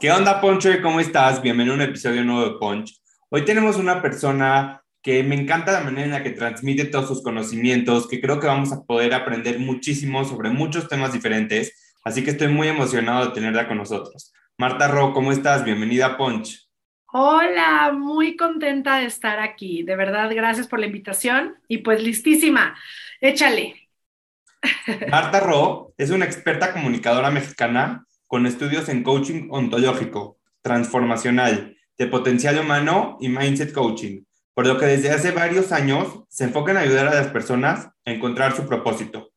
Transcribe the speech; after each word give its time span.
¿Qué 0.00 0.10
onda, 0.10 0.40
Poncho? 0.40 0.70
¿Cómo 0.82 0.98
estás? 0.98 1.42
Bienvenido 1.42 1.74
a 1.74 1.76
un 1.76 1.82
episodio 1.82 2.24
nuevo 2.24 2.48
de 2.48 2.58
Punch. 2.58 2.98
Hoy 3.28 3.44
tenemos 3.44 3.76
una 3.76 4.00
persona 4.00 4.82
que 5.02 5.22
me 5.22 5.34
encanta 5.34 5.72
la 5.72 5.82
manera 5.82 6.04
en 6.06 6.12
la 6.12 6.22
que 6.22 6.30
transmite 6.30 6.86
todos 6.86 7.06
sus 7.06 7.22
conocimientos, 7.22 8.08
que 8.08 8.18
creo 8.18 8.40
que 8.40 8.46
vamos 8.46 8.72
a 8.72 8.82
poder 8.82 9.12
aprender 9.12 9.58
muchísimo 9.58 10.24
sobre 10.24 10.48
muchos 10.48 10.88
temas 10.88 11.12
diferentes, 11.12 11.92
así 12.02 12.24
que 12.24 12.30
estoy 12.30 12.48
muy 12.48 12.68
emocionado 12.68 13.26
de 13.26 13.32
tenerla 13.32 13.68
con 13.68 13.76
nosotros. 13.76 14.32
Marta 14.56 14.88
Ro, 14.88 15.12
¿cómo 15.12 15.32
estás? 15.32 15.64
Bienvenida 15.64 16.06
a 16.06 16.16
Punch. 16.16 16.66
Hola, 17.12 17.92
muy 17.92 18.36
contenta 18.36 19.00
de 19.00 19.04
estar 19.04 19.38
aquí. 19.38 19.82
De 19.82 19.96
verdad, 19.96 20.30
gracias 20.34 20.66
por 20.66 20.78
la 20.78 20.86
invitación 20.86 21.56
y 21.68 21.78
pues 21.78 22.02
listísima. 22.02 22.74
Échale. 23.20 23.90
Marta 25.10 25.40
Ro 25.40 25.92
es 25.98 26.08
una 26.08 26.24
experta 26.24 26.72
comunicadora 26.72 27.30
mexicana 27.30 28.06
con 28.30 28.46
estudios 28.46 28.88
en 28.88 29.02
coaching 29.02 29.48
ontológico, 29.50 30.38
transformacional, 30.62 31.76
de 31.98 32.06
potencial 32.06 32.60
humano 32.60 33.18
y 33.20 33.28
mindset 33.28 33.72
coaching, 33.72 34.22
por 34.54 34.68
lo 34.68 34.78
que 34.78 34.86
desde 34.86 35.10
hace 35.10 35.32
varios 35.32 35.72
años 35.72 36.22
se 36.28 36.44
enfoca 36.44 36.70
en 36.70 36.76
ayudar 36.76 37.08
a 37.08 37.14
las 37.14 37.26
personas 37.26 37.88
a 38.06 38.10
encontrar 38.12 38.54
su 38.54 38.68
propósito. 38.68 39.32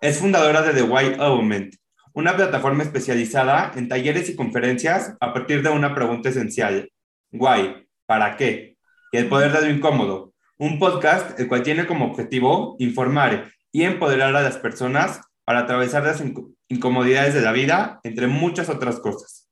Es 0.00 0.18
fundadora 0.20 0.62
de 0.62 0.72
The 0.72 0.82
Why 0.82 1.16
Element, 1.18 1.74
una 2.12 2.36
plataforma 2.36 2.84
especializada 2.84 3.72
en 3.74 3.88
talleres 3.88 4.28
y 4.28 4.36
conferencias 4.36 5.16
a 5.18 5.34
partir 5.34 5.60
de 5.64 5.70
una 5.70 5.92
pregunta 5.92 6.28
esencial. 6.28 6.92
Why, 7.32 7.88
¿para 8.06 8.36
qué? 8.36 8.76
Y 9.10 9.16
el 9.16 9.28
poder 9.28 9.50
de 9.50 9.62
lo 9.62 9.74
incómodo, 9.74 10.32
un 10.58 10.78
podcast 10.78 11.40
el 11.40 11.48
cual 11.48 11.64
tiene 11.64 11.88
como 11.88 12.04
objetivo 12.04 12.76
informar 12.78 13.50
y 13.72 13.82
empoderar 13.82 14.36
a 14.36 14.42
las 14.42 14.58
personas 14.58 15.22
para 15.48 15.60
atravesar 15.60 16.04
las 16.04 16.22
incomodidades 16.68 17.32
de 17.32 17.40
la 17.40 17.52
vida, 17.52 18.00
entre 18.02 18.26
muchas 18.26 18.68
otras 18.68 19.00
cosas. 19.00 19.48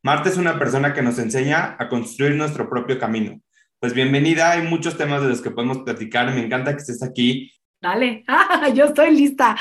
Marta 0.00 0.28
es 0.28 0.36
una 0.36 0.60
persona 0.60 0.94
que 0.94 1.02
nos 1.02 1.18
enseña 1.18 1.74
a 1.76 1.88
construir 1.88 2.36
nuestro 2.36 2.70
propio 2.70 3.00
camino. 3.00 3.40
Pues 3.80 3.92
bienvenida, 3.92 4.52
hay 4.52 4.62
muchos 4.62 4.96
temas 4.96 5.22
de 5.22 5.28
los 5.28 5.42
que 5.42 5.50
podemos 5.50 5.78
platicar, 5.78 6.32
me 6.32 6.44
encanta 6.44 6.70
que 6.70 6.76
estés 6.76 7.02
aquí. 7.02 7.50
Dale, 7.80 8.24
yo 8.76 8.84
estoy 8.84 9.10
lista. 9.10 9.56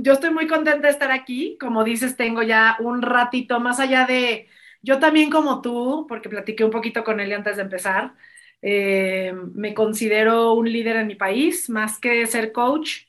yo 0.00 0.14
estoy 0.14 0.30
muy 0.30 0.46
contenta 0.46 0.86
de 0.86 0.94
estar 0.94 1.12
aquí. 1.12 1.58
Como 1.60 1.84
dices, 1.84 2.16
tengo 2.16 2.42
ya 2.42 2.78
un 2.80 3.02
ratito 3.02 3.60
más 3.60 3.80
allá 3.80 4.06
de, 4.06 4.48
yo 4.80 5.00
también 5.00 5.28
como 5.28 5.60
tú, 5.60 6.06
porque 6.08 6.30
platiqué 6.30 6.64
un 6.64 6.70
poquito 6.70 7.04
con 7.04 7.20
él 7.20 7.30
antes 7.34 7.56
de 7.56 7.62
empezar, 7.62 8.14
eh, 8.62 9.34
me 9.52 9.74
considero 9.74 10.54
un 10.54 10.72
líder 10.72 10.96
en 10.96 11.08
mi 11.08 11.14
país, 11.14 11.68
más 11.68 11.98
que 11.98 12.26
ser 12.26 12.52
coach 12.52 13.02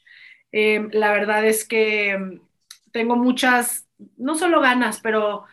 eh, 0.58 0.88
la 0.94 1.12
verdad 1.12 1.46
es 1.46 1.68
que 1.68 2.18
mm, 2.18 2.40
tengo 2.94 3.18
muchas, 3.18 3.90
no 4.16 4.36
solo 4.36 4.62
ganas, 4.62 5.02
pero 5.02 5.44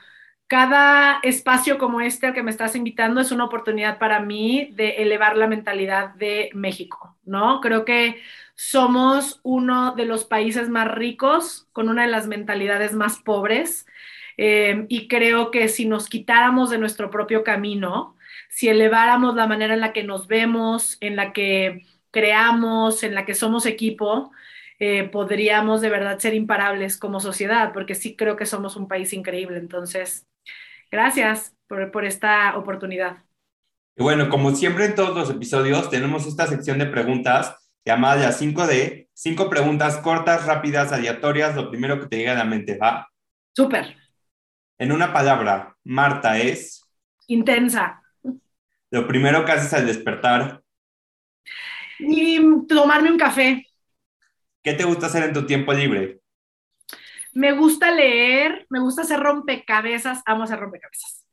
cada 0.47 1.19
espacio 1.25 1.77
como 1.77 2.00
este 2.00 2.28
al 2.28 2.34
que 2.34 2.45
me 2.45 2.53
estás 2.53 2.77
invitando 2.77 3.20
es 3.20 3.33
una 3.33 3.47
oportunidad 3.47 3.98
para 3.98 4.20
mí 4.20 4.70
de 4.75 4.91
elevar 5.03 5.36
la 5.36 5.48
mentalidad 5.48 6.11
de 6.14 6.50
México, 6.55 7.17
¿no? 7.25 7.61
Creo 7.61 7.84
que 7.84 8.23
somos 8.55 9.40
uno 9.42 9.96
de 9.96 10.05
los 10.05 10.24
países 10.24 10.68
más 10.68 10.86
ricos 10.89 11.67
con 11.73 11.89
una 11.89 12.02
de 12.02 12.11
las 12.11 12.29
mentalidades 12.29 12.92
más 12.92 13.19
pobres 13.19 13.86
eh, 14.36 14.86
y 14.89 15.08
creo 15.08 15.51
que 15.51 15.67
si 15.67 15.84
nos 15.84 16.08
quitáramos 16.08 16.70
de 16.70 16.79
nuestro 16.79 17.11
propio 17.11 17.42
camino, 17.42 18.14
si 18.51 18.69
eleváramos 18.69 19.34
la 19.34 19.48
manera 19.48 19.74
en 19.74 19.80
la 19.80 19.92
que 19.92 20.05
nos 20.05 20.29
vemos, 20.29 20.96
en 21.01 21.17
la 21.17 21.33
que 21.33 21.86
creamos, 22.13 23.02
en 23.02 23.17
la 23.17 23.24
que 23.24 23.34
somos 23.34 23.67
equipo, 23.67 24.30
eh, 24.85 25.05
podríamos 25.05 25.81
de 25.81 25.91
verdad 25.91 26.19
ser 26.19 26.35
imparables 26.35 26.97
como 26.97 27.20
sociedad, 27.20 27.73
porque 27.73 27.95
sí 27.95 28.17
creo 28.17 28.35
que 28.35 28.47
somos 28.47 28.75
un 28.75 28.89
país 28.89 29.13
increíble. 29.13 29.59
Entonces, 29.59 30.27
gracias 30.91 31.55
por, 31.69 31.93
por 31.93 32.05
esta 32.05 32.59
oportunidad. 32.59 33.19
Y 33.97 34.03
bueno, 34.03 34.29
como 34.29 34.53
siempre 34.57 34.87
en 34.87 34.97
todos 34.97 35.15
los 35.17 35.31
episodios, 35.31 35.89
tenemos 35.89 36.27
esta 36.27 36.48
sección 36.48 36.81
de 36.81 36.87
preguntas 36.87 37.55
llamada 37.85 38.23
ya 38.23 38.33
5D, 38.33 39.09
cinco 39.15 39.48
preguntas 39.48 39.98
cortas, 39.98 40.47
rápidas, 40.47 40.91
aleatorias, 40.91 41.55
lo 41.55 41.70
primero 41.70 42.01
que 42.01 42.09
te 42.09 42.17
llega 42.17 42.33
a 42.33 42.39
la 42.39 42.45
mente, 42.45 42.77
¿va? 42.77 43.09
Súper. 43.55 43.97
En 44.79 44.91
una 44.91 45.13
palabra, 45.13 45.77
Marta 45.85 46.39
es... 46.39 46.83
Intensa. 47.29 48.03
Lo 48.91 49.07
primero 49.07 49.45
que 49.45 49.53
haces 49.53 49.73
al 49.75 49.87
despertar. 49.87 50.61
Y 52.01 52.67
tomarme 52.67 53.13
un 53.13 53.19
café. 53.19 53.64
¿Qué 54.62 54.74
te 54.74 54.84
gusta 54.84 55.06
hacer 55.06 55.24
en 55.24 55.33
tu 55.33 55.45
tiempo 55.45 55.73
libre? 55.73 56.20
Me 57.33 57.52
gusta 57.52 57.90
leer, 57.90 58.67
me 58.70 58.78
gusta 58.78 59.02
hacer 59.02 59.18
rompecabezas, 59.18 60.23
amo 60.24 60.45
hacer 60.45 60.61
rompecabezas. 60.61 61.27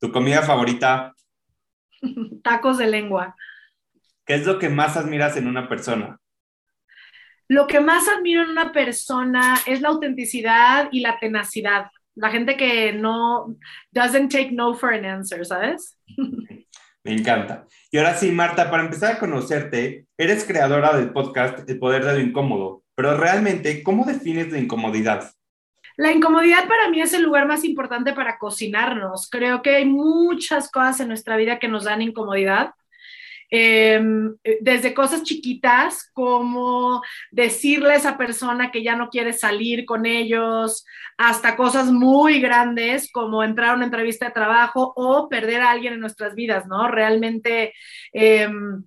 ¿Tu 0.00 0.10
comida 0.10 0.42
favorita? 0.42 1.14
Tacos 2.42 2.78
de 2.78 2.86
lengua. 2.86 3.36
¿Qué 4.24 4.34
es 4.34 4.46
lo 4.46 4.58
que 4.58 4.68
más 4.68 4.96
admiras 4.96 5.36
en 5.36 5.46
una 5.46 5.68
persona? 5.68 6.18
Lo 7.48 7.68
que 7.68 7.78
más 7.78 8.08
admiro 8.08 8.42
en 8.42 8.50
una 8.50 8.72
persona 8.72 9.54
es 9.66 9.80
la 9.80 9.88
autenticidad 9.88 10.88
y 10.90 11.00
la 11.00 11.18
tenacidad. 11.20 11.90
La 12.16 12.30
gente 12.30 12.56
que 12.56 12.92
no 12.92 13.56
doesn't 13.92 14.32
take 14.32 14.50
no 14.50 14.74
for 14.74 14.92
an 14.92 15.04
answer, 15.04 15.46
¿sabes? 15.46 15.96
Me 17.06 17.12
encanta. 17.12 17.68
Y 17.92 17.98
ahora 17.98 18.16
sí, 18.16 18.32
Marta, 18.32 18.68
para 18.68 18.82
empezar 18.82 19.14
a 19.14 19.18
conocerte, 19.20 20.06
eres 20.18 20.44
creadora 20.44 20.96
del 20.96 21.12
podcast 21.12 21.60
El 21.70 21.78
Poder 21.78 22.04
de 22.04 22.14
lo 22.14 22.20
Incómodo, 22.20 22.82
pero 22.96 23.16
realmente, 23.16 23.84
¿cómo 23.84 24.04
defines 24.04 24.50
la 24.50 24.58
incomodidad? 24.58 25.30
La 25.96 26.10
incomodidad 26.10 26.66
para 26.66 26.90
mí 26.90 27.00
es 27.00 27.14
el 27.14 27.22
lugar 27.22 27.46
más 27.46 27.62
importante 27.62 28.12
para 28.12 28.38
cocinarnos. 28.38 29.30
Creo 29.30 29.62
que 29.62 29.76
hay 29.76 29.84
muchas 29.84 30.68
cosas 30.68 30.98
en 30.98 31.06
nuestra 31.06 31.36
vida 31.36 31.60
que 31.60 31.68
nos 31.68 31.84
dan 31.84 32.02
incomodidad 32.02 32.72
Em, 33.50 34.34
desde 34.60 34.92
cosas 34.92 35.22
chiquitas 35.22 36.10
como 36.12 37.02
decirle 37.30 37.92
a 37.92 37.96
esa 37.96 38.18
persona 38.18 38.70
que 38.72 38.82
ya 38.82 38.96
no 38.96 39.08
quiere 39.08 39.32
salir 39.32 39.84
con 39.84 40.04
ellos, 40.04 40.84
hasta 41.16 41.56
cosas 41.56 41.90
muy 41.92 42.40
grandes 42.40 43.10
como 43.12 43.44
entrar 43.44 43.70
a 43.70 43.74
una 43.74 43.84
entrevista 43.84 44.26
de 44.26 44.32
trabajo 44.32 44.92
o 44.96 45.28
perder 45.28 45.62
a 45.62 45.70
alguien 45.70 45.94
en 45.94 46.00
nuestras 46.00 46.34
vidas, 46.34 46.66
¿no? 46.66 46.88
Realmente... 46.88 47.72
Em, 48.12 48.84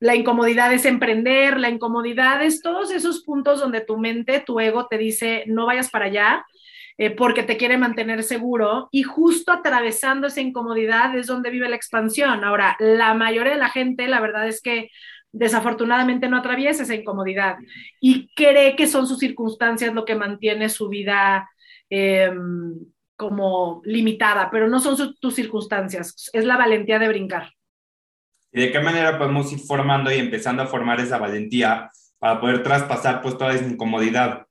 la 0.00 0.14
incomodidad 0.14 0.72
es 0.72 0.84
emprender, 0.84 1.58
la 1.58 1.70
incomodidad 1.70 2.42
es 2.44 2.62
todos 2.62 2.92
esos 2.92 3.24
puntos 3.24 3.58
donde 3.58 3.80
tu 3.80 3.98
mente, 3.98 4.40
tu 4.40 4.60
ego 4.60 4.86
te 4.86 4.96
dice, 4.96 5.42
no 5.48 5.66
vayas 5.66 5.90
para 5.90 6.04
allá, 6.04 6.46
eh, 7.00 7.10
porque 7.10 7.44
te 7.44 7.56
quiere 7.56 7.78
mantener 7.78 8.24
seguro 8.24 8.88
y 8.90 9.04
justo 9.04 9.52
atravesando 9.52 10.26
esa 10.26 10.40
incomodidad 10.40 11.16
es 11.16 11.28
donde 11.28 11.50
vive 11.50 11.68
la 11.68 11.76
expansión. 11.76 12.42
Ahora, 12.42 12.76
la 12.80 13.14
mayoría 13.14 13.52
de 13.52 13.58
la 13.60 13.68
gente, 13.68 14.08
la 14.08 14.20
verdad 14.20 14.48
es 14.48 14.60
que 14.60 14.90
desafortunadamente 15.30 16.28
no 16.28 16.38
atraviesa 16.38 16.82
esa 16.82 16.96
incomodidad 16.96 17.58
y 18.00 18.34
cree 18.34 18.74
que 18.74 18.88
son 18.88 19.06
sus 19.06 19.20
circunstancias 19.20 19.94
lo 19.94 20.04
que 20.04 20.16
mantiene 20.16 20.68
su 20.68 20.88
vida 20.88 21.48
em, 21.88 22.74
como 23.14 23.80
limitada, 23.84 24.50
pero 24.50 24.68
no 24.68 24.80
son 24.80 25.14
tus 25.20 25.34
circunstancias, 25.36 26.28
es 26.32 26.44
la 26.44 26.56
valentía 26.56 26.98
de 26.98 27.08
brincar. 27.08 27.52
¿Y 28.50 28.60
de 28.60 28.72
qué 28.72 28.80
manera 28.80 29.18
podemos 29.18 29.52
ir 29.52 29.60
formando 29.60 30.10
y 30.10 30.18
empezando 30.18 30.64
a 30.64 30.66
formar 30.66 30.98
esa 30.98 31.18
valentía 31.18 31.92
para 32.18 32.40
poder 32.40 32.64
traspasar 32.64 33.22
pues 33.22 33.38
toda 33.38 33.54
esa 33.54 33.66
incomodidad? 33.66 34.47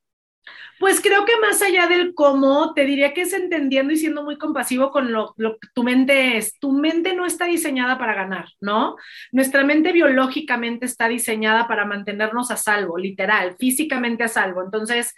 Pues 0.79 1.01
creo 1.01 1.25
que 1.25 1.39
más 1.39 1.62
allá 1.62 1.88
del 1.88 2.13
cómo, 2.13 2.74
te 2.74 2.85
diría 2.85 3.13
que 3.13 3.21
es 3.21 3.33
entendiendo 3.33 3.94
y 3.94 3.97
siendo 3.97 4.24
muy 4.24 4.38
compasivo 4.38 4.91
con 4.91 5.12
lo, 5.12 5.33
que 5.35 5.68
tu 5.74 5.83
mente 5.83 6.38
es. 6.38 6.59
Tu 6.59 6.71
mente 6.71 7.15
no 7.15 7.25
está 7.25 7.45
diseñada 7.45 7.97
para 7.97 8.13
ganar, 8.13 8.50
¿no? 8.62 8.95
Nuestra 9.31 9.63
mente 9.63 9.91
biológicamente 9.91 10.85
está 10.85 11.07
diseñada 11.07 11.68
para 11.68 11.85
mantenernos 11.85 12.51
a 12.51 12.57
salvo, 12.57 12.97
literal, 12.97 13.56
físicamente 13.57 14.24
a 14.24 14.27
salvo. 14.27 14.63
Entonces, 14.63 15.15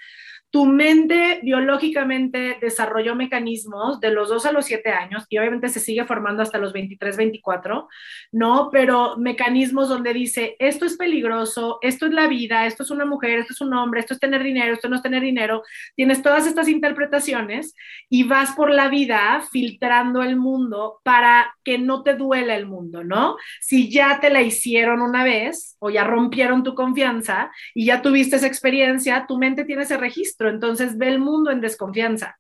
tu 0.51 0.65
mente 0.65 1.39
biológicamente 1.43 2.57
desarrolló 2.59 3.15
mecanismos 3.15 3.99
de 3.99 4.09
los 4.09 4.29
2 4.29 4.47
a 4.47 4.51
los 4.51 4.65
7 4.65 4.89
años 4.89 5.25
y 5.29 5.37
obviamente 5.37 5.69
se 5.69 5.79
sigue 5.79 6.05
formando 6.05 6.41
hasta 6.41 6.57
los 6.57 6.73
23, 6.73 7.17
24, 7.17 7.87
¿no? 8.31 8.69
Pero 8.71 9.15
mecanismos 9.17 9.89
donde 9.89 10.11
dice, 10.11 10.55
esto 10.57 10.85
es 10.85 10.97
peligroso, 10.97 11.77
esto 11.83 12.07
es 12.07 12.13
la 12.13 12.27
vida, 12.27 12.65
esto 12.65 12.81
es 12.81 12.89
una 12.89 13.05
mujer, 13.05 13.39
esto 13.39 13.53
es 13.53 13.61
un 13.61 13.73
hombre, 13.75 13.99
esto 13.99 14.15
es 14.15 14.19
tener 14.19 14.41
dinero, 14.41 14.73
esto 14.73 14.89
no 14.89 14.95
es 14.95 15.03
tener 15.03 15.21
dinero. 15.21 15.61
Tienes 15.95 16.23
todas 16.23 16.47
estas 16.47 16.67
interpretaciones 16.67 17.75
y 18.09 18.23
vas 18.23 18.53
por 18.55 18.71
la 18.71 18.89
vida 18.89 19.43
filtrando 19.51 20.23
el 20.23 20.35
mundo 20.35 20.99
para 21.03 21.53
que 21.63 21.77
no 21.77 22.01
te 22.01 22.15
duela 22.15 22.55
el 22.55 22.65
mundo, 22.65 23.03
¿no? 23.03 23.35
Si 23.61 23.91
ya 23.91 24.19
te 24.19 24.31
la 24.31 24.41
hicieron 24.41 25.01
una 25.01 25.23
vez 25.23 25.77
o 25.77 25.91
ya 25.91 26.05
rompieron 26.05 26.63
tu 26.63 26.73
confianza 26.73 27.51
y 27.75 27.85
ya 27.85 28.01
tuviste 28.01 28.37
esa 28.37 28.47
experiencia, 28.47 29.25
tu 29.27 29.37
mente 29.37 29.63
tiene 29.63 29.83
ese 29.83 29.97
registro 29.97 30.38
entonces 30.47 30.97
ve 30.97 31.09
el 31.09 31.19
mundo 31.19 31.51
en 31.51 31.59
desconfianza. 31.59 32.39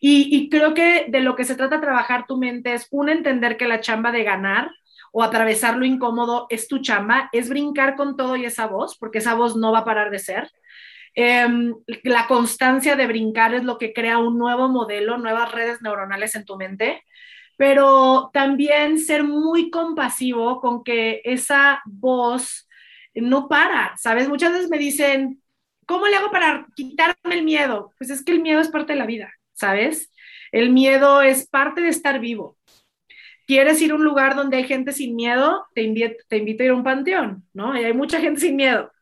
Y, 0.00 0.48
creo 0.48 0.74
que 0.74 1.06
de 1.08 1.20
lo 1.20 1.34
que 1.34 1.44
se 1.44 1.56
trata 1.56 1.80
trabajar 1.80 2.26
tu 2.26 2.36
mente 2.36 2.74
es 2.74 2.86
un 2.90 3.08
entender 3.08 3.56
que 3.56 3.66
la 3.66 3.80
chamba 3.80 4.12
de 4.12 4.22
ganar 4.24 4.70
o 5.12 5.22
atravesar 5.22 5.76
lo 5.76 5.84
incómodo 5.84 6.46
es 6.50 6.68
tu 6.68 6.78
chamba, 6.78 7.28
es 7.32 7.48
brincar 7.48 7.96
con 7.96 8.16
todo 8.16 8.36
y 8.36 8.44
esa 8.44 8.66
voz, 8.66 8.96
porque 8.98 9.18
esa 9.18 9.34
voz 9.34 9.56
no 9.56 9.72
va 9.72 9.80
a 9.80 9.84
parar 9.84 10.10
de 10.10 10.18
ser. 10.18 10.50
Em, 11.14 11.74
la 12.04 12.28
constancia 12.28 12.94
de 12.94 13.06
brincar 13.06 13.54
es 13.54 13.64
lo 13.64 13.78
que 13.78 13.92
crea 13.92 14.18
un 14.18 14.38
nuevo 14.38 14.68
modelo, 14.68 15.18
nuevas 15.18 15.50
redes 15.52 15.82
neuronales 15.82 16.36
en 16.36 16.44
tu 16.44 16.56
mente, 16.56 17.02
pero 17.56 18.30
también 18.32 18.98
ser 18.98 19.24
muy 19.24 19.70
compasivo 19.70 20.60
con 20.60 20.84
que 20.84 21.20
esa 21.24 21.82
voz 21.86 22.68
no 23.14 23.48
para, 23.48 23.96
¿sabes? 23.96 24.28
Muchas 24.28 24.52
veces 24.52 24.70
me 24.70 24.78
dicen, 24.78 25.42
¿Cómo 25.88 26.06
le 26.06 26.16
hago 26.16 26.30
para 26.30 26.66
quitarme 26.76 27.34
el 27.34 27.44
miedo? 27.44 27.94
Pues 27.96 28.10
es 28.10 28.22
que 28.22 28.32
el 28.32 28.42
miedo 28.42 28.60
es 28.60 28.68
parte 28.68 28.92
de 28.92 28.98
la 28.98 29.06
vida, 29.06 29.32
¿sabes? 29.54 30.12
El 30.52 30.68
miedo 30.68 31.22
es 31.22 31.48
parte 31.48 31.80
de 31.80 31.88
estar 31.88 32.20
vivo. 32.20 32.58
¿Quieres 33.46 33.80
ir 33.80 33.92
a 33.92 33.94
un 33.94 34.04
lugar 34.04 34.36
donde 34.36 34.58
hay 34.58 34.64
gente 34.64 34.92
sin 34.92 35.16
miedo? 35.16 35.64
Te 35.74 35.80
invito, 35.80 36.22
te 36.28 36.36
invito 36.36 36.62
a 36.62 36.66
ir 36.66 36.72
a 36.72 36.74
un 36.74 36.84
panteón, 36.84 37.42
¿no? 37.54 37.74
Y 37.74 37.84
hay 37.84 37.94
mucha 37.94 38.20
gente 38.20 38.38
sin 38.38 38.56
miedo. 38.56 38.92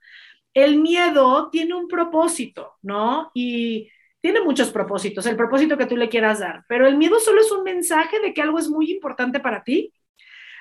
El 0.55 0.79
miedo 0.79 1.51
tiene 1.51 1.75
un 1.75 1.89
propósito, 1.89 2.75
¿no? 2.83 3.33
Y 3.35 3.91
tiene 4.21 4.41
muchos 4.43 4.71
propósitos, 4.71 5.27
el 5.27 5.37
propósito 5.37 5.77
que 5.77 5.87
tú 5.87 5.97
le 5.97 6.09
quieras 6.09 6.39
dar, 6.39 6.65
pero 6.69 6.87
el 6.87 6.97
miedo 6.97 7.19
solo 7.19 7.41
es 7.41 7.51
un 7.51 7.65
mensaje 7.65 8.21
de 8.21 8.33
que 8.33 8.43
algo 8.43 8.61
es 8.61 8.69
muy 8.69 8.93
importante 8.93 9.41
para 9.41 9.65
ti, 9.65 9.93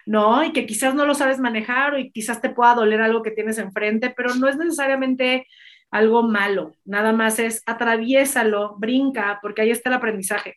¿no? 0.08 0.44
Y 0.44 0.54
que 0.54 0.66
quizás 0.66 0.96
no 0.96 1.06
lo 1.06 1.14
sabes 1.14 1.40
manejar 1.40 1.94
o 1.94 2.00
y 2.00 2.12
quizás 2.12 2.42
te 2.42 2.50
pueda 2.50 2.74
doler 2.74 3.02
algo 3.02 3.22
que 3.22 3.32
tienes 3.32 3.60
enfrente, 3.60 4.10
pero 4.10 4.34
no 4.34 4.48
es 4.48 4.58
necesariamente 4.58 5.48
algo 5.96 6.24
malo, 6.24 6.74
nada 6.84 7.14
más 7.14 7.40
es 7.40 7.62
atraviésalo, 7.66 8.76
brinca, 8.78 9.40
porque 9.42 9.62
ahí 9.62 9.72
está 9.72 9.90
el 9.90 9.96
aprendizaje. 9.96 10.56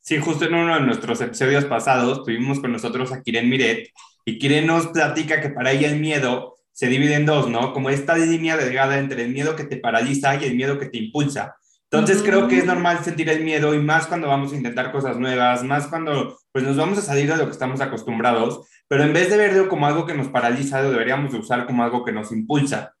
Sí, 0.00 0.18
justo 0.18 0.44
en 0.44 0.54
uno 0.54 0.74
de 0.76 0.82
nuestros 0.82 1.20
episodios 1.20 1.64
pasados 1.64 2.22
tuvimos 2.22 2.60
con 2.60 2.70
nosotros 2.70 3.12
a 3.12 3.22
Kiren 3.22 3.48
Miret 3.48 3.88
y 4.24 4.38
Kiren 4.38 4.66
nos 4.66 4.86
platica 4.88 5.40
que 5.40 5.50
para 5.50 5.72
ella 5.72 5.88
el 5.88 5.98
miedo 5.98 6.54
se 6.70 6.86
divide 6.86 7.14
en 7.14 7.26
dos, 7.26 7.48
¿no? 7.48 7.72
Como 7.72 7.90
esta 7.90 8.16
línea 8.16 8.56
delgada 8.56 8.98
entre 8.98 9.24
el 9.24 9.32
miedo 9.32 9.56
que 9.56 9.64
te 9.64 9.78
paraliza 9.78 10.36
y 10.36 10.44
el 10.44 10.54
miedo 10.54 10.78
que 10.78 10.86
te 10.86 10.98
impulsa. 10.98 11.56
Entonces 11.90 12.22
creo 12.22 12.46
que 12.46 12.58
es 12.58 12.66
normal 12.66 13.02
sentir 13.02 13.28
el 13.30 13.42
miedo 13.42 13.74
y 13.74 13.78
más 13.78 14.06
cuando 14.06 14.28
vamos 14.28 14.52
a 14.52 14.56
intentar 14.56 14.92
cosas 14.92 15.18
nuevas, 15.18 15.64
más 15.64 15.86
cuando 15.86 16.38
pues 16.52 16.64
nos 16.64 16.76
vamos 16.76 16.98
a 16.98 17.02
salir 17.02 17.28
de 17.28 17.36
lo 17.36 17.46
que 17.46 17.52
estamos 17.52 17.80
acostumbrados, 17.80 18.68
pero 18.88 19.04
en 19.04 19.12
vez 19.12 19.30
de 19.30 19.36
verlo 19.36 19.68
como 19.68 19.86
algo 19.86 20.06
que 20.06 20.14
nos 20.14 20.28
paraliza, 20.28 20.82
lo 20.82 20.90
deberíamos 20.90 21.34
usar 21.34 21.66
como 21.66 21.82
algo 21.82 22.04
que 22.04 22.12
nos 22.12 22.30
impulsa. 22.30 22.95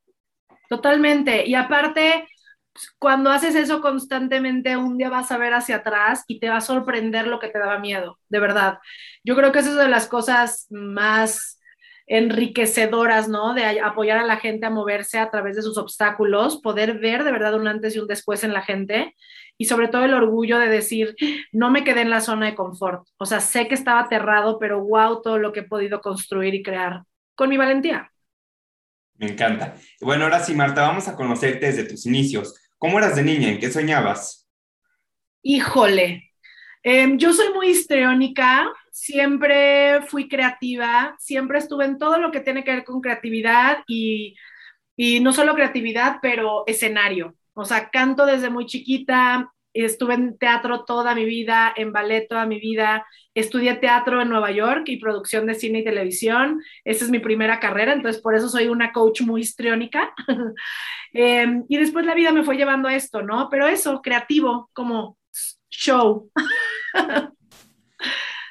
Totalmente. 0.68 1.46
Y 1.46 1.54
aparte, 1.54 2.26
cuando 2.98 3.30
haces 3.30 3.54
eso 3.54 3.80
constantemente, 3.80 4.76
un 4.76 4.98
día 4.98 5.10
vas 5.10 5.30
a 5.32 5.38
ver 5.38 5.54
hacia 5.54 5.76
atrás 5.76 6.24
y 6.26 6.40
te 6.40 6.48
va 6.48 6.56
a 6.58 6.60
sorprender 6.60 7.26
lo 7.26 7.38
que 7.38 7.48
te 7.48 7.58
daba 7.58 7.78
miedo, 7.78 8.18
de 8.28 8.40
verdad. 8.40 8.78
Yo 9.24 9.36
creo 9.36 9.52
que 9.52 9.60
eso 9.60 9.70
es 9.70 9.76
de 9.76 9.88
las 9.88 10.08
cosas 10.08 10.66
más 10.70 11.60
enriquecedoras, 12.06 13.28
¿no? 13.28 13.54
De 13.54 13.80
apoyar 13.80 14.18
a 14.18 14.26
la 14.26 14.36
gente 14.36 14.66
a 14.66 14.70
moverse 14.70 15.18
a 15.18 15.30
través 15.30 15.56
de 15.56 15.62
sus 15.62 15.78
obstáculos, 15.78 16.60
poder 16.60 16.98
ver 16.98 17.24
de 17.24 17.32
verdad 17.32 17.54
un 17.54 17.66
antes 17.68 17.96
y 17.96 17.98
un 17.98 18.06
después 18.06 18.44
en 18.44 18.52
la 18.52 18.62
gente 18.62 19.14
y 19.58 19.64
sobre 19.66 19.88
todo 19.88 20.04
el 20.04 20.14
orgullo 20.14 20.58
de 20.58 20.68
decir, 20.68 21.16
no 21.52 21.70
me 21.70 21.82
quedé 21.84 22.02
en 22.02 22.10
la 22.10 22.20
zona 22.20 22.46
de 22.46 22.54
confort. 22.54 23.06
O 23.18 23.26
sea, 23.26 23.40
sé 23.40 23.68
que 23.68 23.74
estaba 23.74 24.00
aterrado, 24.00 24.58
pero 24.58 24.84
wow, 24.84 25.22
todo 25.22 25.38
lo 25.38 25.52
que 25.52 25.60
he 25.60 25.62
podido 25.64 26.00
construir 26.00 26.54
y 26.54 26.62
crear 26.62 27.02
con 27.34 27.48
mi 27.48 27.56
valentía. 27.56 28.12
Me 29.18 29.28
encanta. 29.28 29.76
Bueno, 30.00 30.24
ahora 30.24 30.40
sí, 30.40 30.54
Marta, 30.54 30.82
vamos 30.82 31.08
a 31.08 31.16
conocerte 31.16 31.66
desde 31.66 31.84
tus 31.84 32.06
inicios. 32.06 32.54
¿Cómo 32.78 32.98
eras 32.98 33.16
de 33.16 33.22
niña? 33.22 33.48
¿En 33.48 33.58
qué 33.58 33.70
soñabas? 33.70 34.46
Híjole, 35.42 36.32
em, 36.82 37.16
yo 37.18 37.32
soy 37.32 37.52
muy 37.54 37.68
histriónica, 37.68 38.70
siempre 38.90 40.02
fui 40.02 40.28
creativa, 40.28 41.14
siempre 41.18 41.58
estuve 41.58 41.84
en 41.84 41.98
todo 41.98 42.18
lo 42.18 42.30
que 42.30 42.40
tiene 42.40 42.64
que 42.64 42.72
ver 42.72 42.84
con 42.84 43.00
creatividad 43.00 43.78
y, 43.86 44.36
y 44.96 45.20
no 45.20 45.32
solo 45.32 45.54
creatividad, 45.54 46.18
pero 46.20 46.64
escenario. 46.66 47.36
O 47.54 47.64
sea, 47.64 47.88
canto 47.90 48.26
desde 48.26 48.50
muy 48.50 48.66
chiquita, 48.66 49.50
estuve 49.72 50.14
en 50.14 50.36
teatro 50.36 50.84
toda 50.84 51.14
mi 51.14 51.24
vida, 51.24 51.72
en 51.76 51.92
ballet 51.92 52.26
toda 52.28 52.44
mi 52.44 52.58
vida, 52.60 53.06
estudié 53.40 53.74
teatro 53.74 54.20
en 54.20 54.28
Nueva 54.28 54.50
York 54.50 54.84
y 54.86 54.96
producción 54.96 55.46
de 55.46 55.54
cine 55.54 55.80
y 55.80 55.84
televisión. 55.84 56.62
Esa 56.84 57.04
es 57.04 57.10
mi 57.10 57.18
primera 57.18 57.60
carrera, 57.60 57.92
entonces 57.92 58.20
por 58.22 58.34
eso 58.34 58.48
soy 58.48 58.68
una 58.68 58.92
coach 58.92 59.20
muy 59.22 59.42
histriónica. 59.42 60.12
Em, 61.12 61.64
y 61.68 61.78
después 61.78 62.04
la 62.04 62.14
vida 62.14 62.30
me 62.30 62.44
fue 62.44 62.56
llevando 62.56 62.88
a 62.88 62.94
esto, 62.94 63.22
¿no? 63.22 63.48
Pero 63.48 63.66
eso, 63.66 64.02
creativo, 64.02 64.68
como 64.74 65.16
show. 65.70 66.30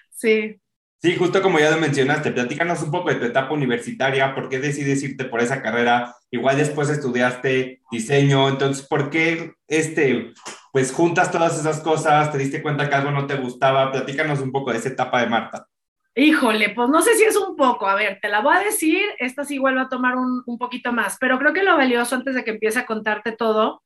sí. 0.09 0.59
Sí, 0.99 1.15
justo 1.15 1.43
como 1.43 1.59
ya 1.59 1.69
lo 1.69 1.77
mencionaste, 1.77 2.31
platícanos 2.31 2.81
un 2.81 2.89
poco 2.89 3.09
de 3.09 3.15
tu 3.15 3.25
etapa 3.25 3.53
universitaria, 3.53 4.33
por 4.33 4.49
qué 4.49 4.57
decides 4.57 5.03
irte 5.03 5.25
por 5.25 5.41
esa 5.41 5.61
carrera, 5.61 6.15
igual 6.31 6.57
después 6.57 6.89
estudiaste 6.89 7.81
diseño, 7.91 8.49
entonces, 8.49 8.87
¿por 8.87 9.11
qué 9.11 9.53
este, 9.67 10.33
pues 10.75 10.91
juntas 10.91 11.31
todas 11.31 11.57
esas 11.57 11.79
cosas, 11.79 12.33
te 12.33 12.37
diste 12.37 12.61
cuenta 12.61 12.89
que 12.89 12.95
algo 12.95 13.09
no 13.09 13.25
te 13.25 13.35
gustaba, 13.35 13.93
platícanos 13.93 14.41
un 14.41 14.51
poco 14.51 14.71
de 14.71 14.79
esa 14.79 14.89
etapa 14.89 15.21
de 15.21 15.27
Marta. 15.27 15.69
Híjole, 16.13 16.71
pues 16.71 16.89
no 16.89 17.01
sé 17.01 17.15
si 17.15 17.23
es 17.23 17.37
un 17.37 17.55
poco, 17.55 17.87
a 17.87 17.95
ver, 17.95 18.19
te 18.21 18.27
la 18.27 18.41
voy 18.41 18.57
a 18.57 18.59
decir, 18.59 19.01
esta 19.19 19.45
sí 19.45 19.57
vuelvo 19.57 19.79
a 19.79 19.87
tomar 19.87 20.17
un, 20.17 20.43
un 20.45 20.57
poquito 20.57 20.91
más, 20.91 21.15
pero 21.17 21.39
creo 21.39 21.53
que 21.53 21.63
lo 21.63 21.77
valioso 21.77 22.15
antes 22.15 22.35
de 22.35 22.43
que 22.43 22.51
empiece 22.51 22.79
a 22.79 22.85
contarte 22.85 23.31
todo 23.31 23.83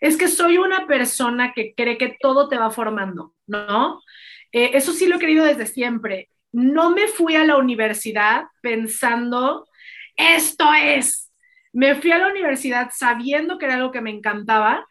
es 0.00 0.16
que 0.16 0.26
soy 0.26 0.58
una 0.58 0.88
persona 0.88 1.52
que 1.52 1.74
cree 1.76 1.96
que 1.96 2.16
todo 2.18 2.48
te 2.48 2.58
va 2.58 2.72
formando, 2.72 3.34
¿no? 3.46 4.00
Eh, 4.50 4.72
eso 4.74 4.92
sí 4.92 5.06
lo 5.06 5.16
he 5.16 5.20
querido 5.20 5.44
desde 5.44 5.66
siempre 5.66 6.28
no 6.52 6.90
me 6.90 7.08
fui 7.08 7.34
a 7.34 7.44
la 7.44 7.56
universidad 7.56 8.44
pensando, 8.60 9.66
esto 10.16 10.66
es. 10.74 11.32
Me 11.72 11.94
fui 11.94 12.12
a 12.12 12.18
la 12.18 12.28
universidad 12.28 12.90
sabiendo 12.94 13.58
que 13.58 13.64
era 13.64 13.76
algo 13.76 13.90
que 13.90 14.02
me 14.02 14.10
encantaba 14.10 14.86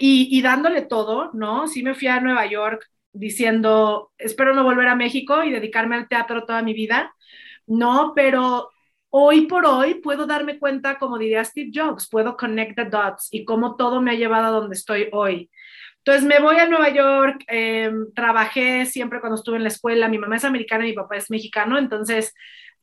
y, 0.00 0.42
dándole 0.42 0.82
todo, 0.82 1.30
¿no? 1.34 1.66
Sí 1.68 1.82
me 1.82 1.94
fui 1.94 2.08
a 2.08 2.20
Nueva 2.20 2.46
York 2.46 2.88
diciendo, 3.12 4.12
espero 4.18 4.54
no 4.54 4.64
volver 4.64 4.88
a 4.88 4.96
México 4.96 5.44
y 5.44 5.50
dedicarme 5.50 5.96
al 5.96 6.08
teatro 6.08 6.44
toda 6.44 6.62
mi 6.62 6.72
vida, 6.74 7.14
¿no? 7.66 8.12
Pero 8.14 8.70
hoy 9.10 9.46
por 9.46 9.66
hoy 9.66 9.94
puedo 9.94 10.26
darme 10.26 10.58
cuenta, 10.58 10.98
como 10.98 11.18
diría 11.18 11.44
Steve 11.44 11.70
Jobs, 11.74 12.08
puedo 12.08 12.36
connect 12.36 12.76
the 12.76 12.84
dots 12.86 13.28
y 13.30 13.44
cómo 13.44 13.76
todo 13.76 14.00
me 14.00 14.12
ha 14.12 14.14
llevado 14.14 14.46
a 14.46 14.60
donde 14.60 14.76
estoy 14.76 15.08
hoy. 15.12 15.50
Entonces 15.98 16.24
me 16.24 16.40
voy 16.40 16.56
a 16.56 16.66
Nueva 16.66 16.88
York, 16.90 17.44
em, 17.46 18.12
trabajé 18.14 18.86
siempre 18.86 19.20
cuando 19.20 19.36
estuve 19.36 19.56
en 19.56 19.62
la 19.62 19.68
escuela, 19.68 20.08
mi 20.08 20.18
mamá 20.18 20.36
es 20.36 20.44
americana 20.44 20.84
y 20.84 20.90
mi 20.90 20.96
papá 20.96 21.16
es 21.16 21.30
mexicano, 21.30 21.78
entonces 21.78 22.34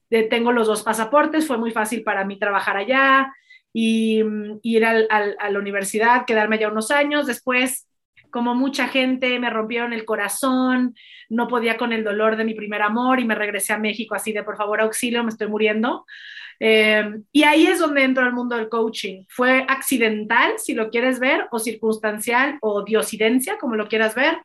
eh, 0.10 0.24
tengo 0.30 0.52
los 0.52 0.68
dos 0.68 0.84
pasaportes, 0.84 1.48
fue 1.48 1.58
muy 1.58 1.72
fácil 1.72 2.04
para 2.04 2.24
mí 2.26 2.40
trabajar 2.40 2.78
allá 2.78 3.34
y, 3.74 4.24
ir 4.64 4.86
a 4.86 5.50
la 5.50 5.60
universidad, 5.60 6.26
quedarme 6.26 6.58
allá 6.58 6.70
unos 6.70 6.92
años, 6.92 7.28
después 7.28 7.90
como 8.30 8.56
mucha 8.56 8.88
gente 8.88 9.40
me 9.40 9.50
rompieron 9.50 9.94
el 9.94 10.06
corazón, 10.06 10.96
no 11.30 11.48
podía 11.48 11.78
con 11.78 11.94
el 11.94 12.04
dolor 12.04 12.36
de 12.38 12.46
mi 12.46 12.54
primer 12.54 12.82
amor 12.82 13.20
y 13.20 13.26
me 13.26 13.36
regresé 13.36 13.74
a 13.74 13.78
México 13.78 14.16
así 14.16 14.32
de 14.32 14.44
por 14.44 14.58
favor 14.58 14.82
auxilio, 14.82 15.24
me 15.24 15.30
estoy 15.30 15.48
muriendo. 15.48 16.06
Eh, 16.60 17.22
y 17.32 17.44
ahí 17.44 17.68
es 17.68 17.80
donde 17.80 18.04
entro 18.04 18.26
al 18.26 18.34
mundo 18.34 18.56
del 18.56 18.70
coaching. 18.70 19.24
Fue 19.30 19.66
accidental, 19.68 20.54
si 20.58 20.74
lo 20.74 20.90
quieres 20.90 21.20
ver, 21.20 21.48
o 21.52 21.60
circunstancial, 21.60 22.58
o 22.62 22.84
diosidencia, 22.84 23.58
como 23.58 23.76
lo 23.76 23.88
quieras 23.88 24.16
ver. 24.16 24.38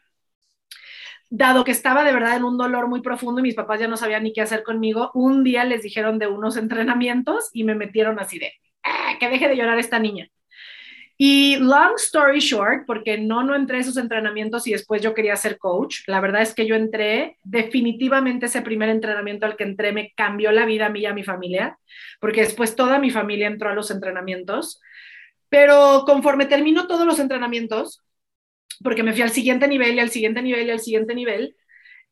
Dado 1.31 1.65
que 1.65 1.73
estaba 1.73 2.05
de 2.05 2.13
verdad 2.13 2.37
en 2.37 2.45
un 2.45 2.57
dolor 2.57 2.87
muy 2.87 3.01
profundo 3.03 3.41
y 3.41 3.43
mis 3.43 3.55
papás 3.57 3.81
ya 3.81 3.89
no 3.89 3.97
sabían 3.97 4.23
ni 4.23 4.33
qué 4.33 4.41
hacer 4.43 4.63
conmigo, 4.63 5.11
un 5.15 5.43
día 5.43 5.65
les 5.65 5.83
dijeron 5.83 6.19
de 6.19 6.29
unos 6.29 6.57
entrenamientos 6.57 7.51
y 7.53 7.65
me 7.65 7.75
metieron 7.75 8.21
así 8.21 8.39
de, 8.39 8.53
ah, 8.85 9.17
que 9.19 9.29
deje 9.29 9.49
de 9.49 9.57
llorar 9.57 9.79
esta 9.79 9.99
niña. 9.99 10.29
Y 11.17 11.57
long 11.61 11.95
story 11.97 12.41
short, 12.41 12.87
porque 12.87 13.19
no, 13.19 13.45
no 13.45 13.55
entré 13.55 13.77
a 13.77 13.81
esos 13.81 13.97
entrenamientos 13.97 14.67
y 14.67 14.73
después 14.73 15.01
yo 15.01 15.15
quería 15.15 15.37
ser 15.37 15.59
coach, 15.59 16.01
la 16.09 16.21
verdad 16.21 16.43
es 16.43 16.55
que 16.55 16.67
yo 16.67 16.75
entré, 16.75 17.39
definitivamente 17.45 18.47
ese 18.47 18.63
primer 18.63 18.89
entrenamiento 18.89 19.47
al 19.47 19.57
que 19.57 19.63
entré 19.63 19.93
me 19.93 20.13
cambió 20.17 20.51
la 20.51 20.67
vida 20.67 20.87
a 20.87 20.89
mí 20.89 21.01
y 21.01 21.07
a 21.07 21.15
mi 21.15 21.23
familia, 21.23 21.79
porque 22.21 22.41
después 22.41 22.75
toda 22.75 22.99
mi 22.99 23.11
familia 23.11 23.47
entró 23.47 23.71
a 23.71 23.75
los 23.75 23.93
entrenamientos. 23.93 24.81
Pero 25.49 26.03
conforme 26.05 26.47
termino 26.47 26.89
todos 26.89 27.07
los 27.07 27.21
entrenamientos, 27.21 28.03
porque 28.83 29.05
me 29.05 29.13
fui 29.13 29.23
al 29.23 29.31
siguiente 29.31 29.69
nivel 29.69 29.95
y 29.95 30.01
al 30.01 30.11
siguiente 30.11 30.43
nivel 30.43 30.67
y 30.67 30.71
al 30.73 30.81
siguiente 30.81 31.15
nivel, 31.15 31.55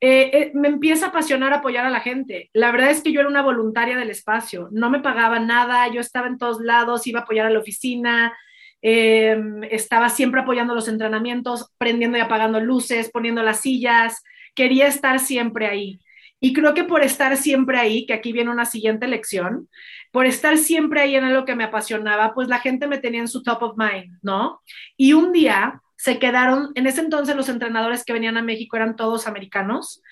eh, 0.04 0.30
eh, 0.32 0.50
me 0.52 0.66
empieza 0.66 1.06
a 1.06 1.09
apasionar 1.11 1.52
apoyar 1.52 1.87
a 1.87 1.90
la 1.90 2.00
gente. 2.00 2.50
La 2.54 2.73
verdad 2.73 2.90
es 2.90 3.02
que 3.02 3.12
yo 3.12 3.21
era 3.21 3.28
una 3.28 3.40
voluntaria 3.40 3.97
del 3.97 4.11
espacio, 4.11 4.68
no 4.73 4.90
me 4.90 4.99
pagaba 4.99 5.38
nada, 5.38 5.87
yo 5.92 6.00
estaba 6.00 6.26
en 6.26 6.38
todos 6.38 6.61
lados, 6.61 7.06
iba 7.06 7.21
a 7.21 7.23
apoyar 7.23 7.47
a 7.47 7.50
la 7.50 7.61
oficina, 7.61 8.37
eh, 8.82 9.40
estaba 9.71 10.09
siempre 10.09 10.40
apoyando 10.40 10.75
los 10.75 10.88
entrenamientos, 10.88 11.71
prendiendo 11.78 12.18
y 12.18 12.21
apagando 12.21 12.59
luces, 12.59 13.12
poniendo 13.12 13.44
las 13.44 13.61
sillas, 13.61 14.25
quería 14.56 14.88
estar 14.88 15.21
siempre 15.21 15.68
ahí. 15.68 16.00
Y 16.40 16.52
creo 16.52 16.75
que 16.75 16.82
por 16.82 17.04
estar 17.04 17.37
siempre 17.37 17.78
ahí, 17.78 18.04
que 18.04 18.14
aquí 18.14 18.32
viene 18.32 18.50
una 18.50 18.64
siguiente 18.64 19.06
lección, 19.06 19.68
por 20.11 20.26
estar 20.26 20.59
siempre 20.59 21.00
ahí 21.00 21.14
en 21.14 21.32
lo 21.32 21.44
que 21.44 21.54
me 21.54 21.62
apasionaba, 21.62 22.35
pues 22.35 22.49
la 22.49 22.59
gente 22.59 22.88
me 22.88 22.99
tenía 22.99 23.21
en 23.21 23.28
su 23.28 23.44
top 23.44 23.62
of 23.62 23.76
mind, 23.76 24.18
¿no? 24.21 24.61
Y 24.97 25.12
un 25.12 25.30
día 25.30 25.80
se 26.02 26.18
quedaron, 26.18 26.73
en 26.75 26.88
ese 26.88 27.00
entonces 27.00 27.37
los 27.37 27.49
entrenadores 27.49 28.04
que 28.04 28.12
venían 28.12 28.37
a 28.37 28.42
México 28.42 28.75
eran 28.75 28.97
todos 28.97 29.28
americanos, 29.28 30.02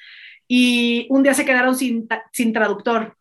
y 0.47 1.09
un 1.11 1.25
día 1.25 1.35
se 1.35 1.44
quedaron 1.44 1.75
sin, 1.75 2.06
sin 2.32 2.52
traductor. 2.52 3.16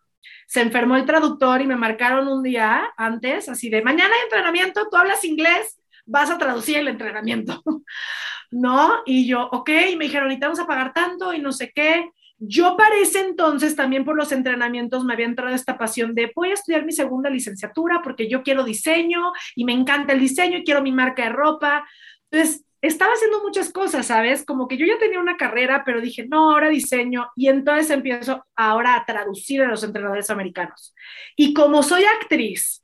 Se 0.46 0.62
enfermó 0.62 0.96
el 0.96 1.06
traductor 1.06 1.64
y 1.64 1.66
me 1.66 1.76
marcaron 1.76 2.28
un 2.28 2.44
día 2.44 2.92
antes, 2.96 3.50
así 3.50 3.72
de, 3.72 3.82
mañana 3.82 4.14
hay 4.14 4.22
entrenamiento, 4.22 4.88
tú 4.88 4.98
hablas 4.98 5.26
inglés, 5.26 5.80
vas 6.06 6.30
a 6.30 6.38
traducir 6.38 6.78
el 6.78 6.88
entrenamiento, 6.88 7.64
¿no? 8.52 8.98
Y 9.04 9.28
yo, 9.28 9.50
ok, 9.52 9.72
y 9.90 9.96
me 9.96 10.06
dijeron, 10.06 10.32
y 10.32 10.38
te 10.38 10.46
vamos 10.46 10.60
a 10.60 10.68
pagar 10.68 10.94
tanto 10.94 11.34
y 11.34 11.40
no 11.40 11.52
sé 11.52 11.72
qué. 11.74 12.08
Yo 12.38 12.78
para 12.78 12.98
ese 12.98 13.22
entonces, 13.22 13.76
también 13.76 14.06
por 14.06 14.16
los 14.16 14.32
entrenamientos, 14.32 15.04
me 15.04 15.14
había 15.14 15.26
entrado 15.26 15.56
esta 15.56 15.76
pasión 15.76 16.14
de 16.14 16.32
voy 16.36 16.52
a 16.52 16.54
estudiar 16.54 16.86
mi 16.86 16.92
segunda 16.92 17.32
licenciatura 17.32 18.02
porque 18.04 18.30
yo 18.30 18.44
quiero 18.44 18.64
diseño 18.64 19.34
y 19.56 19.66
me 19.66 19.74
encanta 19.74 20.14
el 20.14 20.20
diseño 20.20 20.60
y 20.60 20.64
quiero 20.64 20.84
mi 20.84 20.92
marca 20.92 21.24
de 21.24 21.30
ropa. 21.30 21.84
Entonces, 22.32 22.66
estaba 22.82 23.14
haciendo 23.14 23.42
muchas 23.44 23.72
cosas, 23.72 24.08
¿sabes? 24.08 24.46
Como 24.46 24.68
que 24.68 24.78
yo 24.78 24.86
ya 24.86 24.98
tenía 24.98 25.20
una 25.20 25.38
carrera, 25.38 25.84
pero 25.86 26.02
dije, 26.02 26.26
no, 26.28 26.52
ahora 26.52 26.70
diseño. 26.70 27.30
Y 27.36 27.48
entonces 27.50 27.90
empiezo 27.90 28.46
ahora 28.56 28.96
a 28.96 29.06
traducir 29.06 29.62
a 29.62 29.68
los 29.68 29.84
entrenadores 29.84 30.30
americanos. 30.30 30.96
Y 31.36 31.54
como 31.54 31.84
soy 31.84 32.04
actriz, 32.06 32.84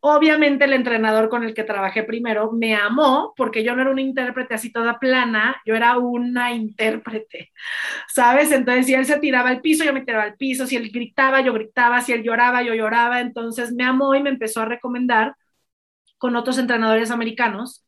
Obviamente 0.00 0.64
el 0.64 0.74
entrenador 0.74 1.28
con 1.28 1.42
el 1.42 1.54
que 1.54 1.64
trabajé 1.64 2.04
primero 2.04 2.52
me 2.52 2.76
amó 2.76 3.34
porque 3.36 3.64
yo 3.64 3.74
no 3.74 3.82
era 3.82 3.90
una 3.90 4.00
intérprete 4.00 4.54
así 4.54 4.70
toda 4.70 5.00
plana, 5.00 5.60
yo 5.66 5.74
era 5.74 5.98
una 5.98 6.52
intérprete, 6.52 7.50
¿sabes? 8.06 8.52
Entonces 8.52 8.86
si 8.86 8.94
él 8.94 9.06
se 9.06 9.18
tiraba 9.18 9.48
al 9.48 9.60
piso, 9.60 9.82
yo 9.84 9.92
me 9.92 10.02
tiraba 10.04 10.22
al 10.24 10.36
piso, 10.36 10.66
si 10.68 10.76
él 10.76 10.90
gritaba, 10.92 11.40
yo 11.40 11.52
gritaba, 11.52 12.00
si 12.00 12.12
él 12.12 12.22
lloraba, 12.22 12.62
yo 12.62 12.74
lloraba, 12.74 13.20
entonces 13.20 13.72
me 13.72 13.82
amó 13.84 14.14
y 14.14 14.22
me 14.22 14.30
empezó 14.30 14.60
a 14.60 14.66
recomendar 14.66 15.34
con 16.18 16.36
otros 16.36 16.58
entrenadores 16.58 17.10
americanos 17.10 17.84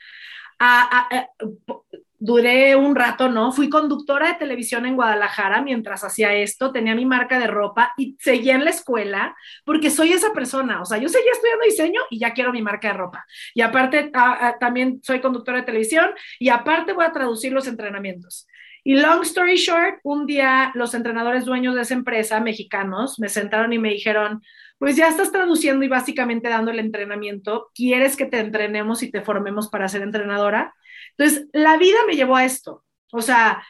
duré 2.20 2.76
un 2.76 2.94
rato, 2.94 3.30
¿no? 3.30 3.50
Fui 3.50 3.70
conductora 3.70 4.28
de 4.28 4.34
televisión 4.34 4.84
en 4.84 4.94
Guadalajara 4.94 5.62
mientras 5.62 6.04
hacía 6.04 6.34
esto, 6.34 6.70
tenía 6.70 6.94
mi 6.94 7.06
marca 7.06 7.38
de 7.38 7.46
ropa 7.46 7.94
y 7.96 8.16
seguía 8.20 8.54
en 8.56 8.64
la 8.64 8.70
escuela 8.70 9.34
porque 9.64 9.88
soy 9.88 10.12
esa 10.12 10.32
persona, 10.34 10.82
o 10.82 10.84
sea, 10.84 10.98
yo 10.98 11.08
seguía 11.08 11.32
estudiando 11.32 11.64
diseño 11.64 12.00
y 12.10 12.18
ya 12.18 12.34
quiero 12.34 12.52
mi 12.52 12.60
marca 12.60 12.88
de 12.88 12.94
ropa. 12.94 13.24
Y 13.54 13.62
aparte, 13.62 14.12
también 14.60 15.00
soy 15.02 15.20
conductora 15.20 15.58
de 15.60 15.64
televisión 15.64 16.10
y 16.38 16.50
aparte 16.50 16.92
voy 16.92 17.06
a 17.06 17.12
traducir 17.12 17.52
los 17.52 17.66
entrenamientos. 17.66 18.46
Y 18.84 18.96
long 18.96 19.22
story 19.22 19.56
short, 19.56 20.00
un 20.02 20.26
día 20.26 20.72
los 20.74 20.94
entrenadores 20.94 21.44
dueños 21.46 21.74
de 21.74 21.82
esa 21.82 21.94
empresa, 21.94 22.40
mexicanos, 22.40 23.18
me 23.18 23.28
sentaron 23.28 23.72
y 23.72 23.78
me 23.78 23.90
dijeron, 23.90 24.42
pues 24.80 24.96
ya 24.96 25.08
estás 25.08 25.30
traduciendo 25.30 25.84
y 25.84 25.88
básicamente 25.88 26.48
dando 26.48 26.70
el 26.70 26.78
entrenamiento, 26.78 27.70
¿quieres 27.74 28.16
que 28.16 28.24
te 28.24 28.38
entrenemos 28.40 29.02
y 29.02 29.10
te 29.10 29.20
formemos 29.20 29.68
para 29.68 29.86
ser 29.90 30.00
entrenadora? 30.00 30.74
Entonces, 31.18 31.48
la 31.52 31.76
vida 31.76 31.98
me 32.06 32.14
llevó 32.14 32.36
a 32.36 32.46
esto, 32.46 32.82
o 33.12 33.20
sea, 33.20 33.62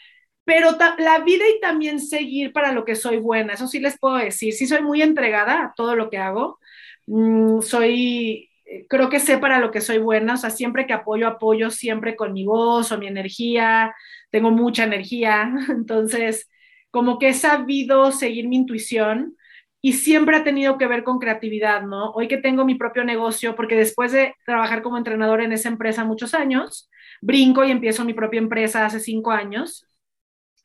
pero 0.45 0.79
la 0.99 1.19
vida 1.19 1.45
y 1.49 1.61
también 1.61 1.99
seguir 1.99 2.53
para 2.53 2.71
lo 2.71 2.85
que 2.85 2.95
soy 2.95 3.17
buena, 3.17 3.55
eso 3.55 3.67
sí 3.67 3.81
les 3.81 3.99
puedo 3.99 4.19
decir, 4.19 4.53
sí 4.53 4.69
soy 4.69 4.83
muy 4.83 5.03
entregada 5.03 5.65
a 5.65 5.73
todo 5.75 5.97
lo 5.97 6.11
que 6.11 6.19
hago, 6.19 6.61
mm, 7.09 7.61
soy, 7.61 8.49
creo 8.89 9.09
que 9.11 9.19
sé 9.19 9.39
para 9.39 9.59
lo 9.59 9.73
que 9.73 9.81
soy 9.81 9.99
buena, 9.99 10.35
o 10.35 10.37
sea, 10.37 10.51
siempre 10.51 10.87
que 10.87 10.93
apoyo, 10.93 11.27
apoyo 11.27 11.71
siempre 11.71 12.15
con 12.15 12.33
mi 12.33 12.45
voz 12.45 12.93
o 12.93 12.99
mi 12.99 13.09
energía, 13.09 13.93
tengo 14.31 14.53
mucha 14.53 14.85
energía, 14.85 15.53
entonces, 15.71 16.49
como 16.93 17.19
que 17.19 17.31
he 17.31 17.35
sabido 17.35 18.13
seguir 18.13 18.47
mi 18.47 18.55
intuición 18.57 19.37
y 19.83 19.95
siempre 19.95 20.37
ha 20.37 20.45
tenido 20.45 20.77
que 20.79 20.87
ver 20.87 21.05
con 21.05 21.19
creatividad, 21.19 21.83
¿no? 21.83 22.11
Hoy 22.11 22.29
que 22.29 22.37
tengo 22.37 22.65
mi 22.65 22.75
propio 22.75 23.05
negocio, 23.05 23.57
porque 23.57 23.77
después 23.77 24.13
de 24.13 24.35
trabajar 24.45 24.83
como 24.83 24.99
entrenador 24.99 25.41
en 25.41 25.53
esa 25.53 25.69
empresa 25.69 26.05
muchos 26.05 26.35
años, 26.35 26.91
brinco 27.23 27.65
y 27.65 27.71
empiezo 27.71 28.05
mi 28.05 28.15
propia 28.15 28.39
empresa 28.39 28.85
hace 28.85 29.01
cinco 29.01 29.31
años. 29.31 29.87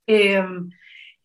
Em, 0.08 0.70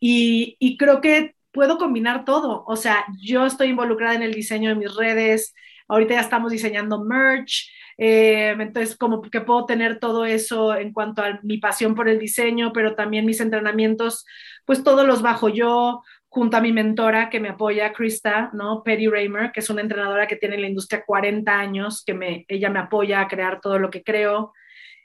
y, 0.00 0.76
creo 0.78 1.00
que 1.00 1.34
puedo 1.52 1.78
combinar 1.78 2.24
todo. 2.24 2.64
O 2.66 2.76
sea, 2.76 3.04
yo 3.20 3.46
estoy 3.46 3.68
involucrada 3.68 4.14
en 4.14 4.22
el 4.22 4.34
diseño 4.34 4.70
de 4.70 4.76
mis 4.76 4.94
redes, 4.94 5.54
ahorita 5.88 6.14
ya 6.14 6.20
estamos 6.20 6.52
diseñando 6.52 7.04
merch, 7.04 7.70
em, 7.98 8.60
entonces 8.60 8.96
como 8.96 9.20
que 9.22 9.40
puedo 9.40 9.66
tener 9.66 9.98
todo 9.98 10.24
eso 10.24 10.74
en 10.76 10.92
cuanto 10.92 11.22
a 11.22 11.40
mi 11.42 11.58
pasión 11.58 11.94
por 11.94 12.08
el 12.08 12.18
diseño, 12.18 12.72
pero 12.72 12.94
también 12.94 13.26
mis 13.26 13.40
entrenamientos, 13.40 14.24
pues 14.64 14.84
todos 14.84 15.06
los 15.06 15.22
bajo 15.22 15.48
yo 15.48 16.02
junto 16.30 16.56
a 16.56 16.60
mi 16.60 16.72
mentora 16.72 17.28
que 17.28 17.40
me 17.40 17.48
apoya, 17.50 17.92
Krista, 17.92 18.50
¿no? 18.54 18.84
Petty 18.84 19.08
Raymer, 19.08 19.50
que 19.50 19.60
es 19.60 19.68
una 19.68 19.82
entrenadora 19.82 20.28
que 20.28 20.36
tiene 20.36 20.54
en 20.54 20.62
la 20.62 20.68
industria 20.68 21.04
40 21.04 21.52
años, 21.52 22.04
que 22.06 22.14
me, 22.14 22.44
ella 22.48 22.70
me 22.70 22.78
apoya 22.78 23.20
a 23.20 23.28
crear 23.28 23.60
todo 23.60 23.80
lo 23.80 23.90
que 23.90 24.04
creo. 24.04 24.52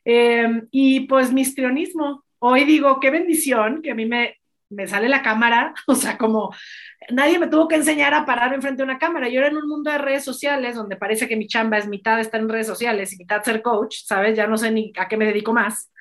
Em, 0.05 0.67
y 0.71 1.01
pues 1.01 1.33
mi 1.33 1.41
histrionismo. 1.41 2.23
Hoy 2.37 2.63
digo, 2.65 2.99
qué 2.99 3.09
bendición 3.09 3.81
que 3.81 3.91
a 3.91 3.95
mí 3.95 4.05
me, 4.05 4.37
me 4.69 4.87
sale 4.87 5.09
la 5.09 5.23
cámara, 5.23 5.73
o 5.87 5.95
sea, 5.95 6.15
como 6.17 6.53
nadie 7.09 7.39
me 7.39 7.47
tuvo 7.47 7.67
que 7.67 7.75
enseñar 7.75 8.13
a 8.13 8.25
parar 8.25 8.53
enfrente 8.53 8.83
de 8.83 8.83
una 8.83 8.99
cámara. 8.99 9.27
Yo 9.27 9.39
era 9.39 9.49
en 9.49 9.57
un 9.57 9.67
mundo 9.67 9.89
de 9.91 9.97
redes 9.97 10.23
sociales 10.23 10.75
donde 10.75 10.95
parece 10.95 11.27
que 11.27 11.35
mi 11.35 11.47
chamba 11.47 11.79
es 11.79 11.87
mitad 11.87 12.19
estar 12.19 12.39
en 12.39 12.49
redes 12.49 12.67
sociales 12.67 13.11
y 13.13 13.17
mitad 13.17 13.41
ser 13.41 13.63
coach, 13.63 13.97
¿sabes? 14.05 14.37
Ya 14.37 14.45
no 14.45 14.57
sé 14.57 14.71
ni 14.71 14.93
a 14.95 15.07
qué 15.07 15.17
me 15.17 15.25
dedico 15.25 15.53
más. 15.53 15.91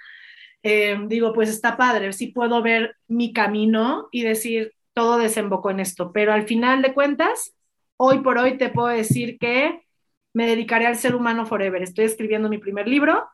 Em, 0.63 1.09
digo, 1.09 1.33
pues 1.33 1.49
está 1.49 1.77
padre, 1.79 2.13
sí 2.13 2.27
puedo 2.29 2.63
ver 2.63 2.97
mi 3.07 3.33
camino 3.33 4.09
y 4.13 4.23
decir, 4.23 4.73
todo 4.95 5.19
desembocó 5.19 5.71
en 5.71 5.81
esto, 5.81 6.13
pero 6.13 6.33
al 6.33 6.47
final 6.47 6.83
de 6.83 6.95
cuentas, 6.95 7.55
hoy 7.97 8.21
por 8.21 8.39
hoy 8.39 8.57
te 8.57 8.71
puedo 8.71 8.89
decir 8.89 9.39
que 9.39 9.83
me 10.33 10.47
dedicaré 10.47 10.87
al 10.87 10.97
ser 10.97 11.15
humano 11.15 11.47
forever. 11.47 11.83
Estoy 11.83 12.07
escribiendo 12.07 12.49
mi 12.49 12.59
primer 12.59 12.89
libro, 12.89 13.29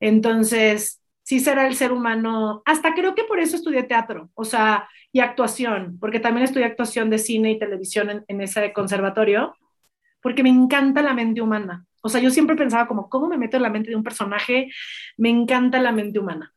entonces 0.00 1.02
sí 1.22 1.40
será 1.40 1.66
el 1.66 1.74
ser 1.74 1.90
humano, 1.90 2.62
hasta 2.64 2.94
creo 2.94 3.14
que 3.14 3.24
por 3.24 3.40
eso 3.40 3.56
estudié 3.56 3.82
teatro, 3.82 4.30
o 4.34 4.44
sea, 4.44 4.88
y 5.12 5.20
actuación, 5.20 5.98
porque 5.98 6.20
también 6.20 6.44
estudié 6.44 6.66
actuación 6.66 7.10
de 7.10 7.18
cine 7.18 7.50
y 7.50 7.58
televisión 7.58 8.24
en, 8.28 8.40
ese 8.40 8.72
conservatorio, 8.72 9.56
porque 10.22 10.42
me 10.42 10.50
encanta 10.50 11.02
la 11.02 11.14
mente 11.14 11.40
humana. 11.40 11.84
O 12.02 12.08
sea, 12.08 12.20
yo 12.20 12.30
siempre 12.30 12.54
pensaba 12.54 12.86
como, 12.86 13.08
¿cómo 13.08 13.26
me 13.26 13.38
meto 13.38 13.56
en 13.56 13.64
la 13.64 13.70
mente 13.70 13.90
de 13.90 13.96
un 13.96 14.04
personaje? 14.04 14.70
Me 15.16 15.30
encanta 15.30 15.80
la 15.80 15.90
mente 15.90 16.18
humana. 16.18 16.52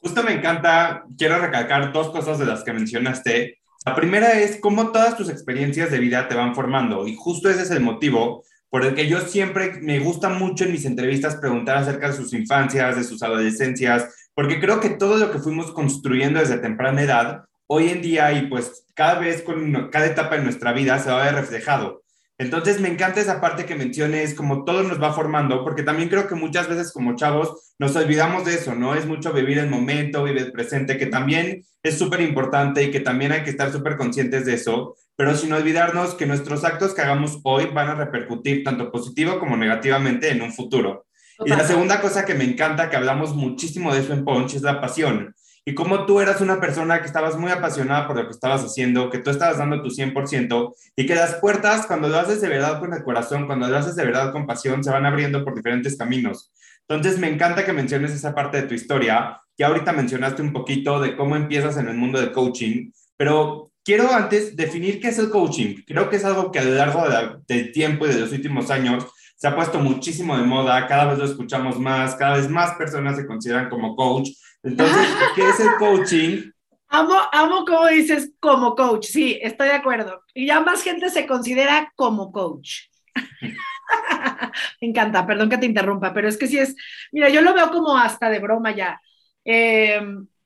Justo 0.00 0.22
me 0.22 0.32
encanta, 0.32 1.04
quiero 1.16 1.38
recalcar 1.38 1.92
dos 1.92 2.10
cosas 2.10 2.38
de 2.38 2.46
las 2.46 2.62
que 2.62 2.72
mencionaste. 2.72 3.58
La 3.84 3.94
primera 3.94 4.32
es 4.40 4.58
cómo 4.60 4.92
todas 4.92 5.16
tus 5.16 5.28
experiencias 5.28 5.90
de 5.90 5.98
vida 5.98 6.28
te 6.28 6.34
van 6.34 6.54
formando 6.54 7.06
y 7.06 7.16
justo 7.16 7.48
ese 7.48 7.62
es 7.62 7.70
el 7.70 7.80
motivo 7.80 8.44
por 8.70 8.84
el 8.84 8.94
que 8.94 9.08
yo 9.08 9.20
siempre 9.20 9.80
me 9.80 9.98
gusta 9.98 10.28
mucho 10.28 10.64
en 10.64 10.72
mis 10.72 10.84
entrevistas 10.84 11.36
preguntar 11.36 11.78
acerca 11.78 12.08
de 12.08 12.16
sus 12.16 12.32
infancias, 12.34 12.96
de 12.96 13.04
sus 13.04 13.22
adolescencias, 13.22 14.30
porque 14.34 14.60
creo 14.60 14.80
que 14.80 14.90
todo 14.90 15.16
lo 15.16 15.30
que 15.30 15.38
fuimos 15.38 15.72
construyendo 15.72 16.38
desde 16.38 16.58
temprana 16.58 17.02
edad, 17.02 17.44
hoy 17.66 17.88
en 17.88 18.02
día 18.02 18.30
y 18.32 18.46
pues 18.46 18.84
cada 18.94 19.18
vez 19.18 19.42
con 19.42 19.88
cada 19.90 20.06
etapa 20.06 20.36
de 20.36 20.42
nuestra 20.42 20.72
vida 20.72 20.98
se 20.98 21.10
va 21.10 21.22
a 21.22 21.24
ver 21.24 21.34
reflejado. 21.34 22.02
Entonces 22.40 22.80
me 22.80 22.88
encanta 22.88 23.20
esa 23.20 23.40
parte 23.40 23.66
que 23.66 23.74
menciones, 23.74 24.32
como 24.32 24.64
todo 24.64 24.84
nos 24.84 25.02
va 25.02 25.12
formando, 25.12 25.64
porque 25.64 25.82
también 25.82 26.08
creo 26.08 26.28
que 26.28 26.36
muchas 26.36 26.68
veces 26.68 26.92
como 26.92 27.16
chavos 27.16 27.74
nos 27.80 27.96
olvidamos 27.96 28.44
de 28.44 28.54
eso, 28.54 28.76
¿no? 28.76 28.94
Es 28.94 29.06
mucho 29.06 29.32
vivir 29.32 29.58
el 29.58 29.68
momento, 29.68 30.22
vivir 30.22 30.42
el 30.42 30.52
presente, 30.52 30.98
que 30.98 31.06
también 31.06 31.64
es 31.82 31.98
súper 31.98 32.20
importante 32.20 32.84
y 32.84 32.90
que 32.92 33.00
también 33.00 33.32
hay 33.32 33.42
que 33.42 33.50
estar 33.50 33.72
súper 33.72 33.96
conscientes 33.96 34.46
de 34.46 34.54
eso, 34.54 34.94
pero 35.16 35.36
sin 35.36 35.52
olvidarnos 35.52 36.14
que 36.14 36.26
nuestros 36.26 36.64
actos 36.64 36.94
que 36.94 37.02
hagamos 37.02 37.40
hoy 37.42 37.66
van 37.74 37.88
a 37.88 37.96
repercutir 37.96 38.62
tanto 38.62 38.92
positivo 38.92 39.40
como 39.40 39.56
negativamente 39.56 40.30
en 40.30 40.40
un 40.40 40.52
futuro. 40.52 41.06
Y 41.44 41.50
la 41.50 41.64
segunda 41.64 42.00
cosa 42.00 42.24
que 42.24 42.34
me 42.34 42.44
encanta, 42.44 42.88
que 42.88 42.96
hablamos 42.96 43.34
muchísimo 43.34 43.92
de 43.92 44.00
eso 44.00 44.12
en 44.12 44.24
Punch, 44.24 44.54
es 44.54 44.62
la 44.62 44.80
pasión 44.80 45.34
y 45.68 45.74
como 45.74 46.06
tú 46.06 46.18
eras 46.18 46.40
una 46.40 46.60
persona 46.60 46.98
que 46.98 47.06
estabas 47.06 47.36
muy 47.36 47.50
apasionada 47.50 48.06
por 48.06 48.16
lo 48.16 48.24
que 48.24 48.30
estabas 48.30 48.64
haciendo, 48.64 49.10
que 49.10 49.18
tú 49.18 49.28
estabas 49.28 49.58
dando 49.58 49.82
tu 49.82 49.90
100% 49.90 50.74
y 50.96 51.04
que 51.04 51.14
las 51.14 51.34
puertas, 51.34 51.86
cuando 51.86 52.08
lo 52.08 52.18
haces 52.18 52.40
de 52.40 52.48
verdad 52.48 52.80
con 52.80 52.94
el 52.94 53.02
corazón, 53.02 53.44
cuando 53.44 53.68
lo 53.68 53.76
haces 53.76 53.94
de 53.94 54.06
verdad 54.06 54.32
con 54.32 54.46
pasión, 54.46 54.82
se 54.82 54.90
van 54.90 55.04
abriendo 55.04 55.44
por 55.44 55.54
diferentes 55.54 55.98
caminos. 55.98 56.50
Entonces, 56.88 57.18
me 57.18 57.28
encanta 57.28 57.66
que 57.66 57.74
menciones 57.74 58.12
esa 58.12 58.34
parte 58.34 58.62
de 58.62 58.66
tu 58.66 58.72
historia, 58.72 59.42
que 59.58 59.64
ahorita 59.64 59.92
mencionaste 59.92 60.40
un 60.40 60.54
poquito 60.54 61.00
de 61.00 61.14
cómo 61.14 61.36
empiezas 61.36 61.76
en 61.76 61.88
el 61.88 61.98
mundo 61.98 62.18
del 62.18 62.32
coaching, 62.32 62.90
pero 63.18 63.70
quiero 63.84 64.10
antes 64.10 64.56
definir 64.56 65.00
qué 65.00 65.08
es 65.08 65.18
el 65.18 65.28
coaching. 65.28 65.82
Creo 65.86 66.08
que 66.08 66.16
es 66.16 66.24
algo 66.24 66.50
que 66.50 66.60
a 66.60 66.64
lo 66.64 66.72
largo 66.76 67.04
del 67.46 67.72
tiempo 67.72 68.06
y 68.06 68.08
de 68.08 68.20
los 68.20 68.32
últimos 68.32 68.70
años 68.70 69.04
se 69.36 69.46
ha 69.46 69.54
puesto 69.54 69.78
muchísimo 69.78 70.34
de 70.36 70.44
moda, 70.44 70.86
cada 70.86 71.04
vez 71.04 71.18
lo 71.18 71.26
escuchamos 71.26 71.78
más, 71.78 72.16
cada 72.16 72.38
vez 72.38 72.48
más 72.48 72.72
personas 72.76 73.16
se 73.16 73.26
consideran 73.26 73.68
como 73.68 73.94
coach. 73.94 74.30
Entonces, 74.62 75.06
¿qué 75.34 75.48
es 75.48 75.60
el 75.60 75.74
coaching? 75.78 76.50
Amo, 76.88 77.14
amo 77.32 77.64
como 77.66 77.86
dices 77.88 78.32
como 78.40 78.74
coach, 78.74 79.06
sí, 79.06 79.38
estoy 79.42 79.68
de 79.68 79.74
acuerdo. 79.74 80.22
Y 80.34 80.46
ya 80.46 80.60
más 80.60 80.82
gente 80.82 81.10
se 81.10 81.26
considera 81.26 81.92
como 81.94 82.32
coach. 82.32 82.84
Me 84.80 84.88
encanta, 84.88 85.26
perdón 85.26 85.50
que 85.50 85.58
te 85.58 85.66
interrumpa, 85.66 86.14
pero 86.14 86.28
es 86.28 86.38
que 86.38 86.46
sí 86.46 86.58
es, 86.58 86.74
mira, 87.12 87.28
yo 87.28 87.42
lo 87.42 87.52
veo 87.52 87.70
como 87.70 87.96
hasta 87.96 88.30
de 88.30 88.38
broma 88.38 88.74
ya. 88.74 89.00
Eh, 89.44 90.00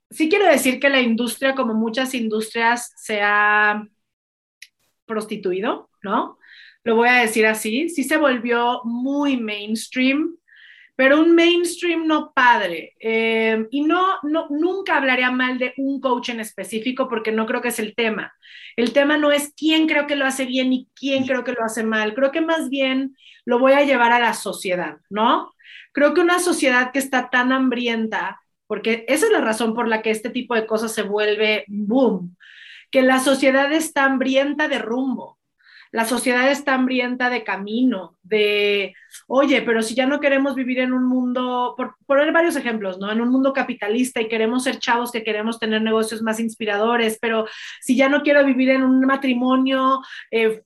sí 0.09 0.29
quiero 0.29 0.45
decir 0.45 0.79
que 0.79 0.89
la 0.89 1.01
industria, 1.01 1.55
como 1.55 1.73
muchas 1.73 2.13
industrias, 2.13 2.91
se 2.97 3.21
ha 3.21 3.87
prostituido, 5.05 5.89
¿no? 6.01 6.37
Lo 6.83 6.95
voy 6.95 7.07
a 7.07 7.21
decir 7.21 7.45
así, 7.45 7.89
sí 7.89 8.03
se 8.03 8.17
volvió 8.17 8.81
muy 8.83 9.37
mainstream, 9.37 10.35
pero 10.95 11.19
un 11.19 11.33
mainstream 11.33 12.05
no 12.05 12.31
padre. 12.33 12.93
Eh, 12.99 13.65
y 13.71 13.81
no, 13.81 14.17
no, 14.23 14.47
nunca 14.49 14.97
hablaría 14.97 15.31
mal 15.31 15.57
de 15.57 15.73
un 15.77 15.99
coach 15.99 16.29
en 16.29 16.39
específico 16.39 17.07
porque 17.07 17.31
no 17.31 17.45
creo 17.45 17.61
que 17.61 17.69
es 17.69 17.79
el 17.79 17.95
tema. 17.95 18.33
El 18.75 18.93
tema 18.93 19.17
no 19.17 19.31
es 19.31 19.53
quién 19.55 19.87
creo 19.87 20.07
que 20.07 20.15
lo 20.15 20.25
hace 20.25 20.45
bien 20.45 20.73
y 20.73 20.87
quién 20.95 21.25
creo 21.25 21.43
que 21.43 21.53
lo 21.53 21.63
hace 21.63 21.83
mal. 21.83 22.13
Creo 22.13 22.31
que 22.31 22.41
más 22.41 22.69
bien 22.69 23.15
lo 23.45 23.59
voy 23.59 23.73
a 23.73 23.83
llevar 23.83 24.11
a 24.11 24.19
la 24.19 24.33
sociedad, 24.33 24.97
¿no? 25.09 25.51
Creo 25.91 26.13
que 26.13 26.21
una 26.21 26.39
sociedad 26.39 26.91
que 26.91 26.99
está 26.99 27.29
tan 27.29 27.51
hambrienta, 27.51 28.41
porque 28.67 29.05
esa 29.07 29.25
es 29.27 29.31
la 29.31 29.41
razón 29.41 29.73
por 29.73 29.87
la 29.87 30.01
que 30.01 30.11
este 30.11 30.29
tipo 30.29 30.55
de 30.55 30.65
cosas 30.65 30.93
se 30.93 31.03
vuelve 31.03 31.65
boom, 31.67 32.35
que 32.91 33.01
la 33.01 33.19
sociedad 33.19 33.71
está 33.73 34.05
hambrienta 34.05 34.67
de 34.67 34.79
rumbo 34.79 35.39
la 35.93 36.05
sociedad 36.05 36.49
está 36.49 36.73
hambrienta 36.73 37.29
de 37.29 37.43
camino, 37.43 38.17
de, 38.23 38.95
oye, 39.27 39.61
pero 39.61 39.83
si 39.83 39.93
ya 39.93 40.07
no 40.07 40.19
queremos 40.19 40.55
vivir 40.55 40.79
en 40.79 40.91
un 40.91 41.05
mundo, 41.05 41.75
por 41.77 41.97
poner 42.07 42.31
varios 42.31 42.55
ejemplos, 42.55 42.97
¿no? 42.97 43.11
En 43.11 43.21
un 43.21 43.29
mundo 43.29 43.53
capitalista 43.53 44.19
y 44.19 44.27
queremos 44.27 44.63
ser 44.63 44.79
chavos 44.79 45.11
que 45.11 45.23
queremos 45.23 45.59
tener 45.59 45.83
negocios 45.83 46.23
más 46.23 46.39
inspiradores, 46.39 47.19
pero 47.21 47.45
si 47.79 47.95
ya 47.95 48.09
no 48.09 48.23
quiero 48.23 48.43
vivir 48.43 48.71
en 48.71 48.81
un 48.81 49.01
matrimonio 49.01 50.01
eh, 50.31 50.63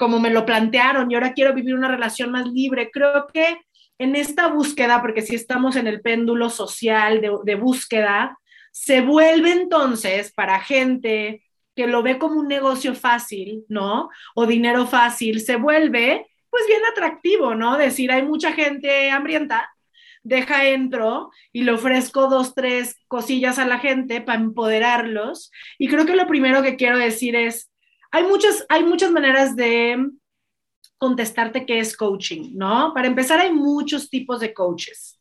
como 0.00 0.18
me 0.18 0.30
lo 0.30 0.44
plantearon 0.44 1.08
y 1.08 1.14
ahora 1.14 1.32
quiero 1.32 1.54
vivir 1.54 1.76
una 1.76 1.88
relación 1.88 2.32
más 2.32 2.48
libre, 2.48 2.90
creo 2.92 3.28
que 3.32 3.56
en 3.98 4.16
esta 4.16 4.48
búsqueda, 4.48 5.00
porque 5.00 5.22
si 5.22 5.36
estamos 5.36 5.76
en 5.76 5.86
el 5.86 6.00
péndulo 6.00 6.50
social 6.50 7.20
de, 7.20 7.30
de 7.44 7.54
búsqueda, 7.54 8.36
se 8.72 9.00
vuelve 9.00 9.52
entonces 9.52 10.32
para 10.32 10.58
gente 10.58 11.40
que 11.80 11.86
lo 11.86 12.02
ve 12.02 12.18
como 12.18 12.38
un 12.38 12.46
negocio 12.46 12.94
fácil, 12.94 13.64
¿no? 13.68 14.10
O 14.34 14.46
dinero 14.46 14.86
fácil, 14.86 15.40
se 15.40 15.56
vuelve 15.56 16.26
pues 16.50 16.66
bien 16.66 16.82
atractivo, 16.92 17.54
¿no? 17.54 17.78
Decir, 17.78 18.12
hay 18.12 18.22
mucha 18.22 18.52
gente 18.52 19.10
hambrienta, 19.10 19.72
deja 20.22 20.66
entro 20.66 21.30
y 21.52 21.62
le 21.62 21.72
ofrezco 21.72 22.28
dos, 22.28 22.54
tres 22.54 22.98
cosillas 23.08 23.58
a 23.58 23.64
la 23.64 23.78
gente 23.78 24.20
para 24.20 24.40
empoderarlos. 24.40 25.50
Y 25.78 25.88
creo 25.88 26.04
que 26.04 26.16
lo 26.16 26.26
primero 26.26 26.62
que 26.62 26.76
quiero 26.76 26.98
decir 26.98 27.34
es, 27.34 27.72
hay 28.10 28.24
muchas, 28.24 28.66
hay 28.68 28.84
muchas 28.84 29.10
maneras 29.10 29.56
de 29.56 30.06
contestarte 30.98 31.64
qué 31.64 31.78
es 31.78 31.96
coaching, 31.96 32.50
¿no? 32.56 32.92
Para 32.92 33.06
empezar, 33.06 33.40
hay 33.40 33.54
muchos 33.54 34.10
tipos 34.10 34.40
de 34.40 34.52
coaches. 34.52 35.18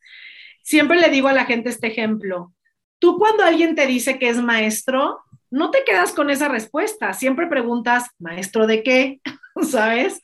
Siempre 0.61 0.99
le 0.99 1.09
digo 1.09 1.29
a 1.29 1.33
la 1.33 1.45
gente 1.45 1.69
este 1.69 1.87
ejemplo. 1.87 2.53
Tú 2.99 3.17
cuando 3.17 3.43
alguien 3.43 3.75
te 3.75 3.87
dice 3.87 4.19
que 4.19 4.27
es 4.27 4.41
maestro, 4.41 5.21
no 5.51 5.71
te 5.71 5.83
quedas 5.83 6.11
con 6.13 6.29
esa 6.29 6.47
respuesta, 6.47 7.13
siempre 7.13 7.47
preguntas, 7.47 8.09
maestro 8.19 8.67
de 8.67 8.83
qué, 8.83 9.21
¿sabes? 9.61 10.23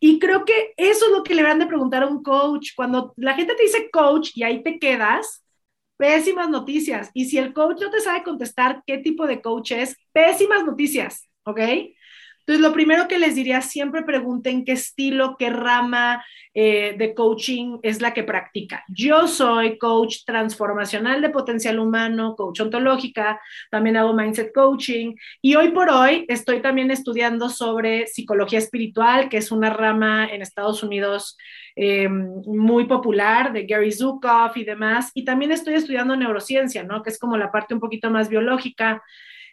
Y 0.00 0.18
creo 0.18 0.44
que 0.44 0.74
eso 0.76 1.06
es 1.06 1.12
lo 1.12 1.22
que 1.22 1.34
le 1.34 1.42
van 1.42 1.58
de 1.58 1.66
preguntar 1.66 2.02
a 2.02 2.06
un 2.06 2.22
coach. 2.22 2.70
Cuando 2.76 3.14
la 3.16 3.34
gente 3.34 3.54
te 3.54 3.62
dice 3.62 3.90
coach 3.90 4.30
y 4.34 4.42
ahí 4.42 4.62
te 4.62 4.78
quedas, 4.78 5.44
pésimas 5.96 6.48
noticias. 6.48 7.10
Y 7.14 7.26
si 7.26 7.38
el 7.38 7.52
coach 7.52 7.80
no 7.80 7.90
te 7.90 8.00
sabe 8.00 8.22
contestar 8.22 8.82
qué 8.86 8.98
tipo 8.98 9.26
de 9.26 9.40
coach 9.40 9.72
es, 9.72 9.96
pésimas 10.12 10.64
noticias, 10.64 11.28
¿ok? 11.44 11.60
Entonces, 12.46 12.62
lo 12.62 12.72
primero 12.72 13.08
que 13.08 13.18
les 13.18 13.34
diría, 13.34 13.60
siempre 13.60 14.04
pregunten 14.04 14.64
qué 14.64 14.72
estilo, 14.72 15.36
qué 15.36 15.50
rama 15.50 16.24
eh, 16.54 16.94
de 16.96 17.12
coaching 17.12 17.78
es 17.82 18.00
la 18.00 18.14
que 18.14 18.22
practica. 18.22 18.84
Yo 18.88 19.26
soy 19.26 19.78
coach 19.78 20.18
transformacional 20.24 21.20
de 21.20 21.30
potencial 21.30 21.80
humano, 21.80 22.36
coach 22.36 22.60
ontológica, 22.60 23.40
también 23.68 23.96
hago 23.96 24.14
mindset 24.14 24.52
coaching 24.54 25.16
y 25.42 25.56
hoy 25.56 25.70
por 25.70 25.90
hoy 25.90 26.24
estoy 26.28 26.62
también 26.62 26.92
estudiando 26.92 27.48
sobre 27.48 28.06
psicología 28.06 28.60
espiritual, 28.60 29.28
que 29.28 29.38
es 29.38 29.50
una 29.50 29.70
rama 29.70 30.26
en 30.26 30.40
Estados 30.40 30.84
Unidos 30.84 31.36
eh, 31.74 32.08
muy 32.08 32.86
popular 32.86 33.52
de 33.52 33.66
Gary 33.66 33.92
Zukav 33.92 34.56
y 34.56 34.64
demás. 34.64 35.10
Y 35.12 35.24
también 35.24 35.52
estoy 35.52 35.74
estudiando 35.74 36.16
neurociencia, 36.16 36.84
¿no? 36.84 37.02
Que 37.02 37.10
es 37.10 37.18
como 37.18 37.36
la 37.36 37.52
parte 37.52 37.74
un 37.74 37.80
poquito 37.80 38.10
más 38.10 38.30
biológica. 38.30 39.02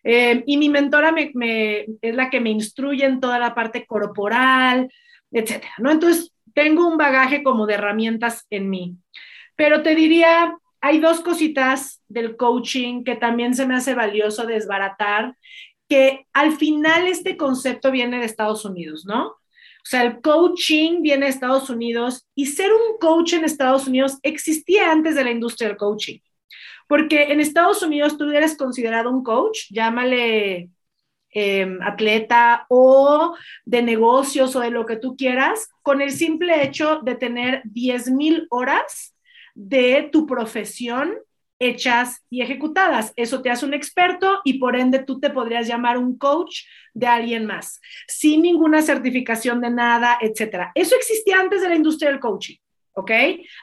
Eh, 0.03 0.43
y 0.45 0.57
mi 0.57 0.69
mentora 0.69 1.13
es 1.17 2.15
la 2.15 2.29
que 2.29 2.39
me 2.41 2.49
instruye 2.49 3.05
en 3.05 3.19
toda 3.19 3.39
la 3.39 3.55
parte 3.55 3.85
corporal, 3.85 4.91
etcétera, 5.31 5.73
¿no? 5.77 5.91
Entonces, 5.91 6.33
tengo 6.53 6.87
un 6.87 6.97
bagaje 6.97 7.41
como 7.43 7.65
de 7.65 7.75
herramientas 7.75 8.45
en 8.49 8.69
mí. 8.69 8.95
Pero 9.55 9.81
te 9.81 9.95
diría, 9.95 10.55
hay 10.81 10.99
dos 10.99 11.21
cositas 11.21 12.01
del 12.07 12.35
coaching 12.35 13.03
que 13.03 13.15
también 13.15 13.55
se 13.55 13.65
me 13.65 13.75
hace 13.75 13.95
valioso 13.95 14.45
desbaratar, 14.45 15.35
que 15.87 16.27
al 16.33 16.53
final 16.57 17.07
este 17.07 17.37
concepto 17.37 17.91
viene 17.91 18.19
de 18.19 18.25
Estados 18.25 18.65
Unidos, 18.65 19.05
¿no? 19.05 19.27
O 19.27 19.85
sea, 19.85 20.03
el 20.03 20.21
coaching 20.21 21.01
viene 21.01 21.25
de 21.25 21.31
Estados 21.31 21.69
Unidos 21.69 22.25
y 22.35 22.45
ser 22.45 22.71
un 22.71 22.97
coach 22.99 23.33
en 23.33 23.43
Estados 23.43 23.87
Unidos 23.87 24.17
existía 24.23 24.91
antes 24.91 25.15
de 25.15 25.23
la 25.25 25.31
industria 25.31 25.67
del 25.67 25.77
coaching. 25.77 26.19
Porque 26.93 27.23
en 27.23 27.39
Estados 27.39 27.81
Unidos 27.81 28.19
tú 28.19 28.29
eres 28.29 28.55
considerado 28.55 29.09
un 29.09 29.23
coach, 29.23 29.61
llámale 29.71 30.69
em, 31.31 31.81
atleta 31.81 32.67
o 32.69 33.35
de 33.65 33.81
negocios 33.81 34.55
o 34.55 34.59
de 34.59 34.69
lo 34.69 34.85
que 34.85 34.97
tú 34.97 35.17
quieras, 35.17 35.71
con 35.81 36.01
el 36.01 36.11
simple 36.11 36.63
hecho 36.63 36.99
de 37.01 37.15
tener 37.15 37.63
10 37.65 38.11
mil 38.11 38.45
horas 38.51 39.15
de 39.55 40.07
tu 40.11 40.27
profesión 40.27 41.15
hechas 41.57 42.23
y 42.29 42.43
ejecutadas. 42.43 43.11
Eso 43.15 43.41
te 43.41 43.49
hace 43.49 43.65
un 43.65 43.73
experto 43.73 44.41
y 44.43 44.59
por 44.59 44.75
ende 44.75 44.99
tú 44.99 45.19
te 45.19 45.31
podrías 45.31 45.67
llamar 45.67 45.97
un 45.97 46.15
coach 46.15 46.59
de 46.93 47.07
alguien 47.07 47.47
más, 47.47 47.81
sin 48.07 48.43
ninguna 48.43 48.83
certificación 48.83 49.61
de 49.61 49.71
nada, 49.71 50.19
etcétera. 50.21 50.71
Eso 50.75 50.95
existía 50.95 51.39
antes 51.39 51.63
de 51.63 51.69
la 51.69 51.75
industria 51.75 52.11
del 52.11 52.19
coaching. 52.19 52.57
¿ok? 52.93 53.11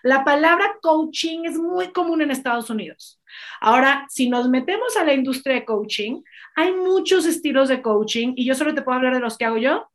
La 0.02 0.24
palabra 0.24 0.76
coaching 0.82 1.44
es 1.44 1.56
muy 1.56 1.92
común 1.92 2.22
en 2.22 2.30
Estados 2.30 2.70
Unidos. 2.70 3.19
Ahora, 3.60 4.06
si 4.08 4.28
nos 4.28 4.48
metemos 4.48 4.96
a 4.96 5.04
la 5.04 5.14
industria 5.14 5.56
de 5.56 5.64
coaching, 5.64 6.22
hay 6.56 6.72
muchos 6.72 7.26
estilos 7.26 7.68
de 7.68 7.82
coaching 7.82 8.32
y 8.36 8.44
yo 8.44 8.54
solo 8.54 8.74
te 8.74 8.82
puedo 8.82 8.96
hablar 8.98 9.14
de 9.14 9.20
los 9.20 9.36
que 9.36 9.44
hago 9.44 9.58
yo, 9.58 9.90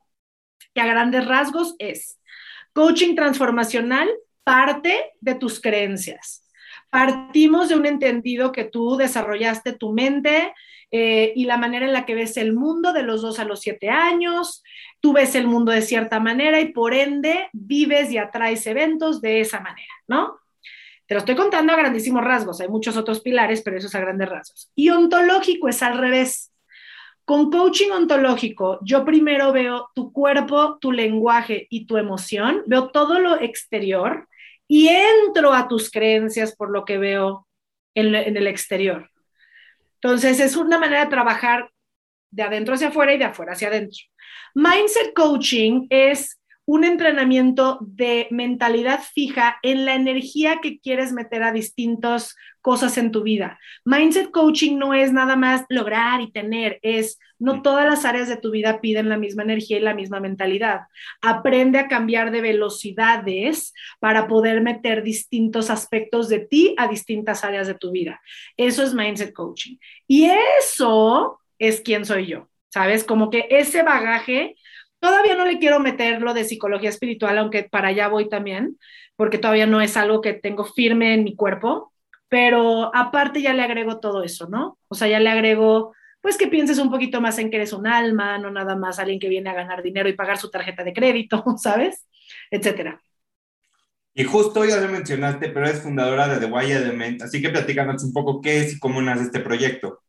que 0.74 0.82
a 0.82 0.88
grandes 0.88 1.26
rasgos 1.26 1.76
es 1.80 2.20
coaching 2.74 3.16
transformacional, 3.16 4.10
parte 4.44 5.14
de 5.22 5.36
tus 5.36 5.62
creencias. 5.62 6.48
Partimos 6.90 7.70
de 7.70 7.76
un 7.76 7.86
entendido 7.86 8.52
que 8.52 8.66
tú 8.66 8.96
desarrollaste 8.98 9.74
tu 9.74 9.92
mente 9.92 10.54
eh, 10.92 11.34
y 11.36 11.46
la 11.46 11.58
manera 11.58 11.86
en 11.86 11.94
la 11.94 12.06
que 12.06 12.16
ves 12.16 12.38
el 12.38 12.54
mundo 12.54 12.94
de 12.94 13.04
los 13.04 13.22
dos 13.22 13.40
a 13.40 13.46
los 13.46 13.62
siete 13.62 13.90
años, 13.90 14.64
tú 15.00 15.14
ves 15.14 15.36
el 15.36 15.48
mundo 15.48 15.72
de 15.72 15.82
cierta 15.82 16.20
manera 16.20 16.62
y 16.62 16.72
por 16.72 16.94
ende 16.94 17.50
vives 17.54 18.12
y 18.12 18.18
atraes 18.18 18.68
eventos 18.68 19.22
de 19.22 19.42
esa 19.42 19.60
manera, 19.60 19.92
¿no? 20.08 20.40
Te 21.08 21.14
lo 21.14 21.20
estoy 21.20 21.36
contando 21.36 21.74
a 21.74 21.78
grandísimos 21.78 22.24
rasgos, 22.24 22.62
hay 22.62 22.68
muchos 22.68 22.98
otros 22.98 23.22
pilares, 23.22 23.62
pero 23.62 23.78
eso 23.78 23.88
es 23.88 23.96
a 23.96 24.00
grandes 24.00 24.30
rasgos. 24.30 24.72
Y 24.76 24.90
ontológico 24.90 25.68
es 25.70 25.84
al 25.84 25.98
revés. 25.98 26.52
Con 27.26 27.50
coaching 27.52 27.90
ontológico, 27.92 28.80
yo 28.84 29.04
primero 29.04 29.52
veo 29.52 29.90
tu 29.96 30.12
cuerpo, 30.12 30.78
tu 30.80 30.92
lenguaje 30.92 31.68
y 31.70 31.88
tu 31.88 31.98
emoción, 31.98 32.64
veo 32.68 32.90
todo 32.90 33.20
lo 33.20 33.40
exterior 33.40 34.28
y 34.68 34.90
entro 34.90 35.54
a 35.54 35.68
tus 35.68 35.90
creencias 35.90 36.56
por 36.56 36.70
lo 36.70 36.86
que 36.86 36.98
veo 36.98 37.48
en, 37.96 38.14
en 38.14 38.38
el 38.38 38.48
exterior. 38.48 39.10
Entonces, 39.96 40.40
es 40.40 40.56
una 40.56 40.78
manera 40.78 41.06
de 41.06 41.10
trabajar 41.10 41.72
de 42.30 42.44
adentro 42.44 42.76
hacia 42.76 42.90
afuera 42.90 43.14
y 43.14 43.18
de 43.18 43.26
afuera 43.26 43.54
hacia 43.54 43.70
adentro. 43.70 44.00
Mindset 44.54 45.14
coaching 45.16 45.88
es 45.90 46.40
un 46.66 46.84
entrenamiento 46.84 47.78
de 47.82 48.28
mentalidad 48.32 49.00
fija 49.14 49.58
en 49.62 49.86
la 49.86 49.94
energía 49.94 50.60
que 50.62 50.80
quieres 50.80 51.12
meter 51.12 51.44
a 51.44 51.52
distintas 51.52 52.36
cosas 52.62 52.98
en 52.98 53.12
tu 53.12 53.22
vida. 53.22 53.60
Mindset 53.86 54.32
coaching 54.32 54.80
no 54.80 54.96
es 54.96 55.14
nada 55.14 55.36
más 55.36 55.66
lograr 55.70 56.22
y 56.22 56.32
tener, 56.32 56.80
es 56.82 57.20
no 57.38 57.62
todas 57.62 57.86
las 57.86 58.06
áreas 58.06 58.28
de 58.28 58.38
tu 58.38 58.50
vida 58.50 58.82
piden 58.82 59.10
la 59.10 59.18
misma 59.18 59.44
energía 59.44 59.78
y 59.78 59.82
la 59.82 59.94
misma 59.94 60.20
mentalidad. 60.20 60.82
Aprende 61.22 61.78
a 61.78 61.88
cambiar 61.88 62.32
de 62.32 62.42
velocidades 62.42 63.72
para 64.00 64.28
poder 64.28 64.62
meter 64.62 65.04
distintos 65.04 65.70
aspectos 65.70 66.30
de 66.30 66.40
ti 66.40 66.74
a 66.78 66.88
distintas 66.88 67.44
áreas 67.44 67.68
de 67.68 67.76
tu 67.76 67.92
vida. 67.92 68.20
Eso 68.58 68.82
es 68.82 68.96
mindset 68.96 69.34
coaching. 69.34 69.78
Y 70.08 70.32
eso 70.60 71.40
es 71.60 71.82
quién 71.82 72.06
soy 72.06 72.26
yo, 72.26 72.50
¿sabes? 72.70 73.04
Como 73.04 73.30
que 73.30 73.46
ese 73.52 73.84
bagaje 73.84 74.56
Todavía 75.06 75.36
no 75.36 75.46
le 75.46 75.60
quiero 75.60 75.80
meter 75.80 76.20
lo 76.24 76.34
de 76.34 76.46
psicología 76.46 76.90
espiritual, 76.90 77.38
aunque 77.38 77.62
para 77.62 77.90
allá 77.90 78.08
voy 78.08 78.28
también, 78.28 78.80
porque 79.16 79.38
todavía 79.38 79.68
no 79.68 79.80
es 79.80 79.98
algo 79.98 80.20
que 80.20 80.34
tengo 80.34 80.66
firme 80.66 81.14
en 81.14 81.24
mi 81.24 81.36
cuerpo, 81.36 81.94
pero 82.28 82.90
aparte 82.92 83.40
ya 83.40 83.54
le 83.54 83.62
agrego 83.62 84.00
todo 84.00 84.24
eso, 84.24 84.48
¿no? 84.50 84.80
O 84.88 84.96
sea, 84.96 85.08
ya 85.08 85.20
le 85.20 85.30
agrego, 85.30 85.94
pues 86.22 86.40
que 86.40 86.48
pienses 86.48 86.80
un 86.80 86.90
poquito 86.90 87.22
más 87.22 87.38
en 87.38 87.52
que 87.52 87.58
eres 87.58 87.72
un 87.72 87.86
alma, 87.86 88.40
no 88.40 88.50
nada 88.50 88.76
más 88.76 88.98
alguien 88.98 89.20
que 89.20 89.30
viene 89.30 89.48
a 89.52 89.54
ganar 89.54 89.84
dinero 89.84 90.10
y 90.10 90.14
pagar 90.14 90.40
su 90.40 90.50
tarjeta 90.50 90.84
de 90.84 90.94
crédito, 90.94 91.44
¿sabes? 91.58 92.08
Etcétera. 92.50 93.00
Y 94.16 94.24
justo 94.24 94.66
ya 94.66 94.78
lo 94.78 94.88
mencionaste, 94.88 95.50
pero 95.50 95.68
eres 95.68 95.84
fundadora 95.84 96.28
de 96.28 96.40
The 96.40 96.52
Why 96.52 96.72
Element, 96.72 97.22
así 97.22 97.44
que 97.44 97.52
platícanos 97.52 98.04
un 98.04 98.12
poco 98.12 98.42
qué 98.42 98.62
es 98.62 98.74
y 98.74 98.80
cómo 98.80 99.04
nace 99.04 99.26
este 99.26 99.40
proyecto. 99.40 100.02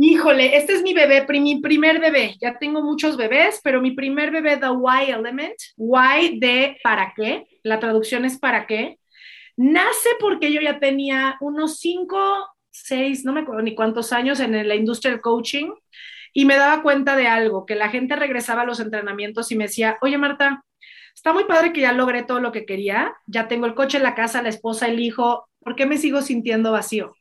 Híjole, 0.00 0.56
este 0.56 0.74
es 0.74 0.82
mi 0.82 0.94
bebé, 0.94 1.26
mi 1.40 1.60
primer 1.60 2.00
bebé. 2.00 2.36
Ya 2.40 2.56
tengo 2.56 2.82
muchos 2.82 3.16
bebés, 3.16 3.60
pero 3.64 3.80
mi 3.80 3.90
primer 3.90 4.30
bebé, 4.30 4.56
The 4.56 4.70
Why 4.70 5.10
Element, 5.10 5.56
Why 5.76 6.38
de 6.38 6.78
para 6.84 7.12
qué, 7.16 7.46
la 7.64 7.80
traducción 7.80 8.24
es 8.24 8.38
para 8.38 8.66
qué, 8.68 9.00
nace 9.56 10.10
porque 10.20 10.52
yo 10.52 10.60
ya 10.60 10.78
tenía 10.78 11.36
unos 11.40 11.80
cinco, 11.80 12.46
seis, 12.70 13.24
no 13.24 13.32
me 13.32 13.40
acuerdo 13.40 13.62
ni 13.62 13.74
cuántos 13.74 14.12
años 14.12 14.38
en 14.38 14.68
la 14.68 14.76
industria 14.76 15.10
del 15.10 15.20
coaching 15.20 15.72
y 16.32 16.44
me 16.44 16.56
daba 16.56 16.82
cuenta 16.82 17.16
de 17.16 17.26
algo, 17.26 17.66
que 17.66 17.74
la 17.74 17.88
gente 17.88 18.14
regresaba 18.14 18.62
a 18.62 18.66
los 18.66 18.78
entrenamientos 18.78 19.50
y 19.50 19.56
me 19.56 19.64
decía, 19.64 19.98
oye 20.00 20.16
Marta, 20.16 20.64
está 21.12 21.32
muy 21.32 21.44
padre 21.44 21.72
que 21.72 21.80
ya 21.80 21.92
logré 21.92 22.22
todo 22.22 22.38
lo 22.38 22.52
que 22.52 22.66
quería, 22.66 23.14
ya 23.26 23.48
tengo 23.48 23.66
el 23.66 23.74
coche, 23.74 23.98
la 23.98 24.14
casa, 24.14 24.42
la 24.42 24.50
esposa, 24.50 24.86
el 24.86 25.00
hijo, 25.00 25.48
¿por 25.60 25.74
qué 25.74 25.86
me 25.86 25.98
sigo 25.98 26.22
sintiendo 26.22 26.70
vacío? 26.70 27.17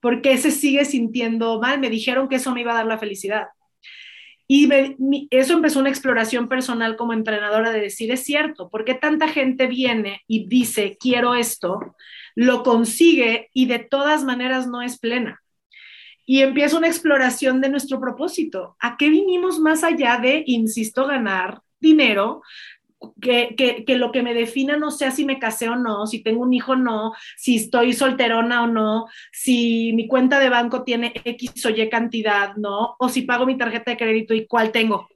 ¿Por 0.00 0.22
qué 0.22 0.36
se 0.38 0.50
sigue 0.50 0.84
sintiendo 0.84 1.60
mal? 1.60 1.80
Me 1.80 1.90
dijeron 1.90 2.28
que 2.28 2.36
eso 2.36 2.52
me 2.52 2.60
iba 2.60 2.72
a 2.72 2.76
dar 2.76 2.86
la 2.86 2.98
felicidad. 2.98 3.48
Y 4.48 4.68
eso 5.30 5.54
empezó 5.54 5.80
una 5.80 5.88
exploración 5.88 6.48
personal 6.48 6.96
como 6.96 7.12
entrenadora 7.12 7.72
de 7.72 7.80
decir, 7.80 8.12
es 8.12 8.22
cierto, 8.22 8.70
¿por 8.70 8.84
qué 8.84 8.94
tanta 8.94 9.26
gente 9.28 9.66
viene 9.66 10.22
y 10.28 10.46
dice, 10.46 10.96
quiero 11.00 11.34
esto, 11.34 11.96
lo 12.36 12.62
consigue 12.62 13.50
y 13.52 13.66
de 13.66 13.80
todas 13.80 14.22
maneras 14.22 14.68
no 14.68 14.82
es 14.82 15.00
plena? 15.00 15.42
Y 16.24 16.42
empieza 16.42 16.78
una 16.78 16.86
exploración 16.86 17.60
de 17.60 17.70
nuestro 17.70 18.00
propósito. 18.00 18.76
¿A 18.78 18.96
qué 18.96 19.10
vinimos 19.10 19.58
más 19.58 19.82
allá 19.82 20.18
de, 20.18 20.44
insisto, 20.46 21.06
ganar 21.06 21.60
dinero, 21.80 22.42
que, 23.20 23.84
lo 23.88 24.12
que 24.12 24.22
me 24.22 24.34
defina 24.34 24.76
no 24.76 24.90
sea 24.90 25.10
si 25.10 25.24
me 25.24 25.38
casé 25.38 25.68
o 25.68 25.76
no, 25.76 26.06
si 26.06 26.22
tengo 26.22 26.42
un 26.42 26.52
hijo 26.52 26.72
o 26.72 26.76
no, 26.76 27.12
si 27.36 27.56
estoy 27.56 27.92
solterona 27.92 28.64
o 28.64 28.66
no, 28.66 29.06
si 29.32 29.92
mi 29.94 30.06
cuenta 30.06 30.38
de 30.38 30.48
banco 30.48 30.84
tiene 30.84 31.12
X 31.24 31.66
o 31.66 31.70
Y 31.70 31.88
cantidad, 31.88 32.56
¿no? 32.56 32.96
O 32.98 33.08
si 33.08 33.22
pago 33.22 33.46
mi 33.46 33.56
tarjeta 33.56 33.90
de 33.90 33.96
crédito 33.96 34.34
y 34.34 34.46
cuál 34.46 34.72
tengo. 34.72 35.08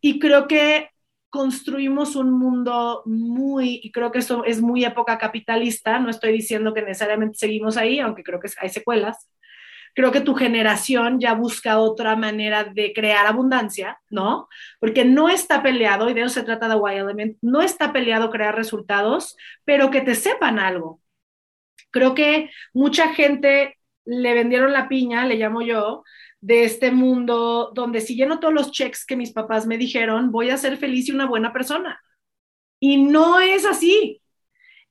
Y 0.00 0.18
creo 0.18 0.46
que 0.46 0.90
construimos 1.30 2.14
un 2.14 2.30
mundo 2.30 3.02
muy, 3.06 3.80
y 3.82 3.90
creo 3.90 4.12
que 4.12 4.20
eso 4.20 4.44
es 4.44 4.60
muy 4.60 4.84
época 4.84 5.18
capitalista, 5.18 5.98
no 5.98 6.08
estoy 6.08 6.32
diciendo 6.32 6.72
que 6.72 6.82
necesariamente 6.82 7.38
seguimos 7.38 7.76
ahí, 7.76 7.98
aunque 7.98 8.22
creo 8.22 8.38
que 8.38 8.48
hay 8.60 8.68
secuelas, 8.68 9.28
creo 9.94 10.12
que 10.12 10.20
tu 10.20 10.34
generación 10.34 11.20
ya 11.20 11.34
busca 11.34 11.78
otra 11.78 12.16
manera 12.16 12.64
de 12.64 12.92
crear 12.92 13.26
abundancia, 13.26 14.00
¿no? 14.10 14.48
Porque 14.80 15.04
no 15.04 15.28
está 15.28 15.62
peleado, 15.62 16.10
y 16.10 16.14
de 16.14 16.22
eso 16.22 16.30
se 16.30 16.42
trata 16.42 16.68
de 16.68 16.76
Y 16.76 16.96
Element, 16.96 17.38
no 17.40 17.62
está 17.62 17.92
peleado 17.92 18.30
crear 18.30 18.54
resultados, 18.54 19.36
pero 19.64 19.90
que 19.90 20.00
te 20.00 20.14
sepan 20.14 20.58
algo. 20.58 21.00
Creo 21.90 22.14
que 22.14 22.50
mucha 22.72 23.14
gente 23.14 23.78
le 24.04 24.34
vendieron 24.34 24.72
la 24.72 24.88
piña, 24.88 25.26
le 25.26 25.36
llamo 25.36 25.62
yo, 25.62 26.02
de 26.40 26.64
este 26.64 26.90
mundo 26.90 27.72
donde 27.74 28.00
si 28.00 28.16
lleno 28.16 28.38
todos 28.38 28.52
los 28.52 28.70
checks 28.70 29.06
que 29.06 29.16
mis 29.16 29.32
papás 29.32 29.66
me 29.66 29.78
dijeron, 29.78 30.30
voy 30.30 30.50
a 30.50 30.58
ser 30.58 30.76
feliz 30.76 31.08
y 31.08 31.12
una 31.12 31.26
buena 31.26 31.52
persona. 31.52 32.00
Y 32.80 32.98
no 32.98 33.40
es 33.40 33.64
así. 33.64 34.20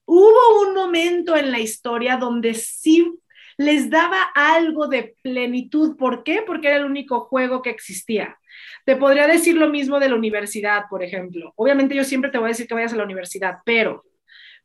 Hubo 0.05 0.61
un 0.61 0.73
momento 0.73 1.35
en 1.35 1.51
la 1.51 1.59
historia 1.59 2.17
donde 2.17 2.55
sí 2.55 3.19
les 3.63 3.89
daba 3.89 4.21
algo 4.35 4.87
de 4.87 5.15
plenitud. 5.21 5.97
¿Por 5.97 6.23
qué? 6.23 6.43
Porque 6.45 6.67
era 6.67 6.77
el 6.77 6.85
único 6.85 7.21
juego 7.21 7.61
que 7.61 7.69
existía. 7.69 8.37
Te 8.85 8.95
podría 8.95 9.27
decir 9.27 9.55
lo 9.55 9.69
mismo 9.69 9.99
de 9.99 10.09
la 10.09 10.15
universidad, 10.15 10.83
por 10.89 11.03
ejemplo. 11.03 11.53
Obviamente 11.55 11.95
yo 11.95 12.03
siempre 12.03 12.29
te 12.29 12.37
voy 12.37 12.47
a 12.47 12.49
decir 12.49 12.67
que 12.67 12.73
vayas 12.73 12.93
a 12.93 12.97
la 12.97 13.05
universidad, 13.05 13.59
pero 13.65 14.03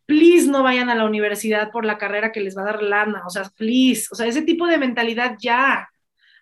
please 0.08 0.48
no 0.48 0.62
vayan 0.62 0.88
a 0.88 0.94
la 0.94 1.04
universidad 1.04 1.70
por 1.70 1.84
la 1.84 1.98
carrera 1.98 2.32
que 2.32 2.40
les 2.40 2.56
va 2.56 2.62
a 2.62 2.72
dar 2.72 2.82
lana, 2.82 3.22
o 3.26 3.30
sea, 3.30 3.44
please, 3.54 4.08
o 4.11 4.14
sea, 4.14 4.26
ese 4.26 4.40
tipo 4.40 4.66
de 4.66 4.78
mentalidad 4.78 5.37
ya, 5.38 5.87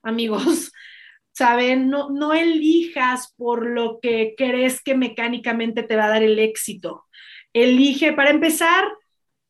amigos, 0.05 0.73
¿saben? 1.33 1.91
No, 1.91 2.09
no 2.11 2.33
elijas 2.33 3.35
por 3.37 3.67
lo 3.67 3.99
que 4.01 4.35
crees 4.39 4.81
que 4.81 4.95
mecánicamente 4.95 5.83
te 5.83 5.97
va 5.97 6.05
a 6.05 6.11
dar 6.11 6.23
el 6.23 6.39
éxito. 6.39 7.07
Elige, 7.53 8.13
para 8.13 8.31
empezar, 8.31 8.85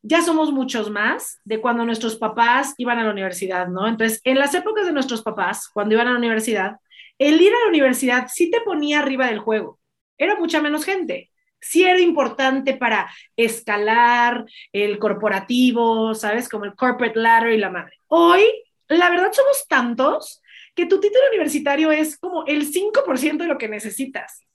ya 0.06 0.22
somos 0.22 0.52
muchos 0.52 0.88
más 0.88 1.40
de 1.44 1.60
cuando 1.60 1.84
nuestros 1.84 2.16
papás 2.16 2.74
iban 2.78 2.98
a 2.98 3.04
la 3.04 3.10
universidad, 3.10 3.66
¿no? 3.66 3.88
Entonces, 3.88 4.20
en 4.22 4.38
las 4.38 4.54
épocas 4.54 4.86
de 4.86 4.92
nuestros 4.92 5.22
papás, 5.22 5.68
cuando 5.68 5.94
iban 5.94 6.06
a 6.06 6.12
la 6.12 6.18
universidad, 6.18 6.76
el 7.18 7.40
ir 7.40 7.52
a 7.52 7.64
la 7.64 7.68
universidad 7.68 8.28
sí 8.32 8.50
te 8.50 8.60
ponía 8.60 9.00
arriba 9.00 9.26
del 9.26 9.40
juego. 9.40 9.80
Era 10.16 10.36
mucha 10.36 10.62
menos 10.62 10.84
gente. 10.84 11.30
Sí 11.60 11.82
era 11.84 11.98
importante 11.98 12.76
para 12.76 13.10
escalar 13.36 14.44
el 14.72 14.98
corporativo, 14.98 16.14
¿sabes? 16.14 16.48
Como 16.48 16.66
el 16.66 16.76
corporate 16.76 17.18
ladder 17.18 17.54
y 17.54 17.58
la 17.58 17.70
madre. 17.70 17.98
Hoy, 18.06 18.42
la 18.88 19.10
verdad, 19.10 19.32
somos 19.32 19.66
tantos 19.66 20.40
que 20.76 20.86
tu 20.86 21.00
título 21.00 21.24
universitario 21.30 21.90
es 21.90 22.16
como 22.16 22.46
el 22.46 22.72
5% 22.72 23.38
de 23.38 23.48
lo 23.48 23.58
que 23.58 23.68
necesitas 23.68 24.45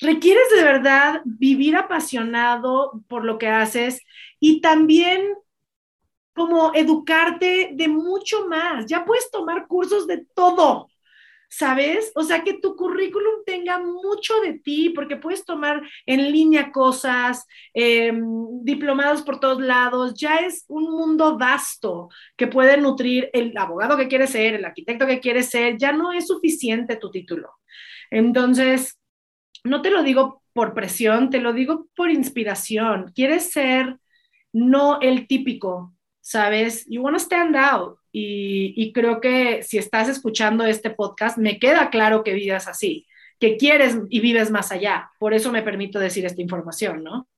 requieres 0.00 0.48
de 0.54 0.62
verdad 0.62 1.22
vivir 1.24 1.76
apasionado 1.76 3.02
por 3.08 3.24
lo 3.24 3.38
que 3.38 3.48
haces 3.48 4.02
y 4.38 4.60
también 4.60 5.34
como 6.34 6.72
educarte 6.74 7.70
de 7.74 7.88
mucho 7.88 8.48
más. 8.48 8.86
Ya 8.86 9.04
puedes 9.04 9.30
tomar 9.30 9.66
cursos 9.66 10.06
de 10.06 10.24
todo, 10.34 10.88
¿sabes? 11.50 12.12
O 12.14 12.22
sea, 12.22 12.44
que 12.44 12.54
tu 12.54 12.76
currículum 12.76 13.44
tenga 13.44 13.78
mucho 13.78 14.40
de 14.40 14.54
ti, 14.58 14.90
porque 14.90 15.16
puedes 15.16 15.44
tomar 15.44 15.82
en 16.06 16.30
línea 16.32 16.70
cosas, 16.72 17.46
em, 17.74 18.22
diplomados 18.62 19.22
por 19.22 19.40
todos 19.40 19.60
lados, 19.60 20.14
ya 20.14 20.36
es 20.36 20.64
un 20.68 20.84
mundo 20.84 21.36
vasto 21.36 22.08
que 22.36 22.46
puede 22.46 22.76
nutrir 22.78 23.28
el 23.32 23.56
abogado 23.58 23.96
que 23.96 24.08
quieres 24.08 24.30
ser, 24.30 24.54
el 24.54 24.64
arquitecto 24.64 25.06
que 25.06 25.20
quieres 25.20 25.50
ser, 25.50 25.76
ya 25.76 25.92
no 25.92 26.12
es 26.12 26.28
suficiente 26.28 26.96
tu 26.96 27.10
título. 27.10 27.50
Entonces, 28.10 28.99
no 29.64 29.82
te 29.82 29.90
lo 29.90 30.02
digo 30.02 30.42
por 30.52 30.74
presión, 30.74 31.30
te 31.30 31.40
lo 31.40 31.52
digo 31.52 31.88
por 31.94 32.10
inspiración. 32.10 33.12
Quieres 33.14 33.52
ser 33.52 33.98
no 34.52 35.00
el 35.00 35.26
típico, 35.26 35.94
¿sabes? 36.20 36.84
You 36.88 37.02
want 37.02 37.16
to 37.16 37.22
stand 37.22 37.56
out. 37.56 37.98
Y, 38.12 38.92
creo 38.92 39.20
que 39.20 39.62
si 39.62 39.78
estás 39.78 40.08
escuchando 40.08 40.64
este 40.64 40.90
podcast, 40.90 41.38
me 41.38 41.60
queda 41.60 41.90
claro 41.90 42.24
que 42.24 42.34
vives 42.34 42.66
así, 42.66 43.06
que 43.38 43.56
quieres 43.56 43.96
y 44.08 44.20
vives 44.20 44.50
más 44.50 44.72
allá. 44.72 45.10
Por 45.20 45.32
eso 45.32 45.52
me 45.52 45.62
permito 45.62 46.00
decir 46.00 46.26
esta 46.26 46.42
información, 46.42 47.04
¿no? 47.04 47.28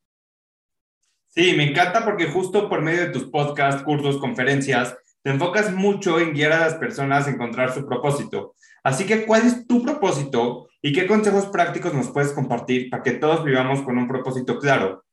Sí, 1.29 1.55
me 1.55 1.65
encanta 1.65 2.05
porque 2.05 2.27
justo 2.27 2.69
por 2.69 2.81
medio 2.81 3.03
de 3.03 3.11
tus 3.11 3.25
podcasts, 3.25 3.83
cursos, 3.83 4.19
conferencias, 4.19 4.97
te 5.23 5.31
enfocas 5.31 5.73
mucho 5.73 6.19
en 6.19 6.33
guiar 6.33 6.53
a 6.53 6.61
las 6.61 6.75
personas 6.75 7.27
a 7.27 7.31
encontrar 7.31 7.73
su 7.73 7.87
propósito. 7.87 8.55
Así 8.83 9.07
que, 9.07 9.25
¿cuál 9.25 9.47
es 9.47 9.67
tu 9.67 9.83
propósito 9.83 10.69
y 10.83 10.93
qué 10.93 11.07
consejos 11.07 11.47
prácticos 11.47 11.95
nos 11.95 12.11
puedes 12.11 12.33
compartir 12.33 12.91
para 12.91 13.05
que 13.05 13.13
todos 13.13 13.45
vivamos 13.45 13.83
con 13.83 13.97
un 13.97 14.09
propósito 14.09 14.59
claro? 14.59 15.05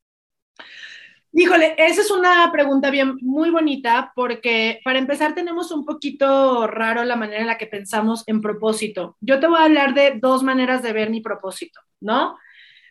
Híjole, 1.32 1.76
esa 1.78 2.02
es 2.02 2.10
una 2.10 2.52
pregunta 2.52 2.90
bien 2.90 3.16
muy 3.22 3.52
bonita 3.52 4.12
porque 4.16 4.82
para 4.84 4.98
empezar 4.98 5.36
tenemos 5.36 5.72
un 5.72 5.86
poquito 5.86 6.66
raro 6.66 7.04
la 7.06 7.16
manera 7.16 7.42
en 7.42 7.48
la 7.48 7.60
que 7.60 7.68
pensamos 7.68 8.24
en 8.26 8.42
propósito. 8.42 9.16
Yo 9.22 9.40
te 9.40 9.46
voy 9.46 9.60
a 9.60 9.66
hablar 9.66 9.94
de 9.94 10.18
dos 10.20 10.42
maneras 10.42 10.82
de 10.82 10.92
ver 10.92 11.12
mi 11.12 11.22
propósito, 11.22 11.80
¿no? 12.02 12.36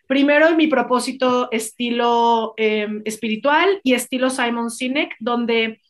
Primero, 0.06 0.54
mi 0.54 0.68
propósito 0.68 1.50
estilo 1.50 2.54
em, 2.56 3.02
espiritual 3.04 3.80
y 3.82 3.94
estilo 3.94 4.30
Simon 4.30 4.70
Sinek, 4.70 5.16
donde, 5.18 5.82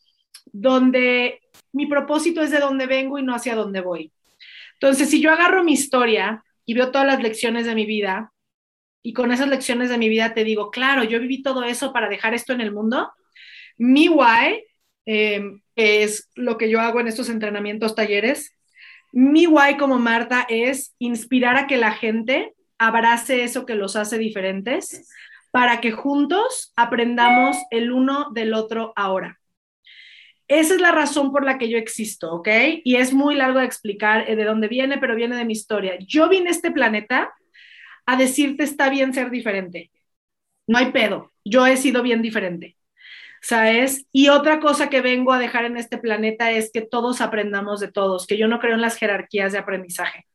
donde 0.51 1.39
mi 1.71 1.85
propósito 1.85 2.41
es 2.41 2.49
de 2.49 2.59
dónde 2.59 2.87
vengo 2.87 3.19
y 3.19 3.23
no 3.23 3.35
hacia 3.35 3.55
dónde 3.55 3.81
voy. 3.81 4.11
Entonces, 4.73 5.09
si 5.09 5.21
yo 5.21 5.31
agarro 5.31 5.63
mi 5.63 5.73
historia 5.73 6.43
y 6.69 6.75
veo 6.75 6.91
todas 6.91 7.07
las 7.07 7.19
lecciones 7.19 7.65
de 7.65 7.73
mi 7.73 7.87
vida, 7.87 8.31
y 9.01 9.13
con 9.13 9.31
esas 9.31 9.47
lecciones 9.47 9.89
de 9.89 9.97
mi 9.97 10.07
vida 10.07 10.35
te 10.35 10.43
digo, 10.43 10.69
claro, 10.69 11.03
yo 11.03 11.19
viví 11.19 11.41
todo 11.41 11.63
eso 11.63 11.91
para 11.91 12.07
dejar 12.07 12.35
esto 12.35 12.53
en 12.53 12.61
el 12.61 12.71
mundo, 12.71 13.11
mi 13.75 14.07
why, 14.07 14.63
em, 15.07 15.63
es 15.75 16.29
lo 16.35 16.59
que 16.59 16.69
yo 16.69 16.79
hago 16.79 16.99
en 16.99 17.07
estos 17.07 17.27
entrenamientos, 17.27 17.95
talleres, 17.95 18.55
mi 19.11 19.47
why 19.47 19.77
como 19.77 19.97
Marta 19.97 20.45
es 20.47 20.93
inspirar 20.99 21.57
a 21.57 21.65
que 21.65 21.77
la 21.77 21.91
gente 21.91 22.53
abrace 22.77 23.43
eso 23.43 23.65
que 23.65 23.73
los 23.73 23.95
hace 23.95 24.19
diferentes 24.19 25.09
para 25.49 25.81
que 25.81 25.91
juntos 25.91 26.71
aprendamos 26.75 27.57
el 27.71 27.91
uno 27.91 28.29
del 28.31 28.53
otro 28.53 28.93
ahora. 28.95 29.38
Esa 30.49 30.73
es 30.73 30.81
la 30.81 30.91
razón 30.91 31.31
por 31.31 31.45
la 31.45 31.59
que 31.59 31.69
yo 31.69 31.77
existo, 31.77 32.33
¿ok? 32.33 32.47
Y 32.83 32.95
es 32.95 33.13
muy 33.13 33.35
largo 33.35 33.59
de 33.59 33.65
explicar 33.65 34.27
eh, 34.27 34.35
de 34.35 34.43
dónde 34.45 34.67
viene, 34.67 34.97
pero 34.97 35.15
viene 35.15 35.35
de 35.35 35.45
mi 35.45 35.53
historia. 35.53 35.97
Yo 35.99 36.27
vine 36.27 36.49
a 36.49 36.51
este 36.51 36.71
planeta 36.71 37.31
a 38.07 38.17
decirte 38.17 38.63
está 38.63 38.89
bien 38.89 39.13
ser 39.13 39.29
diferente. 39.29 39.91
No 40.67 40.79
hay 40.79 40.91
pedo. 40.91 41.31
Yo 41.45 41.67
he 41.67 41.77
sido 41.77 42.01
bien 42.01 42.23
diferente. 42.23 42.75
¿Sabes? 43.41 44.07
Y 44.11 44.29
otra 44.29 44.59
cosa 44.59 44.89
que 44.89 45.01
vengo 45.01 45.31
a 45.31 45.39
dejar 45.39 45.65
en 45.65 45.77
este 45.77 45.99
planeta 45.99 46.51
es 46.51 46.71
que 46.73 46.81
todos 46.81 47.21
aprendamos 47.21 47.79
de 47.79 47.91
todos, 47.91 48.25
que 48.27 48.37
yo 48.37 48.47
no 48.47 48.59
creo 48.59 48.73
en 48.73 48.81
las 48.81 48.97
jerarquías 48.97 49.51
de 49.51 49.59
aprendizaje. 49.59 50.25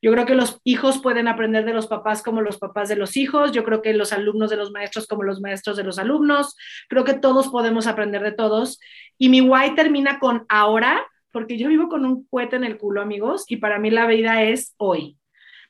Yo 0.00 0.10
creo 0.12 0.26
que 0.26 0.34
los 0.34 0.60
hijos 0.64 1.00
pueden 1.00 1.28
aprender 1.28 1.64
de 1.64 1.72
los 1.72 1.86
papás 1.86 2.22
como 2.22 2.40
los 2.40 2.58
papás 2.58 2.88
de 2.88 2.96
los 2.96 3.16
hijos, 3.16 3.52
yo 3.52 3.64
creo 3.64 3.82
que 3.82 3.92
los 3.94 4.12
alumnos 4.12 4.50
de 4.50 4.56
los 4.56 4.72
maestros 4.72 5.06
como 5.06 5.22
los 5.22 5.40
maestros 5.40 5.76
de 5.76 5.84
los 5.84 5.98
alumnos, 5.98 6.56
creo 6.88 7.04
que 7.04 7.14
todos 7.14 7.48
podemos 7.48 7.86
aprender 7.86 8.22
de 8.22 8.32
todos. 8.32 8.80
Y 9.18 9.28
mi 9.28 9.40
why 9.40 9.74
termina 9.74 10.18
con 10.18 10.44
ahora, 10.48 11.06
porque 11.30 11.56
yo 11.56 11.68
vivo 11.68 11.88
con 11.88 12.04
un 12.04 12.26
cohete 12.26 12.56
en 12.56 12.64
el 12.64 12.78
culo, 12.78 13.00
amigos, 13.00 13.44
y 13.48 13.56
para 13.56 13.78
mí 13.78 13.90
la 13.90 14.06
vida 14.06 14.42
es 14.42 14.74
hoy. 14.76 15.18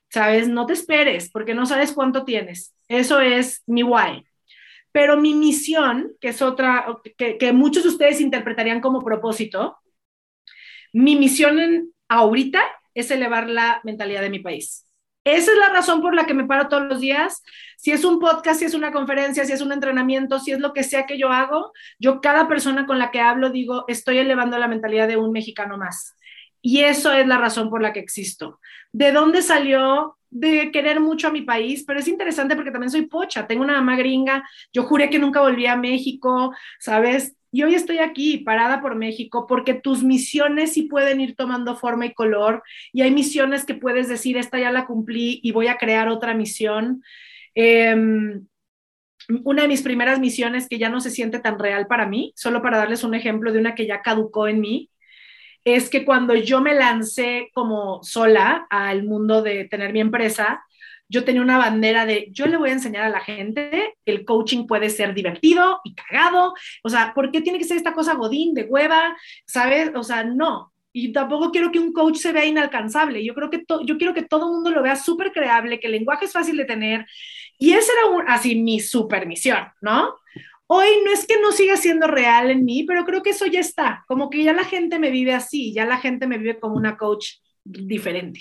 ¿Sabes? 0.08 0.48
No 0.48 0.66
te 0.66 0.74
esperes, 0.74 1.30
porque 1.30 1.54
no 1.54 1.66
sabes 1.66 1.92
cuánto 1.92 2.24
tienes. 2.24 2.74
Eso 2.88 3.20
es 3.20 3.62
mi 3.66 3.82
why. 3.82 4.26
Pero 4.92 5.16
mi 5.16 5.34
misión, 5.34 6.12
que 6.20 6.28
es 6.28 6.42
otra, 6.42 6.86
que, 7.16 7.38
que 7.38 7.52
muchos 7.52 7.82
de 7.82 7.88
ustedes 7.88 8.20
interpretarían 8.20 8.80
como 8.80 9.02
propósito, 9.02 9.78
mi 10.92 11.16
misión 11.16 11.58
en, 11.58 11.92
ahorita 12.08 12.62
es 12.94 13.10
elevar 13.10 13.48
la 13.48 13.80
mentalidad 13.84 14.22
de 14.22 14.30
mi 14.30 14.38
país. 14.38 14.86
Esa 15.24 15.52
es 15.52 15.58
la 15.58 15.68
razón 15.68 16.02
por 16.02 16.14
la 16.14 16.26
que 16.26 16.34
me 16.34 16.46
paro 16.46 16.68
todos 16.68 16.84
los 16.84 17.00
días. 17.00 17.42
Si 17.76 17.92
es 17.92 18.04
un 18.04 18.18
podcast, 18.18 18.58
si 18.58 18.64
es 18.64 18.74
una 18.74 18.90
conferencia, 18.90 19.44
si 19.44 19.52
es 19.52 19.60
un 19.60 19.72
entrenamiento, 19.72 20.40
si 20.40 20.50
es 20.50 20.58
lo 20.58 20.72
que 20.72 20.82
sea 20.82 21.06
que 21.06 21.16
yo 21.16 21.28
hago, 21.30 21.72
yo 21.98 22.20
cada 22.20 22.48
persona 22.48 22.86
con 22.86 22.98
la 22.98 23.10
que 23.12 23.20
hablo 23.20 23.50
digo, 23.50 23.84
estoy 23.86 24.18
elevando 24.18 24.58
la 24.58 24.68
mentalidad 24.68 25.06
de 25.06 25.16
un 25.16 25.30
mexicano 25.30 25.78
más. 25.78 26.16
Y 26.60 26.80
eso 26.80 27.12
es 27.12 27.26
la 27.26 27.38
razón 27.38 27.70
por 27.70 27.82
la 27.82 27.92
que 27.92 28.00
existo. 28.00 28.60
¿De 28.92 29.12
dónde 29.12 29.42
salió? 29.42 30.16
De 30.30 30.70
querer 30.72 30.98
mucho 31.00 31.28
a 31.28 31.32
mi 31.32 31.42
país, 31.42 31.84
pero 31.86 32.00
es 32.00 32.08
interesante 32.08 32.56
porque 32.56 32.70
también 32.70 32.90
soy 32.90 33.06
pocha, 33.06 33.46
tengo 33.46 33.62
una 33.62 33.74
mamá 33.74 33.96
gringa, 33.96 34.48
yo 34.72 34.84
juré 34.84 35.10
que 35.10 35.18
nunca 35.18 35.40
volví 35.40 35.66
a 35.66 35.76
México, 35.76 36.54
¿sabes? 36.78 37.36
Y 37.54 37.62
hoy 37.62 37.74
estoy 37.74 37.98
aquí, 37.98 38.38
parada 38.38 38.80
por 38.80 38.96
México, 38.96 39.46
porque 39.46 39.74
tus 39.74 40.02
misiones 40.02 40.72
sí 40.72 40.84
pueden 40.84 41.20
ir 41.20 41.36
tomando 41.36 41.76
forma 41.76 42.06
y 42.06 42.14
color, 42.14 42.62
y 42.92 43.02
hay 43.02 43.10
misiones 43.10 43.66
que 43.66 43.74
puedes 43.74 44.08
decir, 44.08 44.38
esta 44.38 44.58
ya 44.58 44.72
la 44.72 44.86
cumplí 44.86 45.38
y 45.42 45.52
voy 45.52 45.68
a 45.68 45.76
crear 45.76 46.08
otra 46.08 46.32
misión. 46.32 47.02
Em, 47.54 48.46
una 49.44 49.62
de 49.62 49.68
mis 49.68 49.82
primeras 49.82 50.18
misiones 50.18 50.66
que 50.66 50.78
ya 50.78 50.88
no 50.88 51.00
se 51.00 51.10
siente 51.10 51.40
tan 51.40 51.58
real 51.58 51.86
para 51.86 52.06
mí, 52.06 52.32
solo 52.36 52.62
para 52.62 52.78
darles 52.78 53.04
un 53.04 53.14
ejemplo 53.14 53.52
de 53.52 53.58
una 53.58 53.74
que 53.74 53.86
ya 53.86 54.00
caducó 54.00 54.48
en 54.48 54.60
mí, 54.60 54.90
es 55.64 55.90
que 55.90 56.04
cuando 56.06 56.34
yo 56.34 56.62
me 56.62 56.74
lancé 56.74 57.50
como 57.54 58.02
sola 58.02 58.66
al 58.70 59.04
mundo 59.04 59.42
de 59.42 59.66
tener 59.66 59.92
mi 59.92 60.00
empresa, 60.00 60.64
yo 61.12 61.24
tenía 61.24 61.42
una 61.42 61.58
bandera 61.58 62.06
de, 62.06 62.28
yo 62.30 62.46
le 62.46 62.56
voy 62.56 62.70
a 62.70 62.72
enseñar 62.72 63.04
a 63.04 63.10
la 63.10 63.20
gente, 63.20 63.94
el 64.06 64.24
coaching 64.24 64.66
puede 64.66 64.88
ser 64.88 65.12
divertido 65.12 65.80
y 65.84 65.94
cagado, 65.94 66.54
o 66.82 66.88
sea, 66.88 67.12
¿por 67.14 67.30
qué 67.30 67.42
tiene 67.42 67.58
que 67.58 67.66
ser 67.66 67.76
esta 67.76 67.92
cosa 67.92 68.14
godín, 68.14 68.54
de 68.54 68.64
hueva? 68.64 69.14
¿Sabes? 69.44 69.92
O 69.94 70.02
sea, 70.02 70.24
no. 70.24 70.72
Y 70.90 71.12
tampoco 71.12 71.50
quiero 71.50 71.70
que 71.70 71.78
un 71.78 71.92
coach 71.92 72.16
se 72.16 72.32
vea 72.32 72.46
inalcanzable. 72.46 73.22
Yo 73.22 73.34
creo 73.34 73.50
que 73.50 73.62
yo 73.84 73.98
quiero 73.98 74.14
que 74.14 74.22
todo 74.22 74.46
el 74.46 74.52
mundo 74.52 74.70
lo 74.70 74.82
vea 74.82 74.96
súper 74.96 75.32
creable, 75.32 75.78
que 75.78 75.86
el 75.86 75.92
lenguaje 75.92 76.24
es 76.24 76.32
fácil 76.32 76.56
de 76.56 76.64
tener. 76.64 77.06
Y 77.58 77.74
esa 77.74 77.92
era 77.92 78.32
así 78.34 78.56
mi 78.56 78.80
super 78.80 79.26
misión, 79.26 79.66
¿no? 79.82 80.14
Hoy 80.66 80.86
no 81.04 81.12
es 81.12 81.26
que 81.26 81.38
no 81.42 81.52
siga 81.52 81.76
siendo 81.76 82.06
real 82.06 82.50
en 82.50 82.64
mí, 82.64 82.84
pero 82.84 83.04
creo 83.04 83.22
que 83.22 83.30
eso 83.30 83.44
ya 83.44 83.60
está. 83.60 84.02
Como 84.08 84.30
que 84.30 84.42
ya 84.42 84.54
la 84.54 84.64
gente 84.64 84.98
me 84.98 85.10
vive 85.10 85.34
así, 85.34 85.74
ya 85.74 85.84
la 85.84 85.98
gente 85.98 86.26
me 86.26 86.38
vive 86.38 86.58
como 86.58 86.76
una 86.76 86.96
coach 86.96 87.34
diferente. 87.64 88.40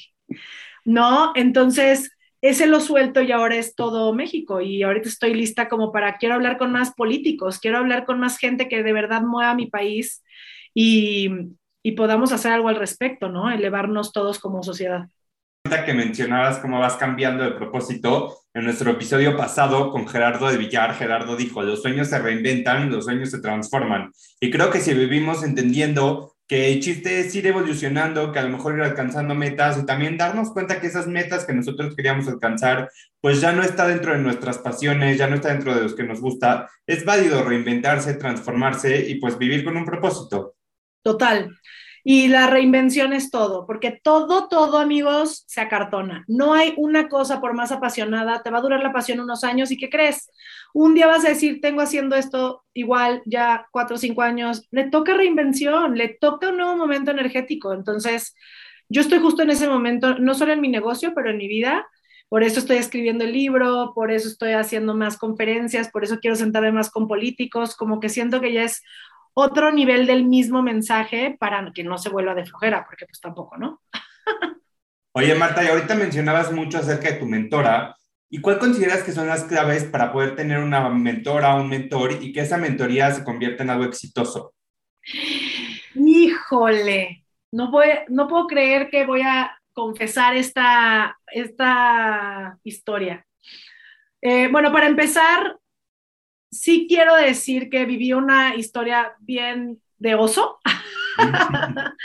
¿No? 0.85 1.33
Entonces, 1.35 2.11
ese 2.41 2.65
lo 2.65 2.79
suelto 2.79 3.21
y 3.21 3.31
ahora 3.31 3.55
es 3.55 3.75
todo 3.75 4.13
México 4.13 4.61
y 4.61 4.83
ahorita 4.83 5.07
estoy 5.07 5.33
lista 5.33 5.69
como 5.69 5.91
para, 5.91 6.17
quiero 6.17 6.35
hablar 6.35 6.57
con 6.57 6.71
más 6.71 6.93
políticos, 6.93 7.59
quiero 7.59 7.77
hablar 7.77 8.05
con 8.05 8.19
más 8.19 8.37
gente 8.37 8.67
que 8.67 8.83
de 8.83 8.93
verdad 8.93 9.21
mueva 9.21 9.53
mi 9.55 9.67
país 9.67 10.23
y, 10.73 11.29
y 11.83 11.91
podamos 11.93 12.31
hacer 12.31 12.51
algo 12.51 12.69
al 12.69 12.77
respecto, 12.77 13.29
¿no? 13.29 13.51
Elevarnos 13.51 14.11
todos 14.11 14.39
como 14.39 14.63
sociedad 14.63 15.07
que 15.85 15.93
mencionabas 15.93 16.59
cómo 16.59 16.79
vas 16.79 16.95
cambiando 16.95 17.43
de 17.43 17.51
propósito, 17.51 18.37
en 18.53 18.65
nuestro 18.65 18.91
episodio 18.91 19.37
pasado 19.37 19.91
con 19.91 20.07
Gerardo 20.07 20.49
de 20.49 20.57
Villar, 20.57 20.93
Gerardo 20.95 21.37
dijo, 21.37 21.61
los 21.63 21.81
sueños 21.81 22.09
se 22.09 22.19
reinventan, 22.19 22.91
los 22.91 23.05
sueños 23.05 23.31
se 23.31 23.39
transforman. 23.39 24.11
Y 24.41 24.51
creo 24.51 24.69
que 24.69 24.81
si 24.81 24.93
vivimos 24.93 25.43
entendiendo 25.43 26.30
que 26.51 26.69
el 26.69 26.81
chiste 26.81 27.21
es 27.21 27.33
ir 27.33 27.47
evolucionando, 27.47 28.33
que 28.33 28.39
a 28.39 28.43
lo 28.43 28.49
mejor 28.49 28.75
ir 28.75 28.83
alcanzando 28.83 29.33
metas 29.33 29.77
y 29.77 29.85
también 29.85 30.17
darnos 30.17 30.51
cuenta 30.51 30.81
que 30.81 30.87
esas 30.87 31.07
metas 31.07 31.45
que 31.45 31.53
nosotros 31.53 31.95
queríamos 31.95 32.27
alcanzar, 32.27 32.91
pues 33.21 33.39
ya 33.39 33.53
no 33.53 33.63
está 33.63 33.87
dentro 33.87 34.11
de 34.11 34.17
nuestras 34.17 34.57
pasiones, 34.57 35.17
ya 35.17 35.27
no 35.27 35.35
está 35.35 35.47
dentro 35.53 35.73
de 35.73 35.83
los 35.83 35.95
que 35.95 36.03
nos 36.03 36.19
gusta. 36.19 36.69
Es 36.85 37.05
válido 37.05 37.41
reinventarse, 37.45 38.15
transformarse 38.15 38.99
y 39.07 39.15
pues 39.15 39.37
vivir 39.37 39.63
con 39.63 39.77
un 39.77 39.85
propósito. 39.85 40.55
Total. 41.01 41.49
Y 42.03 42.27
la 42.27 42.47
reinvención 42.47 43.13
es 43.13 43.29
todo, 43.29 43.65
porque 43.67 43.99
todo, 44.03 44.47
todo, 44.47 44.79
amigos, 44.79 45.43
se 45.47 45.61
acartona. 45.61 46.25
No 46.27 46.53
hay 46.53 46.73
una 46.77 47.09
cosa 47.09 47.39
por 47.39 47.53
más 47.53 47.71
apasionada, 47.71 48.41
te 48.41 48.49
va 48.49 48.57
a 48.57 48.61
durar 48.61 48.81
la 48.81 48.91
pasión 48.91 49.19
unos 49.19 49.43
años 49.43 49.71
y 49.71 49.77
¿qué 49.77 49.89
crees? 49.89 50.31
Un 50.73 50.95
día 50.95 51.07
vas 51.07 51.25
a 51.25 51.29
decir, 51.29 51.59
tengo 51.61 51.81
haciendo 51.81 52.15
esto 52.15 52.63
igual 52.73 53.21
ya 53.25 53.67
cuatro 53.71 53.97
o 53.97 53.99
cinco 53.99 54.21
años, 54.21 54.67
le 54.71 54.89
toca 54.89 55.13
reinvención, 55.13 55.95
le 55.95 56.09
toca 56.09 56.49
un 56.49 56.57
nuevo 56.57 56.75
momento 56.75 57.11
energético. 57.11 57.73
Entonces, 57.73 58.35
yo 58.89 59.01
estoy 59.01 59.19
justo 59.19 59.43
en 59.43 59.51
ese 59.51 59.67
momento, 59.67 60.17
no 60.17 60.33
solo 60.33 60.53
en 60.53 60.61
mi 60.61 60.69
negocio, 60.69 61.13
pero 61.15 61.29
en 61.29 61.37
mi 61.37 61.47
vida. 61.47 61.87
Por 62.29 62.43
eso 62.43 62.59
estoy 62.59 62.77
escribiendo 62.77 63.25
el 63.25 63.33
libro, 63.33 63.91
por 63.93 64.09
eso 64.09 64.29
estoy 64.29 64.53
haciendo 64.53 64.95
más 64.95 65.17
conferencias, 65.17 65.89
por 65.91 66.05
eso 66.05 66.19
quiero 66.19 66.37
sentarme 66.37 66.71
más 66.71 66.89
con 66.89 67.07
políticos, 67.09 67.75
como 67.75 67.99
que 67.99 68.07
siento 68.07 68.39
que 68.39 68.53
ya 68.53 68.63
es 68.63 68.81
otro 69.33 69.71
nivel 69.71 70.07
del 70.07 70.25
mismo 70.25 70.61
mensaje 70.61 71.35
para 71.39 71.71
que 71.73 71.83
no 71.83 71.97
se 71.97 72.09
vuelva 72.09 72.35
de 72.35 72.45
flojera, 72.45 72.85
porque 72.85 73.05
pues 73.05 73.19
tampoco, 73.19 73.57
¿no? 73.57 73.81
Oye, 75.13 75.35
Marta, 75.35 75.63
y 75.63 75.67
ahorita 75.67 75.95
mencionabas 75.95 76.51
mucho 76.51 76.77
acerca 76.77 77.11
de 77.11 77.19
tu 77.19 77.25
mentora. 77.25 77.95
¿Y 78.29 78.39
cuál 78.39 78.59
consideras 78.59 79.03
que 79.03 79.11
son 79.11 79.27
las 79.27 79.43
claves 79.43 79.83
para 79.83 80.13
poder 80.13 80.35
tener 80.35 80.59
una 80.59 80.87
mentora 80.89 81.55
un 81.55 81.67
mentor 81.67 82.13
y 82.21 82.31
que 82.31 82.39
esa 82.39 82.57
mentoría 82.57 83.11
se 83.11 83.25
convierta 83.25 83.63
en 83.63 83.71
algo 83.71 83.83
exitoso? 83.83 84.53
Híjole, 85.95 87.25
no, 87.51 87.71
voy, 87.71 87.89
no 88.07 88.29
puedo 88.29 88.47
creer 88.47 88.89
que 88.89 89.05
voy 89.05 89.21
a 89.21 89.57
confesar 89.73 90.37
esta, 90.37 91.19
esta 91.27 92.57
historia. 92.63 93.25
Eh, 94.21 94.47
bueno, 94.49 94.71
para 94.71 94.87
empezar, 94.87 95.57
sí 96.51 96.85
quiero 96.87 97.15
decir 97.15 97.69
que 97.69 97.85
viví 97.85 98.13
una 98.13 98.55
historia 98.55 99.13
bien 99.19 99.81
de 99.97 100.15
oso, 100.15 100.59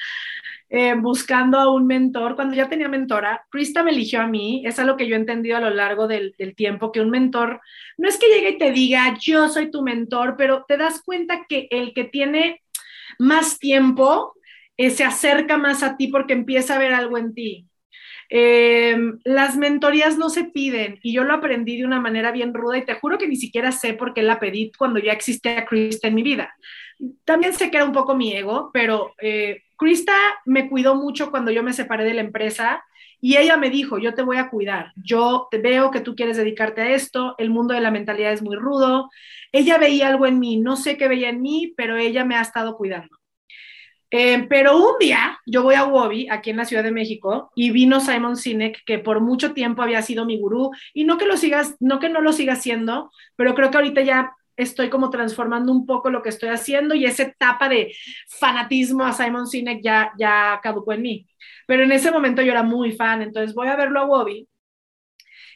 eh, 0.68 0.94
buscando 0.94 1.58
a 1.58 1.72
un 1.72 1.86
mentor. 1.86 2.36
Cuando 2.36 2.54
ya 2.54 2.68
tenía 2.68 2.88
mentora, 2.88 3.44
Krista 3.50 3.82
me 3.82 3.90
eligió 3.90 4.20
a 4.20 4.26
mí. 4.26 4.62
Es 4.64 4.78
algo 4.78 4.96
que 4.96 5.08
yo 5.08 5.16
he 5.16 5.18
entendido 5.18 5.56
a 5.56 5.60
lo 5.60 5.70
largo 5.70 6.06
del, 6.06 6.34
tiempo, 6.56 6.92
que 6.92 7.00
un 7.00 7.10
mentor 7.10 7.60
no 7.98 8.08
es 8.08 8.18
que 8.18 8.28
llegue 8.28 8.50
y 8.50 8.58
te 8.58 8.72
diga, 8.72 9.16
yo 9.18 9.48
soy 9.48 9.70
tu 9.70 9.82
mentor, 9.82 10.36
pero 10.36 10.64
te 10.68 10.76
das 10.76 11.02
cuenta 11.02 11.46
que 11.48 11.68
el 11.70 11.92
que 11.94 12.04
tiene 12.04 12.62
más 13.18 13.58
tiempo 13.58 14.34
eh, 14.76 14.90
se 14.90 15.04
acerca 15.04 15.56
más 15.56 15.82
a 15.82 15.96
ti 15.96 16.08
porque 16.08 16.34
empieza 16.34 16.76
a 16.76 16.78
ver 16.78 16.92
algo 16.92 17.18
en 17.18 17.34
ti. 17.34 17.66
Em, 18.28 19.18
las 19.24 19.56
mentorías 19.56 20.18
no 20.18 20.30
se 20.30 20.44
piden 20.44 20.98
y 21.02 21.12
yo 21.12 21.24
lo 21.24 21.34
aprendí 21.34 21.78
de 21.78 21.86
una 21.86 22.00
manera 22.00 22.32
bien 22.32 22.52
ruda 22.54 22.78
y 22.78 22.84
te 22.84 22.94
juro 22.94 23.18
que 23.18 23.28
ni 23.28 23.36
siquiera 23.36 23.70
sé 23.72 23.94
por 23.94 24.14
qué 24.14 24.22
la 24.22 24.40
pedí 24.40 24.72
cuando 24.76 24.98
ya 24.98 25.12
existía 25.12 25.64
Krista 25.64 26.08
en 26.08 26.14
mi 26.14 26.22
vida. 26.22 26.54
También 27.24 27.52
sé 27.52 27.70
que 27.70 27.76
era 27.76 27.86
un 27.86 27.92
poco 27.92 28.16
mi 28.16 28.32
ego, 28.32 28.70
pero 28.72 29.14
eh, 29.20 29.62
Krista 29.76 30.16
me 30.44 30.68
cuidó 30.68 30.94
mucho 30.96 31.30
cuando 31.30 31.50
yo 31.50 31.62
me 31.62 31.72
separé 31.72 32.04
de 32.04 32.14
la 32.14 32.22
empresa 32.22 32.82
y 33.20 33.36
ella 33.36 33.56
me 33.56 33.70
dijo, 33.70 33.98
yo 33.98 34.14
te 34.14 34.22
voy 34.22 34.36
a 34.36 34.50
cuidar, 34.50 34.92
yo 34.96 35.48
te 35.50 35.58
veo 35.58 35.90
que 35.90 36.00
tú 36.00 36.14
quieres 36.14 36.36
dedicarte 36.36 36.82
a 36.82 36.90
esto, 36.90 37.34
el 37.38 37.50
mundo 37.50 37.74
de 37.74 37.80
la 37.80 37.90
mentalidad 37.90 38.32
es 38.32 38.42
muy 38.42 38.56
rudo. 38.56 39.10
Ella 39.52 39.78
veía 39.78 40.08
algo 40.08 40.26
en 40.26 40.38
mí, 40.38 40.58
no 40.58 40.76
sé 40.76 40.96
qué 40.96 41.08
veía 41.08 41.30
en 41.30 41.40
mí, 41.40 41.72
pero 41.76 41.96
ella 41.96 42.24
me 42.24 42.36
ha 42.36 42.42
estado 42.42 42.76
cuidando. 42.76 43.16
Eh, 44.18 44.46
pero 44.48 44.78
un 44.78 44.98
día 44.98 45.38
yo 45.44 45.62
voy 45.62 45.74
a 45.74 45.84
Wobby, 45.84 46.26
aquí 46.30 46.48
en 46.48 46.56
la 46.56 46.64
Ciudad 46.64 46.82
de 46.82 46.90
México, 46.90 47.50
y 47.54 47.70
vino 47.70 48.00
Simon 48.00 48.36
Sinek, 48.38 48.82
que 48.86 48.98
por 48.98 49.20
mucho 49.20 49.52
tiempo 49.52 49.82
había 49.82 50.00
sido 50.00 50.24
mi 50.24 50.38
gurú, 50.38 50.70
y 50.94 51.04
no 51.04 51.18
que 51.18 51.26
lo 51.26 51.36
sigas, 51.36 51.76
no 51.80 51.98
que 51.98 52.08
no 52.08 52.22
lo 52.22 52.32
siga 52.32 52.54
haciendo, 52.54 53.10
pero 53.36 53.54
creo 53.54 53.70
que 53.70 53.76
ahorita 53.76 54.00
ya 54.00 54.32
estoy 54.56 54.88
como 54.88 55.10
transformando 55.10 55.70
un 55.70 55.84
poco 55.84 56.08
lo 56.08 56.22
que 56.22 56.30
estoy 56.30 56.48
haciendo 56.48 56.94
y 56.94 57.04
esa 57.04 57.24
etapa 57.24 57.68
de 57.68 57.94
fanatismo 58.26 59.04
a 59.04 59.12
Simon 59.12 59.46
Sinek 59.46 59.82
ya, 59.84 60.12
ya 60.18 60.60
caducó 60.62 60.94
en 60.94 61.02
mí. 61.02 61.26
Pero 61.66 61.82
en 61.82 61.92
ese 61.92 62.10
momento 62.10 62.40
yo 62.40 62.52
era 62.52 62.62
muy 62.62 62.92
fan, 62.92 63.20
entonces 63.20 63.54
voy 63.54 63.68
a 63.68 63.76
verlo 63.76 64.00
a 64.00 64.06
Wobby 64.06 64.48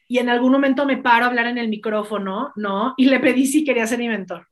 y 0.07 0.19
en 0.19 0.29
algún 0.29 0.53
momento 0.53 0.85
me 0.85 0.99
paro 0.99 1.25
a 1.25 1.29
hablar 1.29 1.47
en 1.47 1.57
el 1.57 1.69
micrófono, 1.69 2.53
¿no? 2.57 2.93
Y 2.99 3.07
le 3.07 3.21
pedí 3.21 3.47
si 3.47 3.65
quería 3.65 3.87
ser 3.87 4.01
mi 4.01 4.09
mentor. 4.09 4.49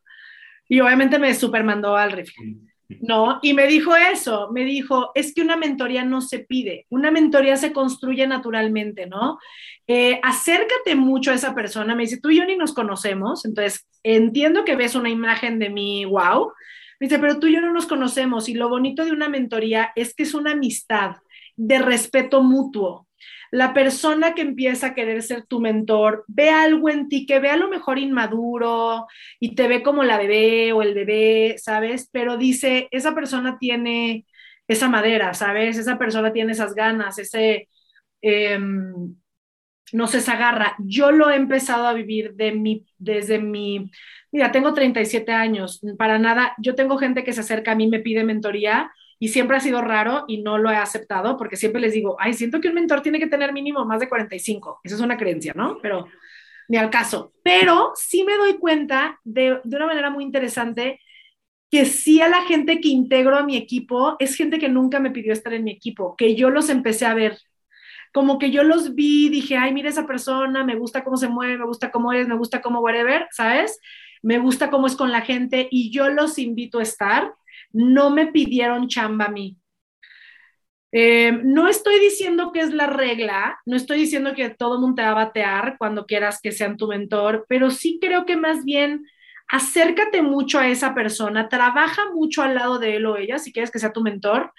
Y 0.67 0.81
obviamente 0.81 1.19
me 1.19 1.35
supermandó 1.35 1.95
al 1.95 2.13
rifle. 2.13 2.69
¿No? 2.89 3.39
Y 3.43 3.53
me 3.53 3.67
dijo 3.67 3.95
eso, 3.97 4.51
me 4.53 4.65
dijo, 4.65 5.11
es 5.15 5.35
que 5.35 5.43
una 5.43 5.57
mentoría 5.57 6.05
no 6.05 6.21
se 6.21 6.41
pide, 6.41 6.87
una 6.89 7.11
mentoría 7.11 7.57
se 7.57 7.73
construye 7.73 8.27
naturalmente, 8.27 9.07
¿no? 9.07 9.39
Eh, 9.87 10.21
acércate 10.23 10.95
mucho 10.95 11.31
a 11.31 11.35
esa 11.35 11.55
persona, 11.55 11.95
me 11.95 12.05
dice, 12.05 12.21
tú 12.21 12.31
y 12.31 12.39
yo 12.39 12.45
ni 12.45 12.57
nos 12.57 12.73
conocemos, 12.73 13.45
entonces 13.45 13.87
entiendo 14.03 14.65
que 14.65 14.77
ves 14.77 14.95
una 14.95 15.11
imagen 15.11 15.59
de 15.59 15.71
mí, 15.71 16.05
wow, 16.05 16.53
me 17.01 17.07
dice, 17.07 17.19
pero 17.19 17.39
tú 17.39 17.47
y 17.47 17.55
yo 17.55 17.61
no 17.61 17.73
nos 17.73 17.87
conocemos 17.87 18.49
y 18.49 18.55
lo 18.55 18.69
bonito 18.69 19.05
de 19.05 19.13
una 19.13 19.29
mentoría 19.29 19.93
es 19.95 20.15
que 20.15 20.25
es 20.25 20.35
una 20.35 20.53
amistad 20.53 21.17
de 21.57 21.79
respeto 21.79 22.43
mutuo, 22.43 23.08
la 23.51 23.73
persona 23.75 24.35
que 24.35 24.43
empieza 24.43 24.89
a 24.89 24.95
querer 24.95 25.23
ser 25.23 25.47
tu 25.47 25.61
mentor 25.61 26.25
ve 26.29 26.51
algo 26.51 26.89
en 26.91 27.09
ti 27.09 27.27
que 27.27 27.41
ve 27.41 27.51
a 27.51 27.57
lo 27.57 27.69
mejor 27.69 27.99
inmaduro 27.99 29.07
y 29.41 29.55
te 29.55 29.69
ve 29.69 29.83
como 29.83 30.05
la 30.05 30.19
bebé 30.19 30.73
o 30.73 30.83
el 30.83 30.95
bebé, 30.95 31.57
¿sabes? 31.59 32.09
Pero 32.13 32.37
dice, 32.37 32.89
esa 32.91 33.15
persona 33.15 33.59
tiene 33.59 34.27
esa 34.69 34.89
madera, 34.89 35.35
¿sabes? 35.35 35.79
Esa 35.79 35.99
persona 35.99 36.33
tiene 36.33 36.53
esas 36.53 36.75
ganas, 36.75 37.19
ese, 37.19 37.69
em, 38.21 39.17
no 39.93 40.07
sé, 40.07 40.19
esa 40.19 40.37
garra. 40.37 40.77
Yo 40.79 41.11
lo 41.11 41.31
he 41.31 41.37
empezado 41.37 41.87
a 41.87 41.95
vivir 41.95 42.35
de 42.35 42.53
mi, 42.53 42.87
desde 42.99 43.39
mi, 43.39 43.91
mira, 44.31 44.53
tengo 44.53 44.75
37 44.75 45.33
años, 45.33 45.81
para 45.99 46.19
nada, 46.19 46.55
yo 46.59 46.75
tengo 46.75 46.99
gente 46.99 47.25
que 47.25 47.33
se 47.33 47.41
acerca 47.41 47.73
a 47.73 47.75
mí, 47.75 47.89
me 47.89 48.01
pide 48.01 48.25
mentoría 48.25 48.91
y 49.19 49.29
siempre 49.29 49.57
ha 49.57 49.61
sido 49.61 49.83
raro 49.83 50.25
y 50.29 50.43
no 50.43 50.59
lo 50.59 50.71
he 50.71 50.77
aceptado 50.77 51.37
porque 51.37 51.57
siempre 51.57 51.81
les 51.81 51.93
digo, 51.93 52.17
ay, 52.21 52.35
siento 52.35 52.61
que 52.61 52.69
un 52.69 52.75
mentor 52.75 53.03
tiene 53.03 53.19
que 53.19 53.27
tener 53.27 53.53
mínimo 53.53 53.85
más 53.85 54.01
de 54.01 54.09
45. 54.09 54.81
Esa 54.85 54.95
es 54.95 55.01
una 55.01 55.17
creencia, 55.17 55.53
¿no? 55.57 55.79
Pero 55.83 56.07
ni 56.69 56.77
al 56.77 56.91
caso. 56.91 57.33
Pero 57.43 57.93
sí 57.97 58.25
me 58.25 58.37
doy 58.37 58.59
cuenta 58.59 59.19
de, 59.25 59.61
de 59.65 59.77
una 59.77 59.87
manera 59.87 60.11
muy 60.11 60.23
interesante 60.23 61.01
que 61.71 61.85
sí 61.85 62.21
a 62.21 62.29
la 62.29 62.43
gente 62.43 62.81
que 62.81 62.89
integro 62.89 63.37
a 63.37 63.45
mi 63.45 63.57
equipo 63.57 64.17
es 64.19 64.37
gente 64.37 64.59
que 64.59 64.69
nunca 64.69 65.01
me 65.01 65.11
pidió 65.11 65.33
estar 65.33 65.53
en 65.53 65.65
mi 65.65 65.73
equipo, 65.73 66.17
que 66.17 66.35
yo 66.35 66.51
los 66.51 66.71
empecé 66.71 67.05
a 67.05 67.15
ver. 67.15 67.39
Como 68.15 68.39
que 68.39 68.51
yo 68.51 68.63
los 68.63 68.95
vi, 68.95 69.29
dije, 69.29 69.57
ay, 69.57 69.75
mira 69.75 69.91
esa 69.91 70.07
persona, 70.07 70.65
me 70.65 70.77
gusta 70.77 71.05
cómo 71.05 71.19
se 71.19 71.29
mueve, 71.29 71.59
me 71.59 71.67
gusta 71.67 71.91
cómo 71.91 72.13
es, 72.13 72.27
me 72.27 72.37
gusta 72.37 72.63
cómo 72.63 72.81
whatever, 72.81 73.27
¿sabes? 73.33 73.79
Me 74.23 74.39
gusta 74.39 74.71
cómo 74.71 74.87
es 74.87 74.97
con 74.97 75.13
la 75.13 75.21
gente 75.21 75.69
y 75.71 75.91
yo 75.91 76.09
los 76.09 76.39
invito 76.39 76.79
a 76.79 76.83
estar 76.83 77.35
no 77.73 78.11
me 78.11 78.29
pidieron 78.29 78.89
chamba 78.89 79.27
a 79.27 79.31
mí. 79.31 79.57
Eh, 80.91 81.33
no 81.45 81.69
estoy 81.69 82.01
diciendo 82.01 82.51
que 82.53 82.61
es 82.61 82.73
la 82.73 82.87
regla, 82.87 83.59
no 83.67 83.77
estoy 83.77 83.99
diciendo 83.99 84.35
que 84.35 84.49
todo 84.51 84.77
el 84.77 84.81
mundo 84.81 84.97
te 84.97 85.03
va 85.03 85.11
a 85.11 85.27
batear 85.27 85.77
cuando 85.79 86.07
quieras 86.07 86.41
que 86.43 86.53
sean 86.53 86.79
tu 86.79 86.89
mentor, 86.89 87.45
pero 87.49 87.71
sí 87.71 87.99
creo 88.01 88.25
que 88.25 88.37
más 88.37 88.65
bien 88.65 89.05
acércate 89.49 90.23
mucho 90.23 90.59
a 90.59 90.69
esa 90.69 90.95
persona, 90.95 91.49
trabaja 91.49 92.11
mucho 92.15 92.43
al 92.43 92.55
lado 92.55 92.79
de 92.79 92.97
él 92.97 93.07
o 93.07 93.17
ella 93.17 93.39
si 93.39 93.53
quieres 93.53 93.71
que 93.71 93.79
sea 93.79 93.93
tu 93.93 94.03
mentor 94.03 94.53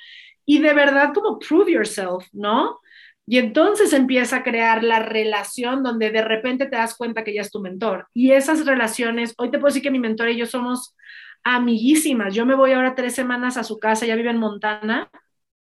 y 0.45 0.59
de 0.59 0.73
verdad 0.73 1.13
como 1.13 1.39
prove 1.39 1.71
yourself, 1.71 2.27
¿no? 2.31 2.79
Y 3.27 3.37
entonces 3.37 3.93
empieza 3.93 4.37
a 4.37 4.43
crear 4.43 4.83
la 4.83 4.99
relación 4.99 5.83
donde 5.83 6.09
de 6.09 6.23
repente 6.23 6.65
te 6.65 6.75
das 6.75 6.95
cuenta 6.95 7.23
que 7.23 7.33
ya 7.35 7.41
es 7.41 7.51
tu 7.51 7.59
mentor. 7.59 8.07
Y 8.11 8.31
esas 8.31 8.65
relaciones, 8.65 9.35
hoy 9.37 9.51
te 9.51 9.59
puedo 9.59 9.67
decir 9.67 9.83
que 9.83 9.91
mi 9.91 9.99
mentor 9.99 10.29
y 10.29 10.37
yo 10.37 10.47
somos 10.47 10.95
amiguísimas. 11.55 12.33
Yo 12.33 12.45
me 12.45 12.55
voy 12.55 12.73
ahora 12.73 12.95
tres 12.95 13.15
semanas 13.15 13.57
a 13.57 13.63
su 13.63 13.77
casa, 13.79 14.05
ya 14.05 14.15
vive 14.15 14.29
en 14.29 14.38
Montana, 14.38 15.09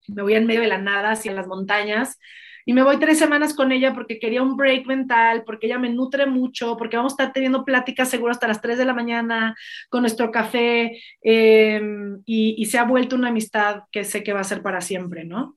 me 0.09 0.23
voy 0.23 0.35
en 0.35 0.47
medio 0.47 0.61
de 0.61 0.69
la 0.69 0.79
nada 0.79 1.13
hacia 1.13 1.33
las 1.33 1.47
montañas 1.47 2.19
y 2.67 2.73
me 2.73 2.83
voy 2.83 2.99
tres 2.99 3.19
semanas 3.19 3.55
con 3.55 3.73
ella 3.73 3.93
porque 3.95 4.19
quería 4.19 4.43
un 4.43 4.57
break 4.57 4.87
mental, 4.87 5.43
porque 5.45 5.67
ella 5.67 5.79
me 5.79 5.91
nutre 5.91 6.27
mucho, 6.27 6.77
porque 6.77 6.97
vamos 6.97 7.13
a 7.13 7.15
estar 7.15 7.33
teniendo 7.33 7.65
pláticas 7.65 8.09
seguro 8.09 8.33
hasta 8.33 8.49
las 8.49 8.61
3 8.63 8.79
de 8.79 8.85
la 8.87 8.95
mañana 8.95 9.55
con 9.91 10.01
nuestro 10.01 10.31
café 10.31 10.99
em, 11.21 12.23
y, 12.25 12.65
se 12.67 12.79
ha 12.79 12.85
vuelto 12.85 13.17
una 13.17 13.29
amistad 13.29 13.83
que 13.93 14.05
sé 14.05 14.23
que 14.23 14.33
va 14.33 14.41
a 14.41 14.45
ser 14.45 14.63
para 14.63 14.81
siempre, 14.81 15.25
¿no? 15.25 15.57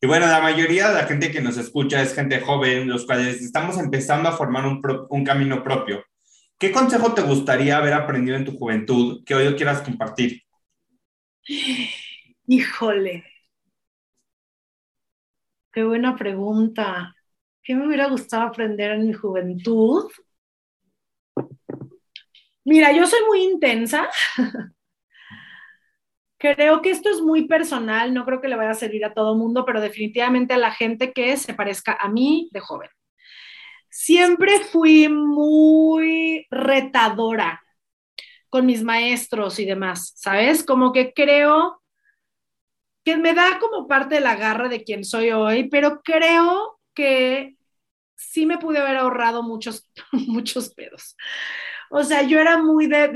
Y 0.00 0.06
bueno, 0.06 0.26
la 0.26 0.40
mayoría 0.40 0.88
de 0.88 0.94
la 0.94 1.06
gente 1.06 1.30
que 1.30 1.40
nos 1.40 1.56
escucha 1.56 2.02
es 2.02 2.14
gente 2.14 2.40
joven, 2.40 2.88
los 2.88 3.06
cuales 3.06 3.40
estamos 3.40 3.78
empezando 3.78 4.28
a 4.28 4.36
formar 4.36 4.66
un 4.66 5.24
camino 5.24 5.62
propio. 5.62 6.04
¿Qué 6.58 6.72
consejo 6.72 7.12
te 7.12 7.20
gustaría 7.20 7.76
haber 7.76 7.92
aprendido 7.92 8.36
en 8.36 8.46
tu 8.46 8.56
juventud 8.56 9.22
que 9.24 9.34
hoy 9.34 9.54
quieras 9.56 9.82
compartir? 9.82 10.42
Híjole. 12.46 13.24
Qué 15.70 15.84
buena 15.84 16.16
pregunta. 16.16 17.14
¿Qué 17.62 17.74
me 17.74 17.86
hubiera 17.86 18.08
gustado 18.08 18.44
aprender 18.44 18.92
en 18.92 19.06
mi 19.06 19.12
juventud? 19.12 20.10
Mira, 22.64 22.90
yo 22.92 23.06
soy 23.06 23.20
muy 23.28 23.42
intensa. 23.42 24.08
Creo 26.38 26.80
que 26.80 26.90
esto 26.90 27.10
es 27.10 27.20
muy 27.20 27.46
personal, 27.48 28.12
no 28.12 28.26
creo 28.26 28.42
que 28.42 28.48
le 28.48 28.56
vaya 28.56 28.70
a 28.70 28.74
servir 28.74 29.06
a 29.06 29.14
todo 29.14 29.34
mundo, 29.34 29.64
pero 29.64 29.80
definitivamente 29.80 30.52
a 30.52 30.58
la 30.58 30.70
gente 30.70 31.12
que 31.14 31.34
se 31.38 31.54
parezca 31.54 31.96
a 31.98 32.10
mí 32.10 32.50
de 32.52 32.60
joven 32.60 32.90
siempre 33.96 34.60
fui 34.60 35.08
muy 35.08 36.46
retadora 36.50 37.64
con 38.50 38.66
mis 38.66 38.82
maestros 38.82 39.58
y 39.58 39.64
demás, 39.64 40.12
¿sabes? 40.16 40.62
Como 40.62 40.92
que 40.92 41.14
creo 41.14 41.82
que 43.04 43.16
me 43.16 43.32
da 43.32 43.58
como 43.58 43.88
parte 43.88 44.16
de 44.16 44.20
la 44.20 44.36
garra 44.36 44.68
de 44.68 44.84
quien 44.84 45.02
soy 45.02 45.30
hoy, 45.30 45.70
pero 45.70 46.02
creo 46.02 46.78
que 46.94 47.56
sí 48.16 48.44
me 48.44 48.58
pude 48.58 48.78
haber 48.80 48.98
ahorrado 48.98 49.42
muchos, 49.42 49.90
muchos 50.12 50.74
pedos. 50.74 51.16
O 51.90 52.04
sea, 52.04 52.22
yo 52.22 52.38
era 52.38 52.58
muy 52.58 52.88
de, 52.88 53.08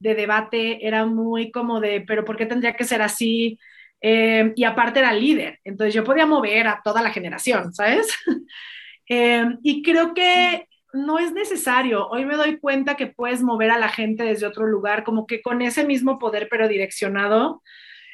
debate, 0.00 0.86
era 0.86 1.06
muy 1.06 1.52
como 1.52 1.80
de, 1.80 2.00
pero 2.00 2.24
¿por 2.24 2.36
qué 2.36 2.46
tendría 2.46 2.74
que 2.74 2.84
ser 2.84 3.00
así? 3.00 3.60
Eh, 4.00 4.52
y 4.56 4.64
aparte 4.64 4.98
era 4.98 5.12
líder, 5.12 5.60
entonces 5.62 5.94
yo 5.94 6.02
podía 6.02 6.26
mover 6.26 6.66
a 6.66 6.80
toda 6.82 7.00
la 7.00 7.12
generación, 7.12 7.72
¿sabes? 7.72 8.08
Em, 9.08 9.58
y 9.62 9.82
creo 9.82 10.14
que 10.14 10.68
no 10.92 11.18
es 11.18 11.32
necesario. 11.32 12.08
Hoy 12.08 12.24
me 12.24 12.36
doy 12.36 12.58
cuenta 12.58 12.96
que 12.96 13.06
puedes 13.06 13.42
mover 13.42 13.70
a 13.70 13.78
la 13.78 13.88
gente 13.88 14.24
desde 14.24 14.46
otro 14.46 14.66
lugar, 14.66 15.04
como 15.04 15.26
que 15.26 15.42
con 15.42 15.62
ese 15.62 15.84
mismo 15.84 16.18
poder, 16.18 16.48
pero 16.50 16.68
direccionado. 16.68 17.62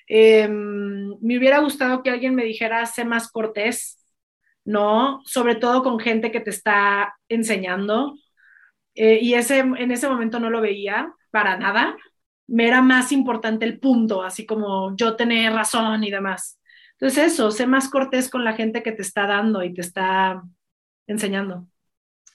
Em, 0.08 1.16
me 1.20 1.38
hubiera 1.38 1.60
gustado 1.60 2.02
que 2.02 2.10
alguien 2.10 2.34
me 2.34 2.44
dijera, 2.44 2.84
sé 2.86 3.04
más 3.04 3.30
cortés, 3.30 3.98
¿no? 4.64 5.22
Sobre 5.24 5.54
todo 5.56 5.82
con 5.82 5.98
gente 5.98 6.30
que 6.32 6.40
te 6.40 6.50
está 6.50 7.14
enseñando. 7.28 8.16
Eh, 8.94 9.20
y 9.22 9.34
ese, 9.34 9.60
en 9.60 9.90
ese 9.90 10.08
momento 10.08 10.40
no 10.40 10.50
lo 10.50 10.60
veía 10.60 11.14
para 11.30 11.56
nada. 11.58 11.96
Me 12.46 12.66
era 12.68 12.82
más 12.82 13.12
importante 13.12 13.64
el 13.64 13.80
punto, 13.80 14.22
así 14.22 14.46
como 14.46 14.94
yo 14.96 15.16
tener 15.16 15.52
razón 15.52 16.04
y 16.04 16.10
demás. 16.10 16.60
Entonces 16.92 17.32
eso, 17.32 17.50
sé 17.50 17.66
más 17.66 17.88
cortés 17.88 18.28
con 18.30 18.44
la 18.44 18.54
gente 18.54 18.82
que 18.82 18.92
te 18.92 19.02
está 19.02 19.26
dando 19.26 19.62
y 19.62 19.74
te 19.74 19.80
está 19.80 20.42
enseñando. 21.12 21.66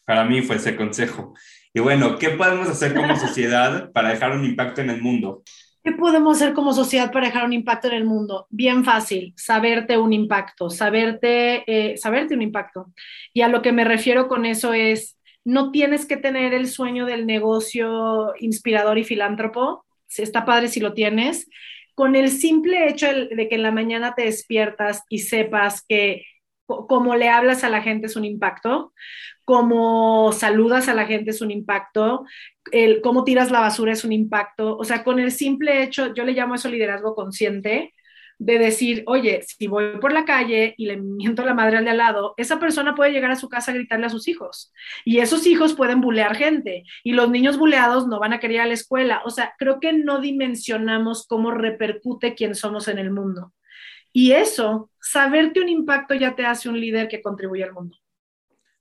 Para 0.06 0.24
mí 0.24 0.42
fue 0.42 0.56
ese 0.56 0.76
consejo. 0.76 1.34
Y 1.74 1.80
bueno, 1.82 2.18
¿qué 2.18 2.30
podemos 2.30 2.70
hacer 2.70 2.96
como 2.96 3.16
sociedad 3.20 3.92
para 3.92 4.10
dejar 4.10 4.32
un 4.32 4.46
impacto 4.46 4.82
en 4.82 4.90
el 4.90 5.02
mundo? 5.02 5.44
¿Qué 5.84 5.92
podemos 5.94 6.38
hacer 6.38 6.54
como 6.54 6.74
sociedad 6.74 7.12
para 7.12 7.28
dejar 7.28 7.46
un 7.46 7.54
impacto 7.54 7.88
en 7.88 7.94
el 7.94 8.06
mundo? 8.06 8.48
Bien 8.50 8.84
fácil, 8.84 9.34
saberte 9.38 9.98
un 9.98 10.12
impacto, 10.12 10.70
saberte, 10.70 11.64
eh, 11.66 11.98
saberte 11.98 12.36
un 12.36 12.42
impacto. 12.42 12.94
Y 13.34 13.42
a 13.42 13.48
lo 13.48 13.62
que 13.62 13.72
me 13.72 13.86
refiero 13.86 14.28
con 14.28 14.46
eso 14.46 14.74
es, 14.74 15.18
no 15.46 15.72
tienes 15.72 16.06
que 16.06 16.18
tener 16.18 16.54
el 16.54 16.68
sueño 16.68 17.06
del 17.06 17.26
negocio 17.26 18.34
inspirador 18.40 18.98
y 18.98 19.06
filántropo, 19.06 19.86
está 20.18 20.46
padre 20.46 20.68
si 20.68 20.80
lo 20.80 20.94
tienes, 20.94 21.50
con 21.96 22.16
el 22.16 22.30
simple 22.30 22.90
hecho 22.90 23.08
de 23.08 23.48
que 23.48 23.56
en 23.56 23.64
la 23.64 23.72
mañana 23.72 24.14
te 24.14 24.24
despiertas 24.24 25.04
y 25.10 25.20
sepas 25.20 25.84
que 25.88 26.26
cómo 26.68 27.16
le 27.16 27.30
hablas 27.30 27.64
a 27.64 27.70
la 27.70 27.82
gente 27.82 28.08
es 28.08 28.16
un 28.16 28.26
impacto, 28.26 28.94
cómo 29.46 30.32
saludas 30.34 30.90
a 30.90 30.94
la 30.94 31.06
gente 31.06 31.32
es 31.32 31.42
un 31.42 31.52
impacto, 31.52 32.26
el 32.72 33.02
cómo 33.02 33.24
tiras 33.24 33.50
la 33.50 33.62
basura 33.62 33.94
es 33.94 34.04
un 34.04 34.12
impacto. 34.12 34.78
O 34.78 34.84
sea, 34.84 35.04
con 35.04 35.20
el 35.20 35.32
simple 35.32 35.84
hecho, 35.84 36.14
yo 36.14 36.26
le 36.26 36.34
llamo 36.34 36.56
eso 36.56 36.70
liderazgo 36.70 37.16
consciente, 37.16 37.94
de 38.40 38.60
decir, 38.60 39.04
oye, 39.08 39.42
si 39.48 39.68
voy 39.68 39.98
por 40.00 40.14
la 40.14 40.26
calle 40.26 40.76
y 40.78 40.86
le 40.86 40.98
miento 40.98 41.42
a 41.42 41.46
la 41.46 41.54
madre 41.54 41.78
al 41.78 41.86
de 41.86 41.92
al 41.92 41.98
lado, 41.98 42.34
esa 42.38 42.60
persona 42.60 42.94
puede 42.94 43.12
llegar 43.12 43.32
a 43.32 43.36
su 43.36 43.50
casa 43.50 43.72
a 43.72 43.76
gritarle 43.76 44.06
a 44.06 44.10
sus 44.10 44.28
hijos. 44.28 44.72
Y 45.06 45.20
esos 45.20 45.48
hijos 45.48 45.74
pueden 45.74 46.02
bulear 46.02 46.36
gente. 46.36 46.84
Y 47.04 47.14
los 47.14 47.30
niños 47.32 47.58
buleados 47.58 48.08
no 48.08 48.20
van 48.20 48.34
a 48.34 48.40
querer 48.40 48.56
ir 48.56 48.62
a 48.62 48.66
la 48.68 48.74
escuela. 48.74 49.22
O 49.26 49.32
sea, 49.32 49.54
creo 49.58 49.80
que 49.80 49.94
no 49.94 50.20
dimensionamos 50.22 51.26
cómo 51.26 51.52
repercute 51.52 52.36
quién 52.36 52.54
somos 52.54 52.88
en 52.88 53.00
el 53.00 53.12
mundo. 53.12 53.54
Y 54.12 54.32
eso, 54.32 54.90
saberte 55.00 55.60
un 55.60 55.70
impacto 55.70 56.14
ya 56.16 56.36
te 56.36 56.46
hace 56.46 56.70
un 56.70 56.80
líder 56.80 57.08
que 57.08 57.22
contribuye 57.22 57.64
al 57.64 57.74
mundo. 57.74 57.98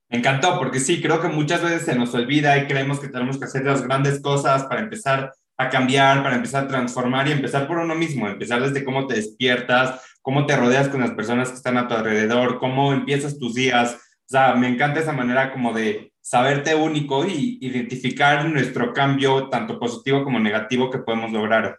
Me 0.09 0.19
encantó, 0.19 0.59
porque 0.59 0.79
sí, 0.79 1.03
creo 1.03 1.21
que 1.21 1.29
muchas 1.29 1.63
veces 1.63 1.83
se 1.83 1.97
nos 1.97 2.15
olvida 2.15 2.57
y 2.59 2.67
creemos 2.67 3.01
que 3.01 3.09
tenemos 3.09 3.39
que 3.39 3.47
hacer 3.47 3.65
las 3.65 3.83
grandes 3.83 4.21
cosas 4.21 4.65
para 4.65 4.81
empezar 4.81 5.33
a 5.57 5.69
cambiar, 5.69 6.23
para 6.23 6.37
empezar 6.37 6.65
a 6.65 6.69
transformar 6.69 7.27
y 7.27 7.33
empezar 7.33 7.67
por 7.67 7.79
uno 7.79 7.95
mismo, 7.95 8.29
empezar 8.29 8.63
desde 8.63 8.85
cómo 8.85 9.07
te 9.07 9.15
despiertas, 9.15 10.01
cómo 10.23 10.47
te 10.47 10.57
rodeas 10.57 10.89
con 10.89 11.01
las 11.01 11.13
personas 11.13 11.49
que 11.49 11.57
están 11.57 11.77
a 11.77 11.89
tu 11.89 11.95
alrededor, 11.95 12.59
cómo 12.59 12.93
empiezas 12.93 13.39
tus 13.39 13.55
días. 13.55 13.95
O 13.95 14.29
sea, 14.29 14.55
me 14.55 14.69
encanta 14.69 15.01
esa 15.01 15.13
manera 15.13 15.53
como 15.53 15.73
de 15.73 16.13
saberte 16.21 16.75
único 16.75 17.25
y 17.25 17.59
identificar 17.61 18.49
nuestro 18.49 18.93
cambio, 18.93 19.49
tanto 19.49 19.79
positivo 19.79 20.25
como 20.25 20.41
negativo, 20.41 20.91
que 20.91 20.99
podemos 20.99 21.33
lograr. 21.33 21.79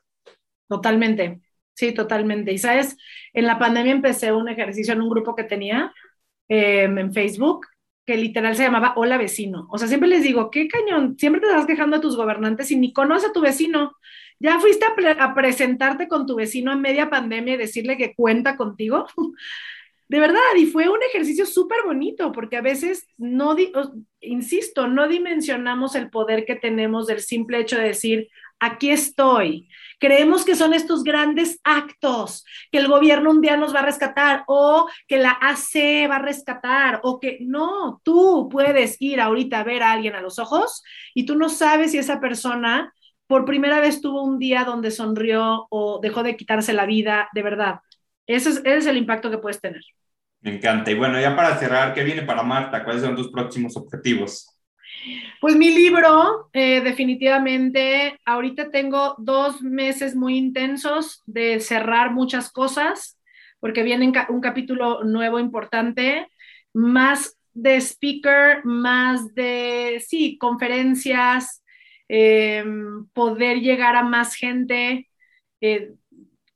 Totalmente, 0.68 1.42
sí, 1.78 1.94
totalmente. 1.94 2.52
Y 2.52 2.58
sabes, 2.58 2.98
en 3.34 3.46
la 3.46 3.60
pandemia 3.60 3.92
empecé 3.94 4.34
un 4.34 4.50
ejercicio 4.50 4.94
en 4.94 5.02
un 5.02 5.10
grupo 5.10 5.36
que 5.36 5.44
tenía 5.44 5.94
em, 6.50 6.98
en 6.98 7.14
Facebook 7.14 7.68
que 8.06 8.18
literal 8.18 8.56
se 8.56 8.64
llamaba 8.64 8.94
Hola 8.96 9.18
vecino. 9.18 9.68
O 9.70 9.78
sea, 9.78 9.88
siempre 9.88 10.10
les 10.10 10.24
digo, 10.24 10.50
qué 10.50 10.68
cañón, 10.68 11.18
siempre 11.20 11.42
te 11.42 11.48
estás 11.48 11.66
quejando 11.66 11.98
a 11.98 12.02
tus 12.02 12.16
gobernantes 12.16 12.72
y 12.72 12.78
ni 12.78 12.94
conoces 12.94 13.30
a 13.30 13.34
tu 13.34 13.42
vecino. 13.42 13.94
¿Ya 14.40 14.60
fuiste 14.60 14.86
a, 14.86 15.24
a 15.24 15.36
presentarte 15.36 16.08
con 16.08 16.26
tu 16.26 16.36
vecino 16.36 16.72
en 16.72 16.82
media 16.82 17.10
pandemia 17.10 17.56
y 17.56 17.58
decirle 17.58 17.98
que 17.98 18.16
cuenta 18.16 18.56
contigo? 18.58 19.06
de 20.10 20.20
verdad, 20.20 20.40
y 20.58 20.68
fue 20.68 20.90
un 20.90 21.00
ejercicio 21.04 21.46
súper 21.46 21.80
bonito, 21.86 22.32
porque 22.32 22.58
a 22.58 22.62
veces 22.62 23.08
no, 23.18 23.56
insisto, 24.22 24.88
no 24.88 25.08
dimensionamos 25.08 25.96
el 25.96 26.10
poder 26.10 26.46
que 26.46 26.56
tenemos 26.56 27.08
del 27.08 27.20
simple 27.20 27.60
hecho 27.60 27.78
de 27.78 27.90
decir, 27.90 28.30
aquí 28.60 28.92
estoy. 28.92 29.70
Creemos 30.00 30.46
que 30.46 30.56
son 30.56 30.74
estos 30.74 31.04
grandes 31.04 31.60
actos, 31.64 32.46
que 32.72 32.78
el 32.78 32.88
gobierno 32.88 33.32
un 33.32 33.42
nos 33.42 33.74
va 33.74 33.80
a 33.80 33.86
rescatar 33.86 34.44
o 34.48 34.88
que 35.08 35.18
la 35.18 35.38
AC 35.42 36.08
va 36.10 36.18
a 36.18 36.22
rescatar 36.22 37.00
o 37.04 37.20
que 37.20 37.40
no, 37.42 38.02
tú 38.04 38.48
puedes 38.52 38.98
ir 39.00 39.20
ahorita 39.20 39.60
a 39.60 39.64
ver 39.64 39.82
a 39.82 39.92
alguien 39.92 40.16
a 40.16 40.22
los 40.22 40.38
ojos 40.38 40.84
y 41.14 41.26
tú 41.26 41.36
no 41.36 41.50
sabes 41.50 41.92
si 41.92 41.98
esa 41.98 42.20
persona 42.20 42.94
por 43.28 43.46
primera 43.46 43.80
vez 43.80 44.02
tuvo 44.02 44.24
un 44.24 44.40
día 44.40 44.64
donde 44.64 44.92
sonrió 44.92 45.68
o 45.70 46.00
dejó 46.02 46.24
de 46.24 46.38
quitarse 46.38 46.74
la 46.74 46.86
vida, 46.86 47.30
de 47.34 47.44
verdad. 47.44 47.80
Ese 48.26 48.62
es, 48.64 48.86
el 48.86 48.98
impacto 48.98 49.30
que 49.30 49.38
puedes 49.38 49.62
tener. 49.62 49.82
Me 50.42 50.56
encanta. 50.56 50.92
Y 50.92 50.96
bueno, 50.96 51.20
ya 51.20 51.36
para 51.36 51.58
cerrar, 51.58 51.94
¿qué 51.94 52.04
viene 52.04 52.24
para 52.24 52.44
Marta? 52.44 52.84
¿Cuáles 52.84 53.04
son 53.04 53.16
tus 53.16 53.32
próximos 53.32 53.76
objetivos? 53.76 54.57
Pues 55.40 55.56
mi 55.56 55.70
libro, 55.70 56.50
eh, 56.54 56.82
definitivamente, 56.82 58.20
ahorita 58.26 58.72
tengo 58.72 59.16
dos 59.18 59.62
meses 59.62 60.16
muy 60.16 60.38
intensos 60.38 61.22
de 61.26 61.60
cerrar 61.60 62.12
muchas 62.12 62.52
cosas, 62.52 63.20
porque 63.60 63.84
viene 63.84 64.12
un 64.30 64.42
capítulo 64.42 65.04
nuevo 65.04 65.40
importante, 65.40 66.28
más 66.74 67.38
de 67.54 67.78
speaker, 67.78 68.64
más 68.66 69.34
de, 69.34 70.04
sí, 70.06 70.38
conferencias, 70.38 71.64
em, 72.08 73.08
poder 73.14 73.60
llegar 73.62 73.96
a 73.96 74.04
más 74.04 74.36
gente. 74.36 75.10
Eh, 75.62 75.94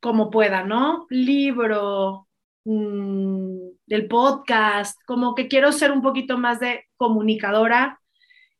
como 0.02 0.30
pueda, 0.30 0.64
¿no? 0.64 1.06
Libro, 1.10 2.28
mm, 2.64 3.68
del 3.86 4.08
podcast, 4.08 4.98
como 5.06 5.34
que 5.34 5.46
quiero 5.48 5.70
ser 5.72 5.92
un 5.92 6.02
poquito 6.02 6.38
más 6.38 6.58
de 6.60 6.86
comunicadora 6.96 8.01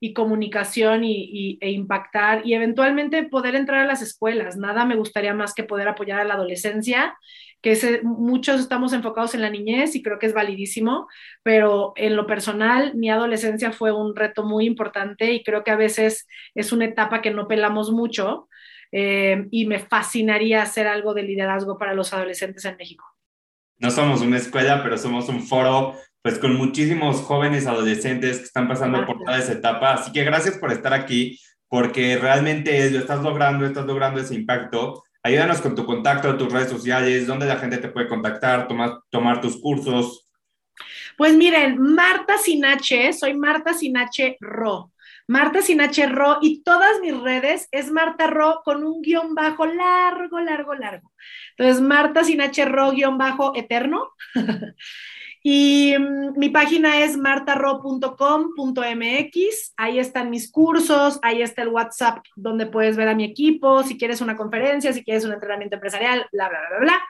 y 0.03 0.15
comunicación 0.15 1.05
y, 1.05 1.59
e 1.61 1.71
impactar 1.71 2.45
y 2.45 2.55
eventualmente 2.55 3.23
poder 3.23 3.55
entrar 3.55 3.83
a 3.83 3.87
las 3.87 4.03
escuelas. 4.03 4.57
Nada 4.57 4.85
me 4.85 4.97
gustaría 4.97 5.33
más 5.33 5.55
que 5.55 5.63
poder 5.63 5.87
apoyar 5.87 6.19
a 6.19 6.25
la 6.25 6.35
adolescencia, 6.35 7.17
que 7.61 8.01
muchos 8.03 8.61
estamos 8.61 8.93
enfocados 8.95 9.37
en 9.37 9.43
la 9.43 9.49
niñez 9.49 9.95
y 9.95 10.03
creo 10.03 10.19
que 10.19 10.27
es 10.27 10.35
validísimo, 10.35 11.07
pero 11.45 11.93
en 11.95 12.17
lo 12.17 12.27
personal 12.27 12.97
mi 12.97 13.11
adolescencia 13.11 13.71
fue 13.71 13.93
un 13.93 14.17
reto 14.17 14.43
muy 14.43 14.67
importante 14.67 15.31
y 15.31 15.45
creo 15.45 15.63
que 15.63 15.71
a 15.71 15.77
veces 15.77 16.27
es 16.57 16.73
una 16.73 16.87
etapa 16.87 17.23
que 17.23 17.31
no 17.31 17.47
pelamos 17.47 17.93
mucho 17.93 18.49
eh, 18.91 19.47
y 19.53 19.67
me 19.67 19.79
fascinaría 19.79 20.63
hacer 20.63 20.89
algo 20.89 21.15
de 21.15 21.23
liderazgo 21.23 21.79
para 21.79 21.95
los 21.95 22.13
adolescentes 22.13 22.65
en 22.65 22.77
México. 22.77 23.05
No 23.79 23.93
somos 23.93 24.21
una 24.21 24.39
escuela, 24.39 24.83
pero 24.83 24.99
somos 24.99 25.29
un 25.29 25.41
foro 25.41 25.95
pues 26.23 26.39
con 26.39 26.55
muchísimos 26.55 27.21
jóvenes 27.23 27.67
adolescentes 27.67 28.39
que 28.39 28.45
están 28.45 28.69
pasando 28.69 29.05
por 29.05 29.19
toda 29.19 29.39
esa 29.39 29.53
etapa. 29.53 29.95
Así 29.95 30.13
que 30.13 30.25
gracias 30.25 30.57
por 30.59 30.73
estar 30.73 30.95
aquí, 30.95 31.39
porque 31.69 32.17
realmente 32.17 32.91
lo 32.91 33.01
estás 33.01 33.23
logrando, 33.23 33.67
estás 33.67 33.87
logrando 33.87 34.21
ese 34.21 34.35
impacto. 34.35 35.03
Ayúdanos 35.25 35.61
con 35.61 35.75
tu 35.75 35.85
contacto, 35.85 36.37
tus 36.37 36.53
redes 36.53 36.71
sociales, 36.71 37.27
dónde 37.27 37.47
la 37.47 37.57
gente 37.57 37.79
te 37.79 37.89
puede 37.89 38.09
contactar, 38.09 38.69
tomar, 38.69 39.01
tomar 39.11 39.41
tus 39.41 39.61
cursos. 39.61 40.29
Pues 41.17 41.37
miren, 41.37 41.79
Marta 41.79 42.39
Sinache, 42.39 43.13
soy 43.13 43.35
Marta 43.35 43.75
Sinache 43.75 44.37
Ro. 44.41 44.93
Marta 45.29 45.63
sin 45.63 45.81
Ro 46.11 46.39
y 46.43 46.63
todas 46.63 47.01
mis 47.01 47.19
redes 47.19 47.69
es 47.71 47.91
Marta 47.91 48.27
Ro 48.27 48.61
con 48.65 48.85
un 48.85 49.01
guion 49.03 49.35
bajo 49.35 49.67
largo, 49.67 50.41
largo, 50.41 50.75
largo. 50.75 51.13
Entonces, 51.57 51.81
Marta 51.83 52.25
sin 52.25 52.41
Ro 52.67 52.91
guion 52.91 53.19
bajo 53.19 53.53
eterno. 53.57 54.11
y 55.43 55.95
mm, 55.99 56.39
mi 56.39 56.51
página 56.51 57.03
es 57.03 57.17
martarro.com.mx. 57.17 59.75
Ahí 59.77 59.99
están 59.99 60.31
mis 60.31 60.51
cursos, 60.51 61.19
ahí 61.23 61.43
está 61.43 61.63
el 61.63 61.69
WhatsApp 61.69 62.25
donde 62.37 62.67
puedes 62.67 62.97
ver 62.97 63.09
a 63.09 63.15
mi 63.15 63.25
equipo, 63.25 63.83
si 63.83 63.99
quieres 63.99 64.21
una 64.21 64.37
conferencia, 64.37 64.93
si 64.93 65.03
quieres 65.03 65.25
un 65.25 65.33
entrenamiento 65.33 65.77
empresarial, 65.77 66.27
bla, 66.33 66.49
bla, 66.49 66.59
bla, 66.69 66.79
bla. 66.79 67.03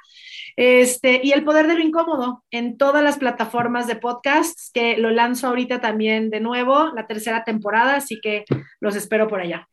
Este, 0.56 1.20
y 1.22 1.32
el 1.32 1.44
poder 1.44 1.66
de 1.66 1.74
lo 1.74 1.80
incómodo 1.80 2.44
en 2.50 2.76
todas 2.76 3.02
las 3.02 3.18
plataformas 3.18 3.86
de 3.86 3.96
podcasts, 3.96 4.70
que 4.72 4.98
lo 4.98 5.10
lanzo 5.10 5.48
ahorita 5.48 5.80
también 5.80 6.30
de 6.30 6.40
nuevo, 6.40 6.92
la 6.94 7.06
tercera 7.06 7.44
temporada, 7.44 7.96
así 7.96 8.20
que 8.20 8.44
los 8.80 8.96
espero 8.96 9.28
por 9.28 9.40
allá. 9.40 9.68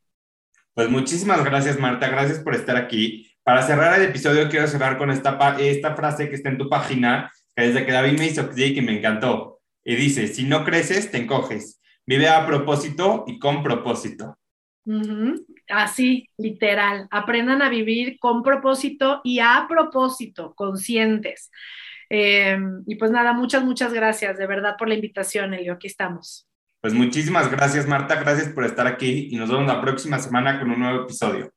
Pues 0.74 0.90
muchísimas 0.90 1.44
gracias, 1.44 1.80
Marta, 1.80 2.08
gracias 2.08 2.40
por 2.40 2.56
estar 2.56 2.78
aquí. 2.78 3.26
Para 3.44 3.64
cerrar 3.64 4.00
el 4.00 4.08
episodio, 4.08 4.48
quiero 4.48 4.68
cerrar 4.68 4.98
con 4.98 5.12
esta, 5.12 5.38
esta 5.60 5.96
frase 5.96 6.30
que 6.30 6.36
está 6.36 6.50
en 6.50 6.58
tu 6.58 6.70
página, 6.70 7.32
que 7.60 7.68
desde 7.68 7.86
que 7.86 7.92
David 7.92 8.18
me 8.18 8.28
hizo 8.28 8.50
clic 8.50 8.78
y 8.78 8.82
me 8.82 8.98
encantó. 8.98 9.60
Y 9.84 9.96
dice, 9.96 10.28
si 10.28 10.44
no 10.44 10.64
creces, 10.64 11.12
te 11.12 11.18
encoges. 11.18 11.82
Vive 12.06 12.30
a 12.30 12.46
propósito 12.46 13.26
y 13.28 13.38
con 13.38 13.64
propósito. 13.64 14.38
Así, 15.68 16.28
literal. 16.38 17.08
Aprendan 17.12 17.62
a 17.62 17.70
vivir 17.70 18.18
con 18.20 18.44
propósito 18.44 19.22
y 19.24 19.40
a 19.40 19.66
propósito, 19.68 20.54
conscientes. 20.56 21.52
Em, 22.10 22.82
y 22.88 22.96
pues 22.96 23.12
nada, 23.12 23.34
muchas, 23.34 23.64
muchas 23.64 23.94
gracias 23.94 24.38
de 24.38 24.48
verdad 24.48 24.76
por 24.78 24.88
la 24.88 24.96
invitación, 24.96 25.54
Elio. 25.54 25.74
Aquí 25.74 25.88
estamos. 25.88 26.48
Pues 26.82 26.94
muchísimas 26.94 27.52
gracias, 27.52 27.86
Marta. 27.88 28.16
Gracias 28.16 28.50
por 28.50 28.64
estar 28.64 28.88
aquí 28.88 29.28
y 29.32 29.36
nos 29.36 29.50
vemos 29.50 29.68
la 29.68 29.82
próxima 29.82 30.18
semana 30.18 30.60
con 30.60 30.72
un 30.72 30.80
nuevo 30.80 31.04
episodio. 31.04 31.52